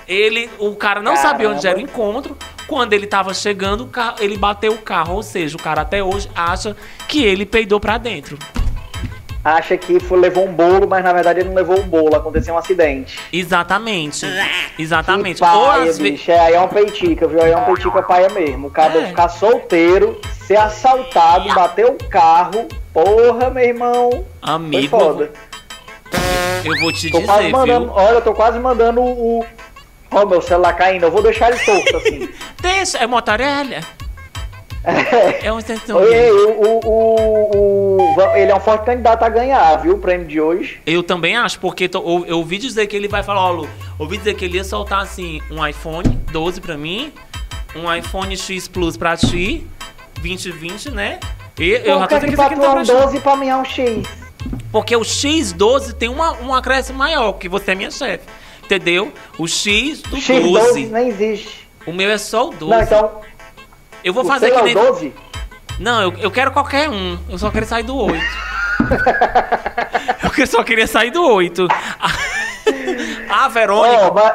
Ele, 0.08 0.50
o 0.58 0.76
cara 0.76 1.02
não 1.02 1.16
sabia 1.16 1.50
onde 1.50 1.68
era 1.68 1.78
o 1.78 1.82
encontro. 1.82 2.38
Quando 2.66 2.94
ele 2.94 3.08
tava 3.08 3.34
chegando, 3.34 3.86
o 3.86 4.24
ele 4.24 4.38
bateu 4.38 4.74
o 4.74 4.78
carro. 4.78 5.16
Ou 5.16 5.24
seja, 5.24 5.58
o 5.58 5.62
cara 5.62 5.82
até 5.82 6.04
hoje 6.04 6.30
acha 6.36 6.76
que 7.08 7.24
ele 7.24 7.46
peidou 7.46 7.80
pra 7.80 7.98
dentro. 7.98 8.38
Acha 9.56 9.78
que 9.78 9.98
foi, 9.98 10.20
levou 10.20 10.46
um 10.46 10.52
bolo, 10.52 10.86
mas 10.90 11.02
na 11.02 11.14
verdade 11.14 11.40
ele 11.40 11.48
não 11.48 11.56
levou 11.56 11.80
um 11.80 11.88
bolo, 11.88 12.14
aconteceu 12.18 12.54
um 12.54 12.58
acidente. 12.58 13.18
Exatamente. 13.32 14.26
Exatamente. 14.78 15.36
Que 15.36 15.48
paia, 15.48 15.84
vezes. 15.86 16.00
bicho. 16.00 16.30
É, 16.30 16.38
aí 16.40 16.54
é 16.54 16.60
uma 16.60 16.68
peitica, 16.68 17.26
viu? 17.30 17.42
Aí 17.42 17.52
é 17.52 17.56
uma 17.56 17.66
peitica 17.66 18.04
paia 18.04 18.30
mesmo. 18.30 18.68
O 18.68 18.72
cara 18.72 19.00
É. 19.00 19.06
ficar 19.08 19.30
solteiro, 19.30 20.20
ser 20.46 20.58
assaltado, 20.58 21.48
bater 21.56 21.86
o 21.86 21.94
carro. 22.10 22.68
Porra, 22.94 23.50
meu 23.50 23.64
irmão. 23.64 24.10
Foi 24.10 24.26
Amigo, 24.42 25.00
foda. 25.00 25.32
eu 26.66 26.80
vou 26.82 26.92
te 26.92 27.10
Tô 27.10 27.22
quase 27.22 27.40
dizer, 27.44 27.52
mandando. 27.54 27.86
viu? 27.86 27.94
Olha, 27.96 28.16
eu 28.16 28.22
tô 28.22 28.34
quase 28.34 28.60
mandando 28.60 29.00
o. 29.02 29.40
o- 29.40 29.46
Ó, 30.12 30.26
meu 30.26 30.42
celular 30.42 30.74
caindo. 30.74 31.04
Eu 31.06 31.12
vou 31.12 31.22
deixar 31.22 31.52
ele 31.52 31.60
torto 31.64 31.98
assim. 31.98 32.30
Deixa, 32.62 32.98
é 32.98 33.08
motorelha. 33.08 33.82
É 35.44 35.52
um 35.52 35.60
sensor. 35.60 36.02
Oi, 36.02 36.32
o, 36.32 36.80
o, 36.86 37.98
o, 38.16 38.22
ele 38.36 38.52
é 38.52 38.56
um 38.56 38.60
forte 38.60 38.86
candidato 38.86 39.24
a 39.24 39.30
ganhar, 39.30 39.76
viu? 39.78 39.96
O 39.96 39.98
prêmio 40.00 40.26
de 40.28 40.40
hoje. 40.40 40.80
Eu 40.86 41.04
também 41.04 41.36
acho, 41.36 41.60
porque 41.60 41.90
tô- 41.90 42.00
eu, 42.00 42.26
eu 42.26 42.38
ouvi 42.38 42.58
dizer 42.58 42.88
que 42.88 42.96
ele 42.96 43.08
vai 43.08 43.22
falar, 43.24 43.42
ó, 43.42 43.52
Lu, 43.52 43.68
ouvi 44.00 44.18
dizer 44.18 44.36
que 44.36 44.46
ele 44.46 44.58
ia 44.58 44.64
soltar 44.64 45.02
assim 45.02 45.42
um 45.52 45.66
iPhone 45.66 46.08
12 46.32 46.62
pra 46.62 46.78
mim, 46.78 47.12
um 47.76 47.94
iPhone 47.94 48.36
X 48.38 48.68
Plus 48.68 48.96
pra 48.96 49.18
ti, 49.18 49.68
2020, 50.22 50.92
né? 50.92 51.20
E 51.60 51.70
eu 51.72 52.00
já 52.00 52.08
tô 52.08 52.20
Por 52.20 52.30
que 52.30 52.36
pra 52.36 52.50
não 52.52 52.56
tu 52.58 52.64
é 52.66 52.70
um 52.70 52.74
prestando. 52.76 53.02
12 53.02 53.20
pra 53.20 53.36
mim 53.36 53.48
é 53.50 53.58
um 53.58 53.66
X? 53.66 54.08
Porque 54.72 54.96
o 54.96 55.02
X12 55.02 55.94
tem 55.94 56.08
uma, 56.08 56.34
um 56.42 56.54
acréscimo 56.54 56.98
maior, 57.00 57.34
que 57.34 57.50
você 57.50 57.72
é 57.72 57.76
minha 57.76 57.92
chefe. 57.92 58.24
Entendeu? 58.64 59.12
O 59.38 59.48
X 59.48 60.02
do 60.02 60.18
X12 60.18 60.42
12. 60.54 60.86
nem 60.88 61.08
existe. 61.08 61.68
O 61.86 61.92
meu 61.94 62.10
é 62.10 62.18
só 62.18 62.50
o 62.50 62.54
12. 62.54 62.66
Não, 62.76 62.82
então. 62.84 63.22
Eu 64.08 64.14
vou 64.14 64.24
o 64.24 64.28
fazer 64.28 64.52
que 64.52 64.58
é 64.58 64.62
nem. 64.64 64.76
o 64.78 64.80
12? 64.92 65.14
Não, 65.80 66.02
eu, 66.02 66.14
eu 66.18 66.32
quero 66.32 66.52
qualquer 66.52 66.90
um. 66.90 67.18
Eu 67.30 67.38
só 67.38 67.50
quero 67.52 67.66
sair 67.66 67.84
do 67.84 67.96
8. 67.96 68.24
eu 70.38 70.48
só 70.48 70.64
queria 70.64 70.88
sair 70.88 71.12
do 71.12 71.24
8. 71.24 71.68
A, 73.30 73.44
a 73.46 73.48
Verônica. 73.50 74.12
Mas. 74.12 74.34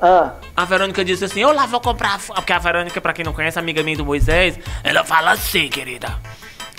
Ah, 0.00 0.32
A 0.56 0.64
Verônica 0.64 1.04
disse 1.04 1.24
assim: 1.24 1.40
Eu 1.40 1.52
lá 1.52 1.66
vou 1.66 1.80
comprar. 1.80 2.16
f-" 2.18 2.32
Porque 2.34 2.52
a 2.52 2.58
Verônica, 2.58 3.00
pra 3.00 3.12
quem 3.12 3.24
não 3.24 3.32
conhece, 3.32 3.58
amiga 3.58 3.82
minha 3.82 3.96
do 3.96 4.04
Moisés, 4.04 4.58
ela 4.82 5.04
fala 5.04 5.30
assim, 5.32 5.68
querida. 5.68 6.08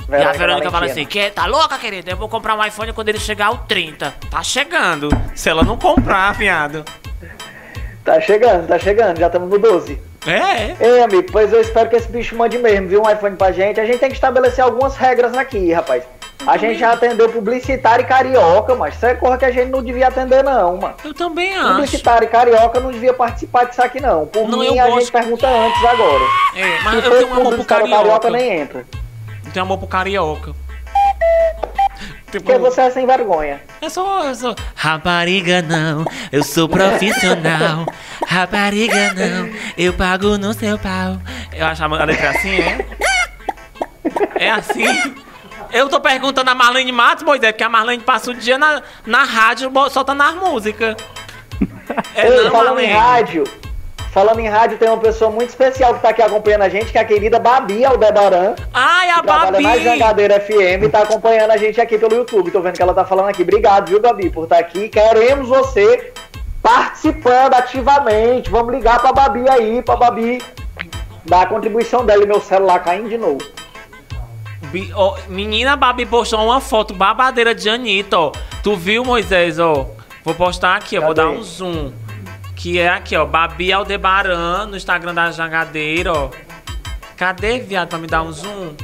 e 0.10 0.16
a 0.16 0.32
Verônica 0.34 0.70
fala 0.70 0.86
assim: 0.88 1.06
que, 1.06 1.30
Tá 1.32 1.46
louca, 1.46 1.78
querida? 1.78 2.12
Eu 2.12 2.18
vou 2.18 2.28
comprar 2.28 2.56
um 2.56 2.64
iPhone 2.66 2.92
quando 2.94 3.10
ele 3.10 3.20
chegar 3.20 3.48
ao 3.48 3.60
30. 3.60 4.14
Tá 4.30 4.44
chegando. 4.44 5.10
Se 5.34 5.50
ela 5.50 5.64
não 5.64 5.78
comprar, 5.78 6.34
viado. 6.34 6.84
Tá 8.04 8.20
chegando, 8.20 8.68
tá 8.68 8.78
chegando, 8.78 9.18
já 9.18 9.28
estamos 9.28 9.50
no 9.50 9.58
12. 9.58 9.98
É, 10.26 10.76
Ei, 10.80 11.04
amigo, 11.04 11.26
pois 11.32 11.52
eu 11.52 11.60
espero 11.62 11.90
que 11.90 11.96
esse 11.98 12.08
bicho 12.10 12.36
mande 12.36 12.58
mesmo, 12.58 12.88
viu? 12.88 13.02
Um 13.04 13.10
iPhone 13.10 13.36
pra 13.36 13.52
gente. 13.52 13.80
A 13.80 13.86
gente 13.86 13.98
tem 14.00 14.10
que 14.10 14.16
estabelecer 14.16 14.64
algumas 14.64 14.96
regras 14.96 15.36
aqui, 15.36 15.72
rapaz. 15.74 16.04
A 16.48 16.58
gente 16.58 16.78
já 16.80 16.92
atendeu 16.92 17.30
publicitário 17.30 18.04
e 18.04 18.08
carioca, 18.08 18.76
mas 18.76 18.96
isso 18.96 19.06
é 19.06 19.16
coisa 19.16 19.38
que 19.38 19.46
a 19.46 19.52
gente 19.52 19.70
não 19.70 19.82
devia 19.82 20.08
atender, 20.10 20.44
não, 20.44 20.76
mano. 20.78 20.96
eu 21.06 21.14
também 21.14 21.56
acho. 21.56 21.68
Publicitário 21.76 22.26
e 22.26 22.30
carioca 22.30 22.80
não 22.82 22.92
devia 22.92 23.14
participar 23.14 23.66
disso 23.66 23.82
aqui, 23.82 24.02
não. 24.02 24.26
Por 24.26 24.50
Não, 24.50 24.60
mim, 24.60 24.76
eu 24.76 24.84
a 24.84 24.88
gosto. 24.88 25.00
gente 25.00 25.12
pergunta 25.12 25.48
antes 25.48 25.86
agora. 25.86 26.24
É, 26.56 26.78
Se 26.80 26.84
mas 26.84 26.96
eu 26.96 27.02
for 27.04 27.18
tenho 27.18 27.30
um 27.30 27.34
amor 27.40 27.54
pro 27.56 27.64
carioca. 27.66 27.96
carioca, 27.98 28.30
nem 28.30 28.60
entra. 28.60 28.86
Eu 29.46 29.52
tenho 29.54 29.66
amor 29.66 29.78
pro 29.78 29.88
carioca. 29.88 30.54
Tipo, 32.34 32.46
Porque 32.46 32.58
você 32.58 32.82
é 32.82 32.90
sem 32.90 33.06
vergonha. 33.06 33.62
Eu 33.80 33.92
sou, 33.92 34.24
eu 34.24 34.34
sou. 34.34 34.56
Rapariga 34.74 35.62
não, 35.62 36.04
eu 36.32 36.44
sou 36.44 36.68
profissional. 36.68 37.86
Rapariga 38.28 39.14
não, 39.14 39.52
eu 39.78 39.94
pago 39.94 40.36
no 40.40 40.52
seu 40.52 40.80
pau. 40.80 41.20
Eu 41.56 41.64
acho 41.68 41.84
a 41.84 42.04
letra 42.06 42.32
assim, 42.32 42.56
é? 42.56 42.86
É 44.36 44.50
assim? 44.50 45.14
Eu 45.72 45.88
tô 45.90 46.00
perguntando 46.00 46.50
a 46.50 46.56
Marlene 46.56 46.92
Matos, 46.92 47.24
Moisés, 47.24 47.52
porque 47.52 47.64
a 47.64 47.70
Marlene 47.70 48.02
passa 48.02 48.32
o 48.32 48.34
dia 48.34 48.58
na, 48.58 48.82
na 49.06 49.24
rádio 49.24 49.72
soltando 49.92 50.24
as 50.24 50.34
músicas. 50.34 50.96
É 52.16 52.28
Ei, 52.28 52.46
não, 52.46 52.52
falando 52.52 52.80
em 52.80 52.92
Marlene? 52.92 52.94
rádio, 52.94 53.44
falando 54.14 54.40
em 54.40 54.48
rádio, 54.48 54.78
tem 54.78 54.88
uma 54.88 54.98
pessoa 55.00 55.32
muito 55.32 55.50
especial 55.50 55.94
que 55.96 56.02
tá 56.02 56.10
aqui 56.10 56.22
acompanhando 56.22 56.62
a 56.62 56.70
gente, 56.70 56.92
que 56.92 56.98
é 56.98 57.02
a 57.02 57.06
querida 57.06 57.40
Babi 57.40 57.84
Aldebaran. 57.84 58.54
Ai, 58.74 59.10
a 59.10 59.16
que 59.16 59.24
Trabalha 59.24 59.60
na 59.60 59.70
Babi! 59.70 59.84
Jangadeira 59.84 60.40
FM 60.40 60.84
e 60.86 60.90
tá 60.90 61.00
acompanhando 61.02 61.52
a 61.52 61.58
gente 61.58 61.82
aqui 61.82 61.98
pelo 61.98 62.16
YouTube. 62.16 62.52
Tô 62.52 62.62
vendo 62.62 62.76
que 62.76 62.82
ela 62.82 62.94
tá 62.94 63.04
falando 63.04 63.30
aqui. 63.30 63.42
Obrigado, 63.42 63.90
viu, 63.90 64.00
Babi, 64.00 64.30
por 64.30 64.44
estar 64.44 64.60
aqui. 64.60 64.88
Queremos 64.88 65.48
você 65.50 66.14
participando 66.62 67.56
ativamente. 67.56 68.50
Vamos 68.50 68.74
ligar 68.74 69.00
pra 69.02 69.12
Babi 69.12 69.50
aí, 69.50 69.82
pra 69.82 69.96
Babi 69.96 70.42
dar 71.26 71.42
a 71.42 71.46
contribuição 71.46 72.06
dela 72.06 72.24
e 72.24 72.28
meu 72.28 72.40
celular 72.40 72.80
caindo 72.84 73.10
de 73.10 73.18
novo. 73.18 73.40
Bi- 74.72 74.92
ó, 74.96 75.16
menina 75.28 75.76
Babi 75.76 76.06
postou 76.06 76.40
uma 76.44 76.60
foto 76.62 76.94
babadeira 76.94 77.54
de 77.54 77.70
Anitta, 77.70 78.18
ó. 78.20 78.32
Tu 78.64 78.76
viu, 78.76 79.04
Moisés, 79.04 79.60
ó? 79.60 79.88
Vou 80.24 80.34
postar 80.36 80.76
aqui, 80.76 80.98
ó. 80.98 81.02
Vou 81.02 81.10
Cadê? 81.16 81.22
dar 81.22 81.30
um 81.30 81.44
zoom. 81.44 81.92
Que 82.56 82.80
é 82.80 82.90
aqui, 82.90 83.16
ó. 83.16 83.26
Babi 83.26 83.72
Aldebaran 83.74 84.68
no 84.68 84.78
Instagram 84.78 85.14
da 85.14 85.32
Jangadeira, 85.32 86.14
ó. 86.14 86.30
Cadê, 87.18 87.60
viado, 87.60 87.90
pra 87.90 87.98
me 87.98 88.08
dar 88.08 88.24
um 88.24 88.32
zoom? 88.32 88.76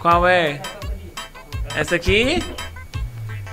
Qual 0.00 0.26
é? 0.26 0.60
Essa 1.74 1.96
aqui? 1.96 2.42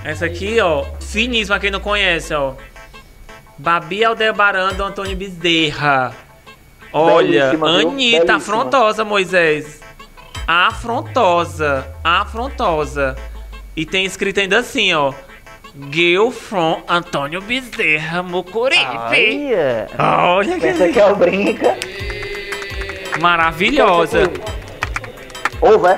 Essa 0.03 0.25
aqui, 0.25 0.59
ó. 0.59 0.85
Finíssima, 0.99 1.59
quem 1.59 1.71
não 1.71 1.79
conhece, 1.79 2.33
ó. 2.33 2.53
Babi 3.57 4.03
Aldebaran 4.03 4.73
do 4.73 4.83
Antônio 4.83 5.15
Bezerra. 5.15 6.13
Olha, 6.91 7.45
Belíssima? 7.51 7.69
Anitta, 7.69 7.93
Belíssima. 7.93 8.35
afrontosa, 8.35 9.05
Moisés. 9.05 9.79
Afrontosa, 10.47 11.87
afrontosa. 12.03 13.15
E 13.75 13.85
tem 13.85 14.05
escrito 14.05 14.39
ainda 14.39 14.59
assim, 14.59 14.93
ó. 14.93 15.13
Girl 15.91 16.29
from 16.31 16.81
Antônio 16.87 17.41
Bezerra 17.41 18.21
Mucuripe. 18.21 18.83
Olha. 18.83 19.87
Olha 19.97 20.59
Pensa 20.59 20.87
que 20.87 20.93
que 20.93 20.99
é 20.99 21.05
o 21.05 21.15
brinca. 21.15 21.77
maravilhosa. 23.21 24.29
Ovo, 25.61 25.87
é? 25.87 25.97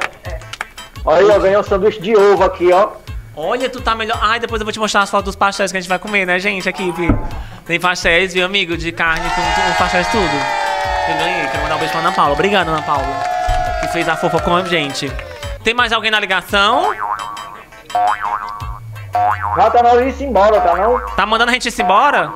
Olha, 1.05 1.33
eu 1.33 1.41
ganhei 1.41 1.57
um 1.57 1.63
sanduíche 1.63 1.99
de 1.99 2.15
ovo 2.15 2.43
aqui, 2.43 2.71
ó. 2.71 2.89
Olha, 3.35 3.67
tu 3.67 3.81
tá 3.81 3.95
melhor. 3.95 4.19
Ai, 4.21 4.39
depois 4.39 4.61
eu 4.61 4.65
vou 4.65 4.71
te 4.71 4.79
mostrar 4.79 5.01
as 5.01 5.09
fotos 5.09 5.25
dos 5.25 5.35
pastéis 5.35 5.71
que 5.71 5.77
a 5.77 5.81
gente 5.81 5.89
vai 5.89 5.97
comer, 5.97 6.25
né, 6.25 6.37
gente? 6.37 6.69
Aqui, 6.69 6.91
viu? 6.91 7.17
Tem 7.65 7.79
pastéis, 7.79 8.33
viu, 8.33 8.45
amigo? 8.45 8.77
De 8.77 8.91
carne, 8.91 9.27
com 9.29 9.41
com 9.41 9.73
pastéis 9.77 10.07
tudo. 10.09 10.21
Eu 11.09 11.17
ganhei. 11.17 11.47
Quero 11.47 11.63
mandar 11.63 11.75
um 11.75 11.79
beijo 11.79 11.91
pra 11.91 12.01
Ana 12.01 12.11
Paula. 12.11 12.33
Obrigado, 12.33 12.67
Ana 12.67 12.81
Paula. 12.83 13.23
Que 13.81 13.87
fez 13.87 14.07
a 14.07 14.15
fofa 14.15 14.39
com 14.39 14.55
a 14.55 14.63
gente. 14.65 15.11
Tem 15.63 15.73
mais 15.73 15.91
alguém 15.91 16.11
na 16.11 16.19
ligação? 16.19 16.93
Já 19.55 19.69
tá 19.69 19.83
na 19.83 19.89
hora 19.89 20.11
de 20.11 20.23
ir 20.23 20.27
embora, 20.27 20.59
tá 20.59 20.75
não? 20.75 20.99
Tá 21.15 21.25
mandando 21.25 21.51
a 21.51 21.53
gente 21.53 21.67
ir 21.67 21.81
embora? 21.81 22.31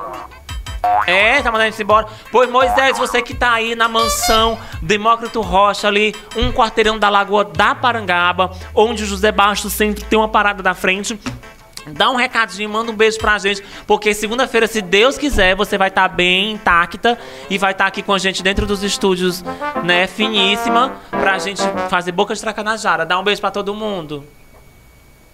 É, 1.06 1.42
tá 1.42 1.50
mandando 1.50 1.68
a 1.68 1.70
gente 1.70 1.82
embora. 1.82 2.06
Pois, 2.30 2.48
Moisés, 2.48 2.96
você 2.96 3.20
que 3.20 3.34
tá 3.34 3.52
aí 3.52 3.74
na 3.74 3.88
mansão 3.88 4.58
Demócrito 4.80 5.40
Rocha, 5.40 5.88
ali, 5.88 6.14
um 6.36 6.52
quarteirão 6.52 6.98
da 6.98 7.08
Lagoa 7.08 7.44
da 7.44 7.74
Parangaba, 7.74 8.52
onde 8.74 9.02
o 9.02 9.06
José 9.06 9.32
Bastos 9.32 9.72
sempre 9.72 10.04
tem 10.04 10.18
uma 10.18 10.28
parada 10.28 10.62
da 10.62 10.74
frente. 10.74 11.18
Dá 11.86 12.10
um 12.10 12.16
recadinho, 12.16 12.68
manda 12.68 12.92
um 12.92 12.94
beijo 12.94 13.18
pra 13.18 13.38
gente, 13.38 13.64
porque 13.86 14.12
segunda-feira, 14.12 14.66
se 14.66 14.82
Deus 14.82 15.16
quiser, 15.16 15.56
você 15.56 15.78
vai 15.78 15.88
estar 15.88 16.06
bem 16.08 16.52
intacta 16.52 17.18
e 17.48 17.56
vai 17.56 17.72
estar 17.72 17.86
aqui 17.86 18.02
com 18.02 18.12
a 18.12 18.18
gente 18.18 18.42
dentro 18.42 18.66
dos 18.66 18.82
estúdios, 18.82 19.42
né, 19.82 20.06
finíssima, 20.06 20.96
pra 21.10 21.38
gente 21.38 21.62
fazer 21.88 22.12
boca 22.12 22.34
de 22.34 22.40
tracanajara. 22.40 23.06
Dá 23.06 23.18
um 23.18 23.24
beijo 23.24 23.40
pra 23.40 23.50
todo 23.50 23.74
mundo. 23.74 24.22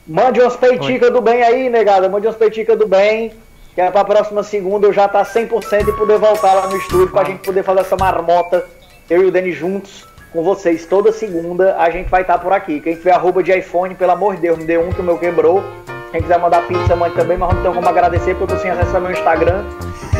Mande 0.06 0.40
umas 0.40 0.56
peiticas 0.56 1.10
do 1.10 1.20
bem 1.20 1.42
aí, 1.42 1.70
negada. 1.70 2.08
Mande 2.08 2.26
umas 2.26 2.36
peiticas 2.36 2.78
do 2.78 2.86
bem. 2.86 3.32
Que 3.74 3.80
é 3.80 3.90
pra 3.90 4.04
próxima 4.04 4.42
segunda 4.42 4.86
eu 4.86 4.92
já 4.92 5.08
tá 5.08 5.24
100% 5.24 5.88
e 5.88 5.92
poder 5.92 6.18
voltar 6.18 6.54
lá 6.54 6.68
no 6.68 6.76
estúdio 6.76 7.10
pra 7.10 7.24
gente 7.24 7.40
poder 7.40 7.64
fazer 7.64 7.80
essa 7.80 7.96
marmota. 7.96 8.64
Eu 9.10 9.22
e 9.22 9.26
o 9.26 9.30
Denis 9.32 9.56
juntos 9.56 10.06
com 10.32 10.44
vocês. 10.44 10.86
Toda 10.86 11.10
segunda 11.10 11.76
a 11.76 11.90
gente 11.90 12.08
vai 12.08 12.20
estar 12.20 12.38
por 12.38 12.52
aqui. 12.52 12.80
Quem 12.80 12.94
tiver 12.94 13.12
arroba 13.12 13.42
de 13.42 13.50
iPhone, 13.50 13.94
pelo 13.94 14.12
amor 14.12 14.36
de 14.36 14.42
Deus, 14.42 14.58
me 14.58 14.64
dê 14.64 14.78
um 14.78 14.92
que 14.92 15.00
o 15.00 15.04
meu 15.04 15.18
quebrou. 15.18 15.64
Quem 16.12 16.22
quiser 16.22 16.38
mandar 16.38 16.68
pizza, 16.68 16.94
mande 16.94 17.16
também, 17.16 17.36
mas 17.36 17.52
não 17.52 17.62
tem 17.62 17.72
como 17.72 17.88
agradecer 17.88 18.36
porque 18.36 18.52
eu 18.52 18.56
tô 18.56 18.62
sem 18.62 18.70
acesso 18.70 18.94
ao 18.94 19.02
meu 19.02 19.10
Instagram. 19.10 19.64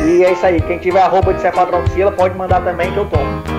E 0.05 0.25
é 0.25 0.33
isso 0.33 0.45
aí. 0.45 0.59
Quem 0.59 0.77
tiver 0.77 1.01
arroba 1.01 1.33
de 1.33 1.39
ser 1.39 1.53
patroncila, 1.53 2.11
pode 2.11 2.35
mandar 2.35 2.61
também 2.61 2.91
que 2.91 2.97
eu 2.97 3.05
tomo. 3.05 3.54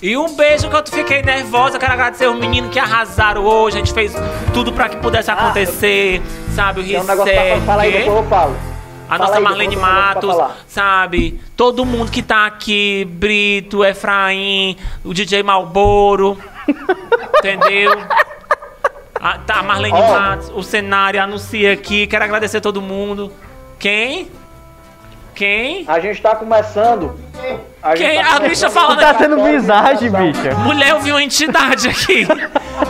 E 0.00 0.16
um 0.16 0.36
beijo 0.36 0.70
que 0.70 0.76
eu 0.76 0.82
fiquei 0.86 1.22
nervosa. 1.22 1.78
Quero 1.78 1.92
agradecer 1.92 2.28
os 2.28 2.38
meninos 2.38 2.70
que 2.70 2.78
arrasaram 2.78 3.44
hoje. 3.44 3.76
A 3.76 3.80
gente 3.80 3.92
fez 3.92 4.14
tudo 4.54 4.72
pra 4.72 4.88
que 4.88 4.96
pudesse 4.96 5.30
acontecer. 5.30 6.22
sabe, 6.54 6.80
o 6.80 6.84
Tem 6.84 7.00
um 7.00 7.04
negócio 7.04 7.34
pra 7.34 7.60
falar 7.62 7.82
aí, 7.82 8.04
falo. 8.28 8.56
A 9.08 9.16
Fala 9.16 9.24
nossa 9.24 9.38
aí, 9.38 9.42
Marlene 9.42 9.76
Matos, 9.76 10.36
sabe? 10.66 11.40
Todo 11.56 11.84
mundo 11.86 12.10
que 12.12 12.22
tá 12.22 12.44
aqui, 12.44 13.06
Brito, 13.10 13.82
Efraim, 13.82 14.76
o 15.02 15.14
DJ 15.14 15.42
Malboro, 15.42 16.36
entendeu? 17.38 17.98
A, 19.14 19.38
tá, 19.38 19.62
Marlene 19.62 19.96
Ó. 19.98 20.12
Matos, 20.12 20.52
o 20.54 20.62
cenário 20.62 21.22
anuncia 21.22 21.72
aqui. 21.72 22.06
Quero 22.06 22.22
agradecer 22.22 22.60
todo 22.60 22.82
mundo. 22.82 23.32
Quem? 23.78 24.30
Quem? 25.38 25.84
A 25.86 26.00
gente 26.00 26.20
tá 26.20 26.34
começando. 26.34 27.14
A 27.80 27.94
gente 27.94 28.10
Quem? 28.10 28.24
tá 28.24 28.34
A 28.34 28.40
bicha 28.40 28.68
falando 28.68 28.98
Tá 28.98 29.14
tendo 29.14 29.40
visagem, 29.44 30.10
bicha. 30.10 30.52
Mulher, 30.64 30.88
eu 30.90 30.98
vi 30.98 31.12
uma 31.12 31.22
entidade 31.22 31.88
aqui. 31.88 32.26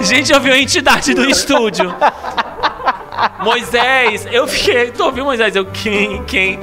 Gente, 0.00 0.32
eu 0.32 0.40
vi 0.40 0.48
uma 0.48 0.56
entidade 0.56 1.12
do 1.12 1.28
estúdio. 1.28 1.94
Moisés, 3.40 4.26
eu 4.32 4.48
fiquei. 4.48 4.90
Tu 4.90 5.04
ouviu, 5.04 5.26
Moisés? 5.26 5.54
Eu, 5.54 5.66
quem? 5.66 6.22
Quem? 6.24 6.58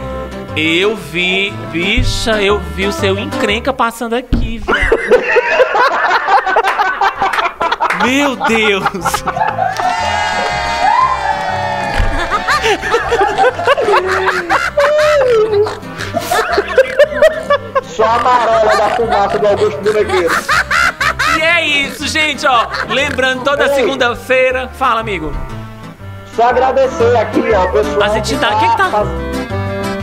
Eu 0.57 0.95
vi, 0.95 1.51
bicha, 1.71 2.41
eu 2.41 2.57
vi 2.57 2.88
o 2.88 2.91
seu 2.91 3.19
encrenca 3.19 3.71
passando 3.71 4.15
aqui, 4.15 4.57
velho. 4.57 4.89
Meu 8.03 8.36
Deus! 8.36 9.23
Só 17.84 18.03
a 18.03 18.16
amarela 18.16 18.76
da 18.76 18.89
fumaça 18.95 19.39
do 19.39 19.47
Augusto 19.47 19.82
Bonequeiro. 19.82 20.36
E 21.38 21.41
é 21.41 21.66
isso, 21.66 22.08
gente, 22.08 22.45
ó. 22.45 22.68
Lembrando, 22.89 23.43
toda 23.43 23.66
Ei. 23.68 23.74
segunda-feira. 23.76 24.70
Fala, 24.78 24.99
amigo. 25.01 25.34
Só 26.36 26.49
agradecer 26.49 27.16
aqui, 27.16 27.43
ó, 27.53 27.68
pessoal. 27.68 28.03
As 28.03 28.16
entidades- 28.16 28.60
que 28.60 28.70
que 28.70 28.78
tá- 28.78 28.89
faz- 28.89 29.08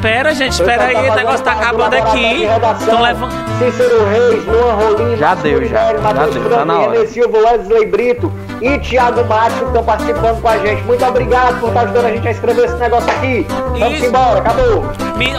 Pera, 0.03 0.35
gente, 0.35 0.53
espera 0.55 0.85
aí, 0.87 0.95
tá 0.95 1.13
o 1.13 1.15
negócio 1.17 1.45
tá 1.45 1.53
acabando 1.53 1.95
aqui. 1.95 2.43
Estão 2.81 3.01
levando. 3.03 3.33
Cícero 3.59 4.05
Reis, 4.09 4.45
Luan 4.47 4.73
Rolino, 4.75 5.17
Já 5.17 5.35
deu, 5.37 5.65
já. 5.65 5.95
Já 5.95 6.13
deu, 6.25 6.51
tá 6.51 6.65
na 6.65 6.79
hora. 6.81 7.07
Silva, 7.07 7.39
Wesley 7.39 7.87
Brito 7.87 8.33
e 8.61 8.79
Thiago 8.81 9.25
Matos 9.27 9.63
estão 9.63 9.85
participando 9.85 10.43
com 10.43 10.49
a 10.49 10.59
gente. 10.59 10.83
Muito 10.83 11.05
obrigado 11.05 11.61
por 11.61 11.69
estar 11.69 11.83
ajudando 11.83 12.07
a 12.07 12.11
gente 12.11 12.27
a 12.27 12.31
escrever 12.33 12.65
esse 12.65 12.75
negócio 12.75 13.11
aqui. 13.11 13.47
Vamos 13.79 13.95
Isso. 13.99 14.07
embora, 14.07 14.41
acabou. 14.41 14.85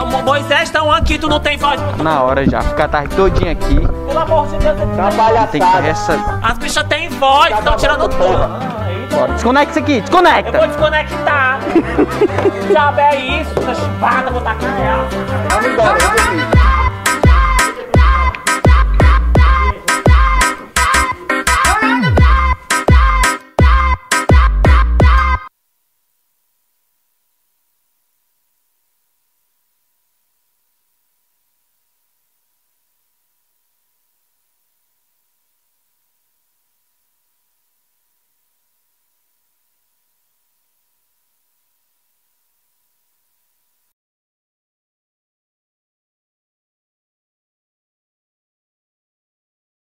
Mo- 0.08 0.24
Moisés 0.24 0.64
estão 0.64 0.90
aqui, 0.90 1.18
tu 1.20 1.28
não 1.28 1.42
tem 1.42 1.58
voz. 1.58 1.80
Na 2.02 2.24
hora 2.24 2.50
já. 2.50 2.62
Fica 2.62 2.86
a 2.86 2.88
tarde 2.88 3.14
todinha 3.16 3.52
aqui. 3.52 3.76
Pelo 3.76 4.20
amor 4.20 4.48
de 4.48 4.58
Deus, 4.58 4.78
Tá 4.96 5.10
uma 5.10 5.48
Tem 5.48 5.62
que 5.62 5.88
essa. 5.90 6.40
as 6.42 6.58
bichas 6.58 6.84
têm 6.88 7.10
voz, 7.10 7.50
Tá 7.50 7.60
estão 7.60 7.76
tirando 7.76 8.10
porra. 8.10 8.83
Bora. 9.14 9.34
Desconecta 9.34 9.70
isso 9.72 9.80
aqui, 9.80 9.94
Eu 9.98 10.02
desconecta! 10.02 10.58
vou 10.58 10.68
desconectar. 10.68 11.60
Sabe, 12.74 13.02
é 13.02 13.16
isso, 13.42 13.52
essa 13.60 13.76
chibata, 13.76 14.32
vou 14.32 14.42
tacar 14.42 14.80
ela. 14.82 15.08
Vamos 15.50 15.66
embora, 15.68 15.98
vamos. 16.00 16.53